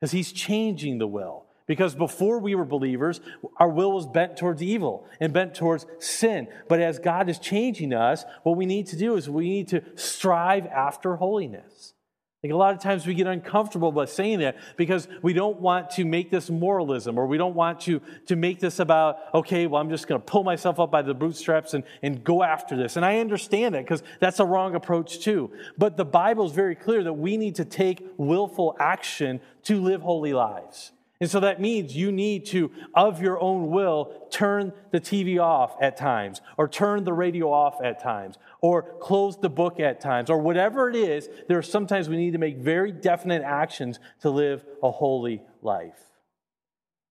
Because 0.01 0.13
he's 0.13 0.33
changing 0.33 0.99
the 0.99 1.07
will. 1.07 1.45
Because 1.67 1.95
before 1.95 2.41
we 2.41 2.57
were 2.57 2.65
believers, 2.65 3.21
our 3.57 3.69
will 3.69 3.93
was 3.93 4.07
bent 4.07 4.37
towards 4.37 4.61
evil 4.61 5.07
and 5.21 5.33
bent 5.33 5.55
towards 5.55 5.87
sin. 6.01 6.49
But 6.69 6.81
as 6.81 6.99
God 6.99 7.29
is 7.29 7.39
changing 7.39 7.95
us, 7.95 8.25
what 8.43 8.57
we 8.57 8.67
need 8.67 8.89
to 8.89 8.97
do 8.97 9.15
is 9.15 9.31
we 9.31 9.49
need 9.49 9.69
to 9.69 9.83
strive 9.95 10.67
after 10.67 11.17
holiness. 11.17 11.95
Like 12.43 12.51
a 12.51 12.57
lot 12.57 12.75
of 12.75 12.81
times 12.81 13.07
we 13.07 13.15
get 13.15 13.29
uncomfortable 13.29 13.93
by 13.93 14.07
saying 14.07 14.41
that 14.41 14.57
because 14.77 15.07
we 15.23 15.33
don't 15.33 15.61
want 15.61 15.91
to 15.91 16.05
make 16.05 16.29
this 16.29 16.51
moralism 16.51 17.17
or 17.17 17.25
we 17.29 17.39
don't 17.39 17.55
want 17.55 17.83
to, 17.83 18.01
to 18.27 18.35
make 18.35 18.59
this 18.59 18.81
about, 18.81 19.19
okay, 19.33 19.69
well, 19.69 19.81
I'm 19.81 19.91
just 19.91 20.09
going 20.09 20.21
to 20.21 20.25
pull 20.25 20.43
myself 20.43 20.81
up 20.81 20.91
by 20.91 21.03
the 21.03 21.15
bootstraps 21.15 21.73
and, 21.75 21.85
and 22.03 22.25
go 22.25 22.43
after 22.43 22.77
this. 22.77 22.97
And 22.97 23.05
I 23.05 23.21
understand 23.21 23.77
that 23.77 23.85
because 23.85 24.03
that's 24.19 24.41
a 24.41 24.45
wrong 24.45 24.75
approach 24.75 25.21
too. 25.21 25.53
But 25.79 25.97
the 25.97 26.05
Bible 26.05 26.45
is 26.45 26.51
very 26.51 26.75
clear 26.75 27.05
that 27.05 27.13
we 27.13 27.37
need 27.37 27.55
to 27.57 27.65
take 27.65 28.05
willful 28.17 28.77
action 28.81 29.41
to 29.65 29.81
live 29.81 30.03
holy 30.03 30.33
lives. 30.33 30.91
And 31.23 31.31
so 31.31 31.39
that 31.39 31.61
means 31.61 31.95
you 31.95 32.11
need 32.11 32.47
to, 32.47 32.73
of 32.97 33.23
your 33.23 33.41
own 33.41 33.71
will, 33.71 34.27
turn 34.33 34.73
the 34.91 35.01
TV 35.01 35.41
off 35.41 35.77
at 35.81 35.97
times, 35.97 36.41
or 36.59 36.67
turn 36.67 37.05
the 37.05 37.13
radio 37.13 37.53
off 37.53 37.81
at 37.81 38.03
times, 38.03 38.39
or 38.61 38.83
close 38.99 39.39
the 39.39 39.49
book 39.49 39.79
at 39.79 40.01
times, 40.01 40.31
or 40.31 40.39
whatever 40.39 40.91
it 40.91 40.97
is. 40.97 41.29
There 41.47 41.57
are 41.59 41.63
sometimes 41.63 42.09
we 42.09 42.17
need 42.17 42.33
to 42.33 42.41
make 42.41 42.57
very 42.57 42.91
definite 42.91 43.43
actions 43.43 44.01
to 44.23 44.31
live 44.31 44.65
a 44.83 44.91
holy 44.91 45.43
life. 45.63 45.95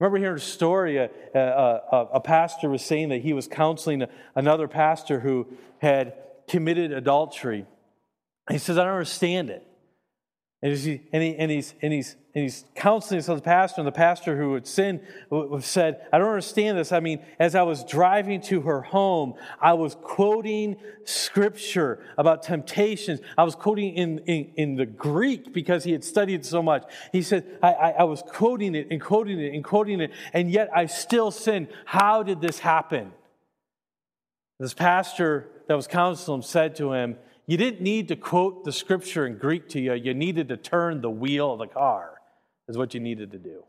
Remember 0.02 0.18
hearing 0.18 0.36
a 0.36 0.42
story, 0.42 0.98
a, 0.98 1.10
a, 1.34 2.08
a 2.16 2.20
pastor 2.20 2.70
was 2.70 2.84
saying 2.84 3.08
that 3.10 3.22
he 3.22 3.32
was 3.32 3.48
counseling 3.48 4.04
another 4.36 4.68
pastor 4.68 5.22
who 5.22 5.48
had 5.78 6.16
committed 6.50 6.92
adultery. 6.92 7.66
he 8.50 8.58
says, 8.58 8.78
I 8.78 8.84
don't 8.84 8.92
understand 8.92 9.50
it. 9.50 9.66
And, 10.64 10.78
he, 10.78 11.02
and, 11.12 11.24
he, 11.24 11.36
and, 11.38 11.50
he's, 11.50 11.74
and, 11.82 11.92
he's, 11.92 12.16
and 12.36 12.44
he's 12.44 12.66
counseling 12.76 13.18
this 13.18 13.28
other 13.28 13.42
pastor, 13.42 13.82
and 13.82 13.88
the 13.88 13.92
pastor 13.92 14.38
who 14.38 14.54
had 14.54 14.68
sinned 14.68 15.02
said, 15.62 16.06
I 16.14 16.20
don't 16.20 16.28
understand 16.28 16.78
this. 16.78 16.92
I 16.92 17.00
mean, 17.00 17.26
as 17.40 17.56
I 17.56 17.64
was 17.64 17.84
driving 17.84 18.42
to 18.42 18.62
her 18.62 18.84
home, 18.84 19.34
I 19.60 19.74
was 19.74 19.96
quoting 19.96 20.76
scripture 21.04 22.06
about 22.16 22.44
temptations. 22.44 23.22
I 23.40 23.44
was 23.44 23.56
quoting 23.56 23.96
in, 23.96 24.20
in, 24.20 24.52
in 24.56 24.76
the 24.76 24.86
Greek 24.86 25.52
because 25.52 25.84
he 25.84 25.94
had 25.94 26.04
studied 26.04 26.46
so 26.46 26.62
much. 26.62 26.84
He 27.12 27.24
said, 27.24 27.58
I, 27.64 27.74
I, 27.74 27.90
I 27.90 28.04
was 28.04 28.22
quoting 28.22 28.76
it 28.76 28.88
and 28.92 29.02
quoting 29.02 29.40
it 29.40 29.56
and 29.56 29.64
quoting 29.64 30.00
it, 30.00 30.12
and 30.32 30.52
yet 30.52 30.70
I 30.76 30.86
still 30.86 31.32
sin. 31.32 31.70
How 31.86 32.22
did 32.22 32.40
this 32.40 32.60
happen? 32.60 33.14
This 34.60 34.76
pastor 34.76 35.50
that 35.68 35.76
was 35.76 35.88
counseling 35.88 36.44
said 36.44 36.76
to 36.76 36.94
him, 36.94 37.18
you 37.52 37.58
didn't 37.58 37.82
need 37.82 38.08
to 38.08 38.16
quote 38.16 38.64
the 38.64 38.72
scripture 38.72 39.28
in 39.28 39.38
Greek 39.38 39.68
to 39.72 39.82
you. 39.82 39.94
You 39.94 40.14
needed 40.14 40.48
to 40.48 40.56
turn 40.56 41.02
the 41.02 41.10
wheel 41.10 41.52
of 41.52 41.60
the 41.60 41.68
car, 41.68 42.14
is 42.70 42.78
what 42.78 42.94
you 42.94 43.02
needed 43.02 43.32
to 43.32 43.38
do. 43.38 43.66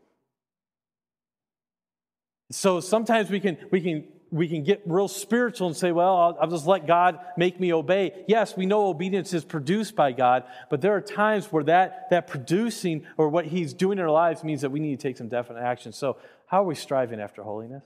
So 2.49 2.79
sometimes 2.79 3.29
we 3.29 3.41
can, 3.41 3.57
we 3.71 3.81
can, 3.81 4.07
we 4.31 4.47
can 4.47 4.63
get 4.63 4.83
real 4.85 5.09
spiritual 5.09 5.67
and 5.67 5.75
say, 5.75 5.91
well, 5.91 6.15
I'll, 6.15 6.37
I'll 6.39 6.49
just 6.49 6.65
let 6.65 6.87
God 6.87 7.19
make 7.35 7.59
me 7.59 7.73
obey. 7.73 8.23
Yes, 8.25 8.55
we 8.55 8.65
know 8.65 8.87
obedience 8.87 9.33
is 9.33 9.43
produced 9.43 9.97
by 9.97 10.13
God, 10.13 10.45
but 10.69 10.79
there 10.79 10.95
are 10.95 11.01
times 11.01 11.51
where 11.51 11.65
that, 11.65 12.09
that 12.09 12.27
producing 12.27 13.05
or 13.17 13.27
what 13.27 13.47
He's 13.47 13.73
doing 13.73 13.97
in 13.97 14.05
our 14.05 14.09
lives 14.09 14.45
means 14.45 14.61
that 14.61 14.69
we 14.69 14.79
need 14.79 14.97
to 14.97 15.03
take 15.05 15.17
some 15.17 15.27
definite 15.27 15.59
action. 15.59 15.91
So, 15.91 16.15
how 16.45 16.61
are 16.61 16.67
we 16.67 16.75
striving 16.75 17.19
after 17.19 17.43
holiness? 17.43 17.83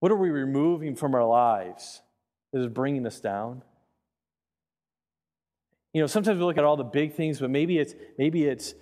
What 0.00 0.10
are 0.10 0.16
we 0.16 0.30
removing 0.30 0.96
from 0.96 1.14
our 1.14 1.26
lives 1.26 2.00
that 2.56 2.66
is 2.66 2.72
bringing 2.72 3.06
us 3.06 3.20
down? 3.20 3.62
You 5.92 6.00
know, 6.00 6.06
sometimes 6.06 6.38
we 6.38 6.44
look 6.44 6.58
at 6.58 6.64
all 6.64 6.76
the 6.76 6.84
big 6.84 7.14
things, 7.14 7.38
but 7.38 7.50
maybe 7.50 7.78
it's 7.78 7.94
maybe 8.18 8.44
it's 8.44 8.74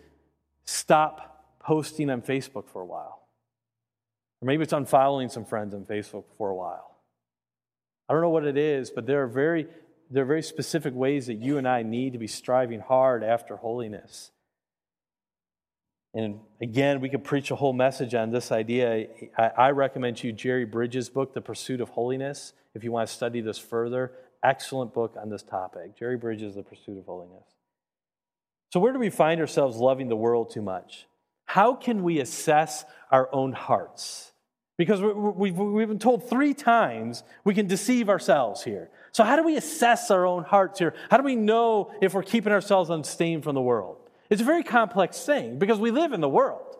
stop 0.64 1.44
posting 1.60 2.10
on 2.10 2.22
Facebook 2.22 2.68
for 2.68 2.82
a 2.82 2.86
while. 2.86 3.26
Or 4.40 4.46
maybe 4.46 4.62
it's 4.62 4.72
unfollowing 4.72 5.30
some 5.30 5.44
friends 5.44 5.74
on 5.74 5.84
Facebook 5.84 6.24
for 6.36 6.50
a 6.50 6.54
while. 6.54 6.96
I 8.08 8.12
don't 8.12 8.22
know 8.22 8.30
what 8.30 8.44
it 8.44 8.56
is, 8.56 8.90
but 8.90 9.06
there 9.06 9.22
are 9.22 9.28
very 9.28 9.66
there 10.10 10.24
are 10.24 10.26
very 10.26 10.42
specific 10.42 10.94
ways 10.94 11.26
that 11.26 11.34
you 11.34 11.58
and 11.58 11.66
I 11.66 11.82
need 11.82 12.12
to 12.12 12.18
be 12.18 12.26
striving 12.26 12.80
hard 12.80 13.24
after 13.24 13.56
holiness. 13.56 14.30
And 16.14 16.38
again, 16.62 17.00
we 17.00 17.08
could 17.08 17.24
preach 17.24 17.50
a 17.50 17.56
whole 17.56 17.72
message 17.72 18.14
on 18.14 18.30
this 18.30 18.52
idea. 18.52 19.08
I, 19.36 19.70
recommend 19.70 20.22
you 20.22 20.32
Jerry 20.32 20.64
Bridges' 20.64 21.08
book, 21.08 21.34
The 21.34 21.40
Pursuit 21.40 21.80
of 21.80 21.88
Holiness, 21.90 22.52
if 22.72 22.84
you 22.84 22.92
want 22.92 23.08
to 23.08 23.14
study 23.14 23.40
this 23.40 23.58
further. 23.58 24.12
Excellent 24.42 24.94
book 24.94 25.16
on 25.20 25.28
this 25.28 25.42
topic. 25.42 25.98
Jerry 25.98 26.16
Bridges, 26.16 26.54
The 26.54 26.62
Pursuit 26.62 26.98
of 26.98 27.06
Holiness. 27.06 27.42
So, 28.72 28.78
where 28.78 28.92
do 28.92 29.00
we 29.00 29.10
find 29.10 29.40
ourselves 29.40 29.76
loving 29.76 30.08
the 30.08 30.16
world 30.16 30.50
too 30.50 30.62
much? 30.62 31.06
How 31.46 31.74
can 31.74 32.04
we 32.04 32.20
assess 32.20 32.84
our 33.10 33.28
own 33.32 33.52
hearts? 33.52 34.32
Because 34.76 35.00
we've 35.00 35.56
been 35.56 35.98
told 35.98 36.28
three 36.28 36.54
times 36.54 37.22
we 37.44 37.54
can 37.54 37.66
deceive 37.66 38.08
ourselves 38.08 38.62
here. 38.62 38.90
So, 39.12 39.24
how 39.24 39.36
do 39.36 39.42
we 39.42 39.56
assess 39.56 40.10
our 40.10 40.26
own 40.26 40.44
hearts 40.44 40.78
here? 40.78 40.94
How 41.10 41.16
do 41.16 41.24
we 41.24 41.36
know 41.36 41.92
if 42.00 42.14
we're 42.14 42.22
keeping 42.22 42.52
ourselves 42.52 42.90
unstained 42.90 43.44
from 43.44 43.54
the 43.54 43.62
world? 43.62 44.03
It's 44.30 44.42
a 44.42 44.44
very 44.44 44.62
complex 44.62 45.24
thing 45.24 45.58
because 45.58 45.78
we 45.78 45.90
live 45.90 46.12
in 46.12 46.20
the 46.20 46.28
world. 46.28 46.76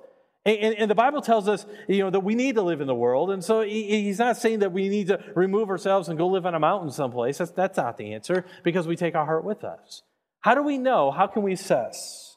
And, 0.46 0.74
and, 0.74 0.90
the 0.90 0.94
Bible 0.94 1.22
tells 1.22 1.48
us, 1.48 1.64
you 1.88 2.00
know, 2.00 2.10
that 2.10 2.20
we 2.20 2.34
need 2.34 2.56
to 2.56 2.62
live 2.62 2.82
in 2.82 2.86
the 2.86 2.94
world. 2.94 3.30
And 3.30 3.42
so 3.42 3.62
he, 3.62 4.02
he's 4.02 4.18
not 4.18 4.36
saying 4.36 4.58
that 4.58 4.72
we 4.72 4.90
need 4.90 5.06
to 5.06 5.18
remove 5.34 5.70
ourselves 5.70 6.10
and 6.10 6.18
go 6.18 6.26
live 6.26 6.44
on 6.44 6.54
a 6.54 6.58
mountain 6.58 6.90
someplace. 6.90 7.38
That's, 7.38 7.50
that's 7.52 7.78
not 7.78 7.96
the 7.96 8.12
answer 8.12 8.44
because 8.62 8.86
we 8.86 8.94
take 8.94 9.14
our 9.14 9.24
heart 9.24 9.44
with 9.44 9.64
us. 9.64 10.02
How 10.40 10.54
do 10.54 10.62
we 10.62 10.76
know? 10.76 11.10
How 11.10 11.26
can 11.26 11.42
we 11.42 11.54
assess? 11.54 12.36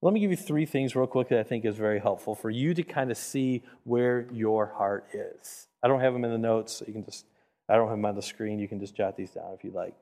Let 0.00 0.14
me 0.14 0.20
give 0.20 0.30
you 0.30 0.36
three 0.36 0.64
things 0.64 0.96
real 0.96 1.06
quick 1.06 1.28
that 1.28 1.40
I 1.40 1.42
think 1.42 1.66
is 1.66 1.76
very 1.76 2.00
helpful 2.00 2.34
for 2.34 2.48
you 2.48 2.72
to 2.72 2.82
kind 2.82 3.10
of 3.10 3.18
see 3.18 3.62
where 3.84 4.26
your 4.32 4.66
heart 4.66 5.06
is. 5.12 5.68
I 5.82 5.88
don't 5.88 6.00
have 6.00 6.14
them 6.14 6.24
in 6.24 6.30
the 6.30 6.38
notes, 6.38 6.78
so 6.78 6.86
you 6.86 6.94
can 6.94 7.04
just, 7.04 7.26
I 7.68 7.74
don't 7.74 7.88
have 7.88 7.98
them 7.98 8.04
on 8.06 8.16
the 8.16 8.22
screen. 8.22 8.58
You 8.58 8.68
can 8.68 8.80
just 8.80 8.96
jot 8.96 9.16
these 9.16 9.30
down 9.30 9.52
if 9.52 9.62
you'd 9.62 9.74
like. 9.74 9.94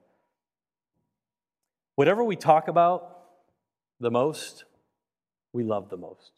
Whatever 1.97 2.23
we 2.23 2.37
talk 2.37 2.69
about 2.69 3.20
the 4.01 4.11
most, 4.11 4.65
we 5.53 5.63
love 5.63 5.91
the 5.91 5.97
most. 5.97 6.33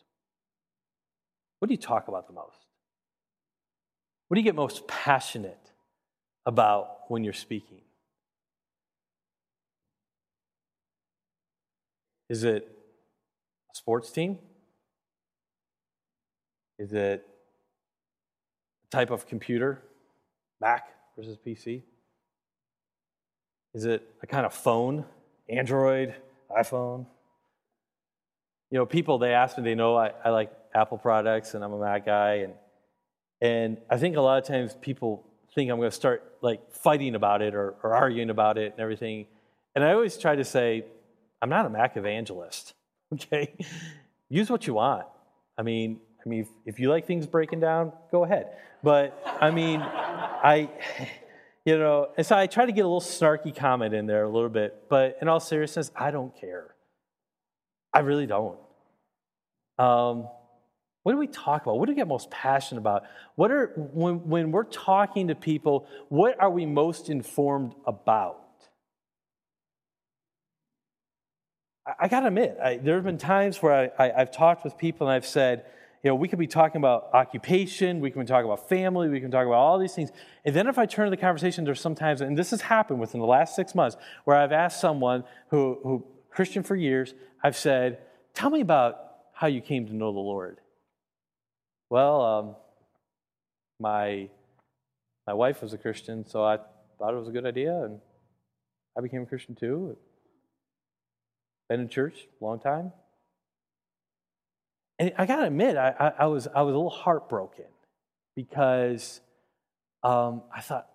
What 1.61 1.69
do 1.69 1.75
you 1.75 1.81
talk 1.81 2.09
about 2.09 2.27
the 2.27 2.33
most? 2.33 2.67
What 4.29 4.35
do 4.35 4.41
you 4.41 4.45
get 4.45 4.57
most 4.57 4.87
passionate 4.89 5.71
about 6.45 7.09
when 7.09 7.23
you're 7.23 7.33
speaking? 7.33 7.83
Is 12.29 12.45
it 12.45 12.67
a 13.71 13.77
sports 13.77 14.11
team? 14.11 14.39
Is 16.79 16.93
it 16.93 17.27
a 18.87 18.91
type 18.91 19.11
of 19.11 19.29
computer, 19.29 19.83
Mac 20.61 20.89
versus 21.15 21.37
PC? 21.47 21.83
Is 23.75 23.85
it 23.85 24.03
a 24.23 24.27
kind 24.27 24.47
of 24.47 24.53
phone, 24.53 25.05
Android, 25.49 26.15
iPhone? 26.51 27.07
You 28.73 28.79
know, 28.79 28.87
people, 28.87 29.19
they 29.19 29.35
ask 29.35 29.59
me, 29.59 29.65
they 29.65 29.75
know 29.75 29.97
I, 29.97 30.13
I 30.25 30.31
like 30.31 30.51
Apple 30.75 30.97
products 30.97 31.53
and 31.53 31.63
I'm 31.63 31.75
a 31.75 31.79
Mac 31.79 32.07
guy. 32.07 32.37
And, 32.37 32.55
and 33.43 33.77
I 33.91 33.99
think 33.99 34.17
a 34.17 34.21
lot 34.23 34.39
of 34.39 34.49
times 34.49 34.75
people 34.81 35.27
think 35.55 35.71
I'm 35.71 35.77
going 35.77 35.91
to 35.91 35.95
start 35.95 36.39
like 36.41 36.73
fighting 36.73 37.15
about 37.15 37.43
it 37.43 37.55
or, 37.55 37.75
or 37.83 37.95
arguing 37.95 38.31
about 38.31 38.57
it 38.57 38.73
and 38.73 38.81
everything. 38.81 39.27
And 39.75 39.85
I 39.85 39.93
always 39.93 40.17
try 40.17 40.37
to 40.37 40.45
say, 40.45 40.87
I'm 41.43 41.51
not 41.51 41.67
a 41.67 41.71
Mac 41.71 41.97
evangelist. 41.97 42.75
Okay, 43.13 43.55
use 44.31 44.49
what 44.49 44.67
you 44.67 44.73
want. 44.73 45.05
I 45.59 45.63
mean, 45.63 46.01
I 46.25 46.27
mean, 46.27 46.41
if, 46.41 46.49
if 46.65 46.81
you 46.81 46.89
like 46.89 47.07
things 47.07 47.27
breaking 47.27 47.61
down, 47.61 47.93
go 48.11 48.25
ahead. 48.25 48.47
But 48.83 49.23
I 49.39 49.51
mean, 49.51 49.83
I, 49.83 50.71
you 51.67 51.79
know, 51.79 52.09
and 52.17 52.27
so 52.27 52.39
I 52.39 52.47
try 52.47 52.65
to 52.65 52.73
get 52.73 52.87
a 52.87 52.89
little 52.89 53.03
snarky 53.03 53.55
comment 53.55 53.93
in 53.93 54.07
there 54.07 54.25
a 54.25 54.31
little 54.31 54.49
bit. 54.49 54.85
But 54.89 55.19
in 55.21 55.29
all 55.29 55.41
seriousness, 55.41 55.91
I 55.95 56.11
don't 56.11 56.35
care. 56.41 56.72
I 57.93 58.01
really 58.01 58.27
don't. 58.27 58.59
Um, 59.79 60.29
what 61.03 61.13
do 61.13 61.19
we 61.19 61.27
talk 61.27 61.63
about? 61.63 61.79
What 61.79 61.87
do 61.87 61.93
we 61.93 61.97
get 61.97 62.07
most 62.07 62.31
passionate 62.31 62.81
about? 62.81 63.03
What 63.35 63.51
are 63.51 63.73
when 63.77 64.29
when 64.29 64.53
we're 64.53 64.65
talking 64.65 65.29
to 65.29 65.35
people? 65.35 65.87
What 66.09 66.41
are 66.41 66.51
we 66.51 66.65
most 66.65 67.11
informed 67.11 67.75
about? 67.87 68.39
I, 71.99 72.07
got 72.07 72.21
to 72.21 72.29
admit, 72.29 72.57
I, 72.63 72.77
there 72.77 72.95
have 72.95 73.05
been 73.05 73.19
times 73.19 73.61
where 73.61 73.91
I, 73.99 74.07
I, 74.07 74.21
I've 74.21 74.31
talked 74.31 74.63
with 74.63 74.79
people 74.79 75.09
and 75.09 75.15
I've 75.15 75.27
said, 75.27 75.65
you 76.05 76.11
know, 76.11 76.15
we 76.15 76.29
could 76.29 76.39
be 76.39 76.47
talking 76.47 76.81
about 76.81 77.11
occupation, 77.13 78.01
we 78.01 78.11
can 78.11 78.25
talk 78.25 78.45
about 78.45 78.69
family, 78.69 79.09
we 79.09 79.21
can 79.21 79.31
talk 79.31 79.47
about 79.47 79.57
all 79.57 79.79
these 79.79 79.95
things. 79.95 80.11
And 80.45 80.55
then 80.55 80.69
if 80.69 80.79
I 80.79 80.87
turn 80.87 81.11
the 81.11 81.17
conversation, 81.17 81.65
there's 81.65 81.81
sometimes, 81.81 82.21
and 82.21 82.37
this 82.37 82.51
has 82.51 82.61
happened 82.61 83.01
within 83.01 83.21
the 83.21 83.27
last 83.27 83.57
six 83.57 83.75
months, 83.75 83.97
where 84.25 84.37
I've 84.37 84.53
asked 84.53 84.81
someone 84.81 85.25
who, 85.49 85.79
who 85.83 86.07
Christian 86.33 86.63
for 86.63 86.77
years, 86.77 87.15
I've 87.43 87.57
said, 87.57 87.99
tell 88.35 88.51
me 88.51 88.61
about 88.61 88.99
how 89.33 89.47
you 89.47 89.61
came 89.61 89.87
to 89.87 89.95
know 89.95 90.13
the 90.13 90.19
Lord. 90.19 90.61
Well, 91.91 92.23
um, 92.23 92.57
my 93.79 94.31
my 95.27 95.35
wife 95.35 95.63
was 95.63 95.73
a 95.73 95.79
Christian, 95.79 96.27
so 96.27 96.45
I 96.45 96.59
thought 96.99 97.15
it 97.15 97.19
was 97.19 97.29
a 97.29 97.33
good 97.33 97.47
idea, 97.47 97.85
and 97.85 98.01
I 98.97 99.01
became 99.01 99.23
a 99.23 99.27
Christian 99.27 99.55
too. 99.55 99.97
Been 101.69 101.81
in 101.81 101.89
church 101.89 102.27
a 102.41 102.45
long 102.45 102.59
time. 102.59 102.93
And 104.99 105.13
I 105.17 105.27
got 105.27 105.37
to 105.37 105.47
admit, 105.47 105.77
I, 105.77 105.95
I, 105.99 106.13
I, 106.25 106.27
was, 106.27 106.47
I 106.55 106.63
was 106.63 106.75
a 106.75 106.77
little 106.77 106.91
heartbroken 106.91 107.67
because 108.37 109.21
um, 110.03 110.43
I 110.55 110.61
thought, 110.61 110.89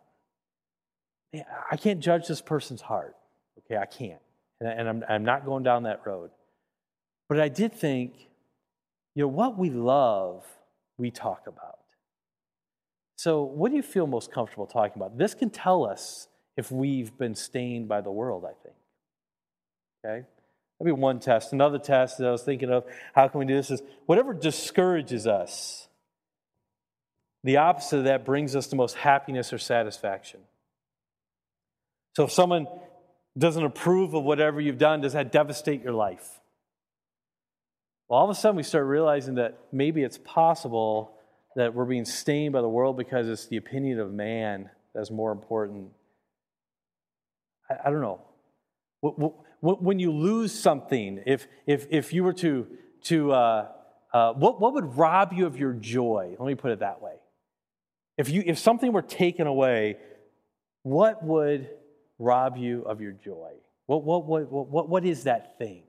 I 1.72 1.78
can't 1.78 2.00
judge 2.00 2.28
this 2.28 2.42
person's 2.42 2.82
heart. 2.82 3.16
Okay, 3.60 3.78
I 3.78 3.86
can't. 3.86 4.22
And, 4.60 4.70
and 4.70 4.90
I'm, 4.90 5.04
I'm 5.10 5.26
not 5.26 5.46
going 5.46 5.64
down 5.64 5.84
that 5.84 6.02
road. 6.06 6.32
But 7.30 7.40
I 7.40 7.50
did 7.50 7.74
think, 7.74 8.14
you 9.16 9.24
know, 9.24 9.28
what 9.28 9.58
we 9.58 9.70
love, 9.70 10.46
we 10.98 11.12
talk 11.12 11.48
about. 11.48 11.80
So, 13.18 13.44
what 13.44 13.72
do 13.72 13.76
you 13.76 13.84
feel 13.84 14.08
most 14.08 14.32
comfortable 14.32 14.68
talking 14.68 14.94
about? 14.96 15.18
This 15.18 15.34
can 15.34 15.50
tell 15.50 15.86
us 15.86 16.28
if 16.56 16.72
we've 16.72 17.18
been 17.18 17.36
stained 17.36 17.88
by 17.88 18.02
the 18.02 18.12
world, 18.12 18.46
I 18.46 18.54
think. 18.64 18.76
Okay? 20.06 20.26
That'd 20.80 20.96
be 20.96 21.02
one 21.02 21.20
test. 21.20 21.54
Another 21.54 21.80
test 21.80 22.20
that 22.20 22.28
I 22.28 22.32
was 22.32 22.44
thinking 22.44 22.70
of, 22.70 22.86
how 23.16 23.28
can 23.28 23.40
we 23.40 23.46
do 23.46 23.56
this, 23.56 23.72
is 23.72 23.82
whatever 24.06 24.34
discourages 24.34 25.26
us, 25.26 25.88
the 27.44 27.58
opposite 27.58 28.00
of 28.00 28.04
that 28.06 28.26
brings 28.26 28.56
us 28.56 28.68
the 28.68 28.76
most 28.76 28.96
happiness 28.96 29.52
or 29.52 29.58
satisfaction. 29.58 30.42
So 32.16 32.26
if 32.26 32.32
someone 32.32 32.68
doesn't 33.38 33.64
approve 33.64 34.14
of 34.14 34.24
whatever 34.24 34.60
you've 34.60 34.78
done, 34.78 35.02
does 35.02 35.14
that 35.14 35.32
devastate 35.32 35.84
your 35.84 35.94
life? 35.94 36.40
Well, 38.08 38.20
all 38.20 38.26
of 38.26 38.36
a 38.36 38.40
sudden 38.40 38.56
we 38.56 38.64
start 38.64 38.86
realizing 38.86 39.36
that 39.36 39.58
maybe 39.72 40.04
it's 40.04 40.18
possible 40.18 41.14
that 41.56 41.74
we're 41.74 41.86
being 41.86 42.06
stained 42.06 42.54
by 42.54 42.62
the 42.62 42.70
world 42.70 42.98
because 42.98 43.28
it's 43.28 43.48
the 43.48 43.58
opinion 43.58 44.00
of 44.00 44.14
man 44.14 44.70
that's 44.94 45.12
more 45.12 45.32
important. 45.32 45.90
I, 47.70 47.88
I 47.88 47.92
don't 47.92 48.02
know. 48.02 48.22
When 49.62 50.00
you 50.00 50.12
lose 50.12 50.58
something, 50.58 51.22
if, 51.26 51.48
if, 51.66 51.88
if 51.90 52.14
you 52.14 52.24
were 52.24 52.34
to, 52.34 52.68
to 53.04 53.32
uh, 53.32 53.68
uh, 54.14 54.34
what, 54.34 54.62
what 54.62 54.74
would 54.74 54.98
rob 54.98 55.34
you 55.34 55.46
of 55.46 55.58
your 55.58 55.74
joy? 55.74 56.36
Let 56.40 56.48
me 56.48 56.56
put 56.56 56.72
it 56.72 56.80
that 56.80 57.02
way. 57.02 57.14
If, 58.18 58.30
you, 58.30 58.44
if 58.46 58.58
something 58.58 58.92
were 58.92 59.02
taken 59.02 59.46
away, 59.46 59.98
what 60.84 61.24
would 61.24 61.70
rob 62.20 62.58
you 62.58 62.84
of 62.84 63.02
your 63.02 63.12
joy? 63.12 63.52
What, 63.86 64.04
what, 64.04 64.26
what, 64.26 64.52
what, 64.52 64.90
what 64.90 65.06
is 65.06 65.24
that 65.24 65.58
thing? 65.58 65.84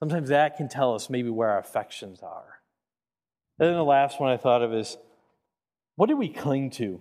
Sometimes 0.00 0.30
that 0.30 0.56
can 0.56 0.68
tell 0.68 0.94
us 0.94 1.08
maybe 1.08 1.30
where 1.30 1.50
our 1.50 1.58
affections 1.58 2.22
are. 2.22 2.60
And 3.58 3.68
then 3.68 3.76
the 3.76 3.84
last 3.84 4.20
one 4.20 4.32
I 4.32 4.36
thought 4.36 4.62
of 4.62 4.74
is 4.74 4.96
what 5.96 6.08
do 6.08 6.16
we 6.16 6.28
cling 6.28 6.70
to? 6.70 7.00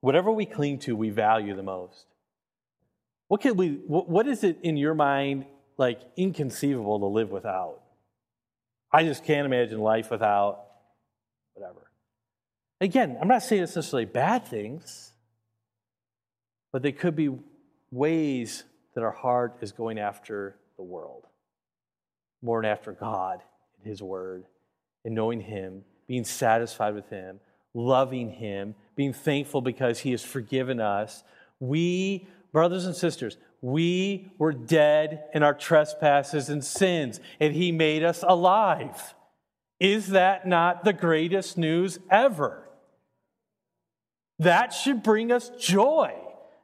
Whatever 0.00 0.30
we 0.30 0.44
cling 0.44 0.78
to, 0.80 0.94
we 0.94 1.10
value 1.10 1.56
the 1.56 1.62
most. 1.62 2.06
What 3.28 3.40
can 3.40 3.56
we 3.56 3.80
what 3.86 4.26
is 4.28 4.44
it 4.44 4.58
in 4.62 4.76
your 4.76 4.94
mind 4.94 5.46
like 5.78 6.00
inconceivable 6.16 7.00
to 7.00 7.06
live 7.06 7.30
without? 7.30 7.80
I 8.92 9.04
just 9.04 9.24
can't 9.24 9.46
imagine 9.46 9.80
life 9.80 10.10
without 10.10 10.64
whatever. 11.54 11.90
Again, 12.80 13.16
I'm 13.20 13.28
not 13.28 13.42
saying 13.42 13.62
it's 13.62 13.74
necessarily 13.74 14.04
bad 14.04 14.46
things, 14.46 15.12
but 16.72 16.82
they 16.82 16.92
could 16.92 17.16
be 17.16 17.30
ways 17.90 18.64
that 18.94 19.04
our 19.04 19.12
heart 19.12 19.56
is 19.60 19.72
going 19.72 19.98
after 19.98 20.56
the 20.76 20.82
world, 20.82 21.26
more 22.42 22.60
than 22.60 22.70
after 22.70 22.92
God 22.92 23.42
and 23.78 23.86
His 23.86 24.02
Word, 24.02 24.44
and 25.04 25.14
knowing 25.14 25.40
Him, 25.40 25.84
being 26.06 26.24
satisfied 26.24 26.94
with 26.94 27.08
Him, 27.10 27.40
loving 27.74 28.30
Him, 28.30 28.74
being 28.94 29.12
thankful 29.12 29.60
because 29.60 30.00
He 30.00 30.12
has 30.12 30.22
forgiven 30.22 30.80
us. 30.80 31.22
We 31.60 32.26
Brothers 32.56 32.86
and 32.86 32.96
sisters, 32.96 33.36
we 33.60 34.32
were 34.38 34.54
dead 34.54 35.24
in 35.34 35.42
our 35.42 35.52
trespasses 35.52 36.48
and 36.48 36.64
sins, 36.64 37.20
and 37.38 37.54
He 37.54 37.70
made 37.70 38.02
us 38.02 38.24
alive. 38.26 39.14
Is 39.78 40.08
that 40.08 40.48
not 40.48 40.82
the 40.82 40.94
greatest 40.94 41.58
news 41.58 41.98
ever? 42.10 42.66
That 44.38 44.72
should 44.72 45.02
bring 45.02 45.30
us 45.30 45.50
joy. 45.58 46.14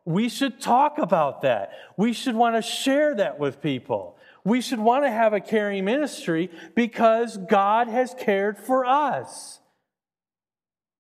We 0.05 0.29
should 0.29 0.61
talk 0.61 0.99
about 0.99 1.43
that. 1.43 1.73
We 1.97 2.13
should 2.13 2.35
want 2.35 2.57
to 2.57 2.63
share 2.63 3.15
that 3.17 3.39
with 3.39 3.63
people. 3.63 4.17
We 4.45 4.61
should 4.61 4.81
want 4.81 5.05
to 5.05 5.11
have 5.11 5.33
a 5.33 5.41
caring 5.41 5.85
ministry 5.85 6.51
because 6.75 7.37
God 7.37 7.89
has 7.89 8.15
cared 8.19 8.59
for 8.59 8.85
us. 8.85 9.61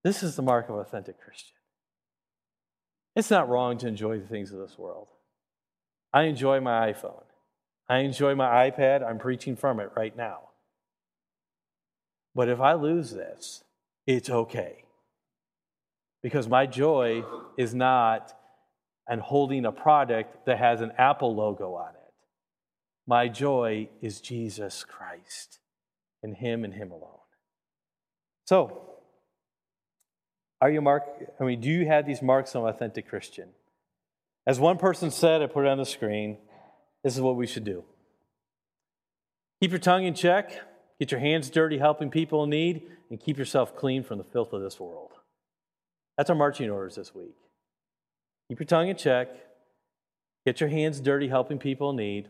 This 0.04 0.22
is 0.22 0.36
the 0.36 0.42
mark 0.42 0.68
of 0.68 0.76
authentic 0.76 1.20
Christian. 1.20 1.56
It's 3.16 3.30
not 3.30 3.48
wrong 3.48 3.78
to 3.78 3.88
enjoy 3.88 4.18
the 4.18 4.26
things 4.26 4.52
of 4.52 4.58
this 4.60 4.78
world. 4.78 5.08
I 6.12 6.22
enjoy 6.22 6.60
my 6.60 6.92
iPhone. 6.92 7.24
I 7.88 7.98
enjoy 7.98 8.34
my 8.34 8.70
iPad. 8.70 9.06
I'm 9.06 9.18
preaching 9.18 9.56
from 9.56 9.80
it 9.80 9.90
right 9.96 10.16
now. 10.16 10.50
But 12.34 12.48
if 12.48 12.60
I 12.60 12.74
lose 12.74 13.10
this, 13.10 13.64
it's 14.06 14.30
okay. 14.30 14.84
Because 16.22 16.48
my 16.48 16.66
joy 16.66 17.24
is 17.56 17.74
not 17.74 18.34
and 19.08 19.20
holding 19.20 19.64
a 19.64 19.72
product 19.72 20.46
that 20.46 20.58
has 20.58 20.80
an 20.80 20.92
Apple 20.98 21.34
logo 21.34 21.74
on 21.74 21.90
it. 21.90 22.14
My 23.06 23.28
joy 23.28 23.88
is 24.00 24.20
Jesus 24.20 24.84
Christ 24.84 25.58
and 26.22 26.36
Him 26.36 26.64
and 26.64 26.74
Him 26.74 26.90
alone. 26.90 27.18
So, 28.46 28.82
are 30.60 30.70
you 30.70 30.80
mark? 30.80 31.04
I 31.40 31.44
mean, 31.44 31.60
do 31.60 31.68
you 31.68 31.86
have 31.86 32.06
these 32.06 32.22
marks 32.22 32.54
of 32.54 32.64
authentic 32.64 33.08
Christian? 33.08 33.48
As 34.46 34.60
one 34.60 34.78
person 34.78 35.10
said, 35.10 35.42
I 35.42 35.46
put 35.46 35.64
it 35.64 35.68
on 35.68 35.78
the 35.78 35.84
screen. 35.84 36.38
This 37.02 37.14
is 37.14 37.20
what 37.20 37.36
we 37.36 37.46
should 37.46 37.64
do. 37.64 37.84
Keep 39.60 39.70
your 39.72 39.80
tongue 39.80 40.04
in 40.04 40.14
check, 40.14 40.60
get 40.98 41.10
your 41.10 41.20
hands 41.20 41.50
dirty 41.50 41.78
helping 41.78 42.10
people 42.10 42.44
in 42.44 42.50
need, 42.50 42.82
and 43.10 43.20
keep 43.20 43.38
yourself 43.38 43.76
clean 43.76 44.02
from 44.02 44.18
the 44.18 44.24
filth 44.24 44.52
of 44.52 44.62
this 44.62 44.80
world. 44.80 45.10
That's 46.16 46.30
our 46.30 46.36
marching 46.36 46.70
orders 46.70 46.96
this 46.96 47.14
week. 47.14 47.34
Keep 48.52 48.60
your 48.60 48.66
tongue 48.66 48.88
in 48.88 48.96
check, 48.96 49.28
get 50.44 50.60
your 50.60 50.68
hands 50.68 51.00
dirty 51.00 51.26
helping 51.26 51.58
people 51.58 51.88
in 51.88 51.96
need, 51.96 52.28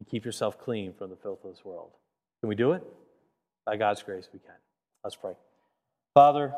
and 0.00 0.08
keep 0.08 0.24
yourself 0.24 0.58
clean 0.58 0.92
from 0.92 1.10
the 1.10 1.16
filth 1.16 1.44
of 1.44 1.52
this 1.52 1.64
world. 1.64 1.92
Can 2.40 2.48
we 2.48 2.56
do 2.56 2.72
it? 2.72 2.82
By 3.64 3.76
God's 3.76 4.02
grace, 4.02 4.28
we 4.32 4.40
can. 4.40 4.56
Let's 5.04 5.14
pray. 5.14 5.34
Father, 6.12 6.54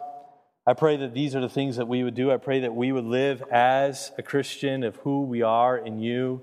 I 0.66 0.72
pray 0.72 0.96
that 0.96 1.12
these 1.12 1.36
are 1.36 1.42
the 1.42 1.48
things 1.50 1.76
that 1.76 1.88
we 1.88 2.02
would 2.02 2.14
do. 2.14 2.32
I 2.32 2.38
pray 2.38 2.60
that 2.60 2.74
we 2.74 2.90
would 2.90 3.04
live 3.04 3.42
as 3.52 4.12
a 4.16 4.22
Christian 4.22 4.82
of 4.82 4.96
who 4.96 5.24
we 5.24 5.42
are 5.42 5.76
in 5.76 5.98
you. 5.98 6.40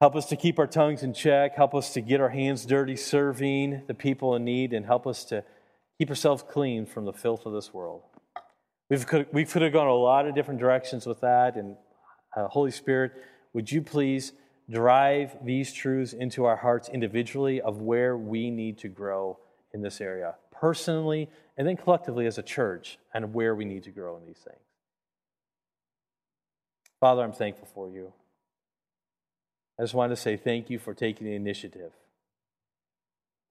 Help 0.00 0.16
us 0.16 0.24
to 0.30 0.36
keep 0.36 0.58
our 0.58 0.66
tongues 0.66 1.02
in 1.02 1.12
check. 1.12 1.56
Help 1.56 1.74
us 1.74 1.92
to 1.92 2.00
get 2.00 2.22
our 2.22 2.30
hands 2.30 2.64
dirty 2.64 2.96
serving 2.96 3.82
the 3.86 3.92
people 3.92 4.34
in 4.34 4.46
need, 4.46 4.72
and 4.72 4.86
help 4.86 5.06
us 5.06 5.26
to 5.26 5.44
keep 5.98 6.08
ourselves 6.08 6.42
clean 6.42 6.86
from 6.86 7.04
the 7.04 7.12
filth 7.12 7.44
of 7.44 7.52
this 7.52 7.74
world. 7.74 8.00
We've 8.88 9.06
could, 9.06 9.26
we 9.32 9.44
could 9.44 9.62
have 9.62 9.72
gone 9.72 9.88
a 9.88 9.94
lot 9.94 10.26
of 10.26 10.34
different 10.34 10.60
directions 10.60 11.06
with 11.06 11.20
that. 11.20 11.56
And 11.56 11.76
uh, 12.36 12.48
Holy 12.48 12.70
Spirit, 12.70 13.12
would 13.52 13.70
you 13.70 13.82
please 13.82 14.32
drive 14.70 15.36
these 15.44 15.72
truths 15.72 16.12
into 16.12 16.44
our 16.44 16.56
hearts 16.56 16.88
individually 16.88 17.60
of 17.60 17.80
where 17.82 18.16
we 18.16 18.50
need 18.50 18.78
to 18.78 18.88
grow 18.88 19.38
in 19.72 19.82
this 19.82 20.00
area, 20.00 20.34
personally, 20.52 21.28
and 21.56 21.66
then 21.66 21.76
collectively 21.76 22.26
as 22.26 22.38
a 22.38 22.42
church, 22.42 22.98
and 23.14 23.34
where 23.34 23.54
we 23.54 23.64
need 23.64 23.82
to 23.84 23.90
grow 23.90 24.16
in 24.16 24.26
these 24.26 24.38
things. 24.38 24.60
Father, 27.00 27.22
I'm 27.22 27.32
thankful 27.32 27.68
for 27.74 27.88
you. 27.88 28.12
I 29.78 29.82
just 29.82 29.94
wanted 29.94 30.16
to 30.16 30.20
say 30.20 30.36
thank 30.36 30.70
you 30.70 30.78
for 30.78 30.94
taking 30.94 31.26
the 31.26 31.34
initiative 31.34 31.92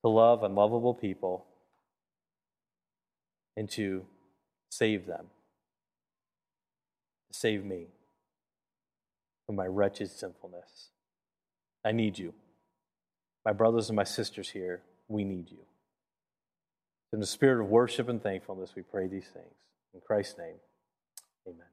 to 0.03 0.09
love 0.09 0.43
unlovable 0.43 0.93
people 0.93 1.45
and 3.55 3.69
to 3.71 4.05
save 4.77 5.05
them, 5.05 5.27
to 7.31 7.37
save 7.37 7.63
me 7.63 7.87
from 9.45 9.55
my 9.55 9.67
wretched 9.67 10.09
sinfulness. 10.09 10.89
I 11.85 11.91
need 11.91 12.17
you. 12.17 12.33
My 13.45 13.53
brothers 13.53 13.89
and 13.89 13.95
my 13.95 14.03
sisters 14.03 14.49
here, 14.49 14.81
we 15.07 15.23
need 15.23 15.49
you. 15.51 15.59
In 17.13 17.19
the 17.19 17.25
spirit 17.25 17.63
of 17.63 17.69
worship 17.69 18.09
and 18.09 18.21
thankfulness, 18.21 18.73
we 18.75 18.81
pray 18.81 19.07
these 19.07 19.27
things. 19.27 19.53
In 19.93 20.01
Christ's 20.01 20.37
name, 20.37 20.55
amen. 21.47 21.67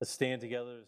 Let's 0.00 0.10
stand 0.10 0.42
together. 0.42 0.80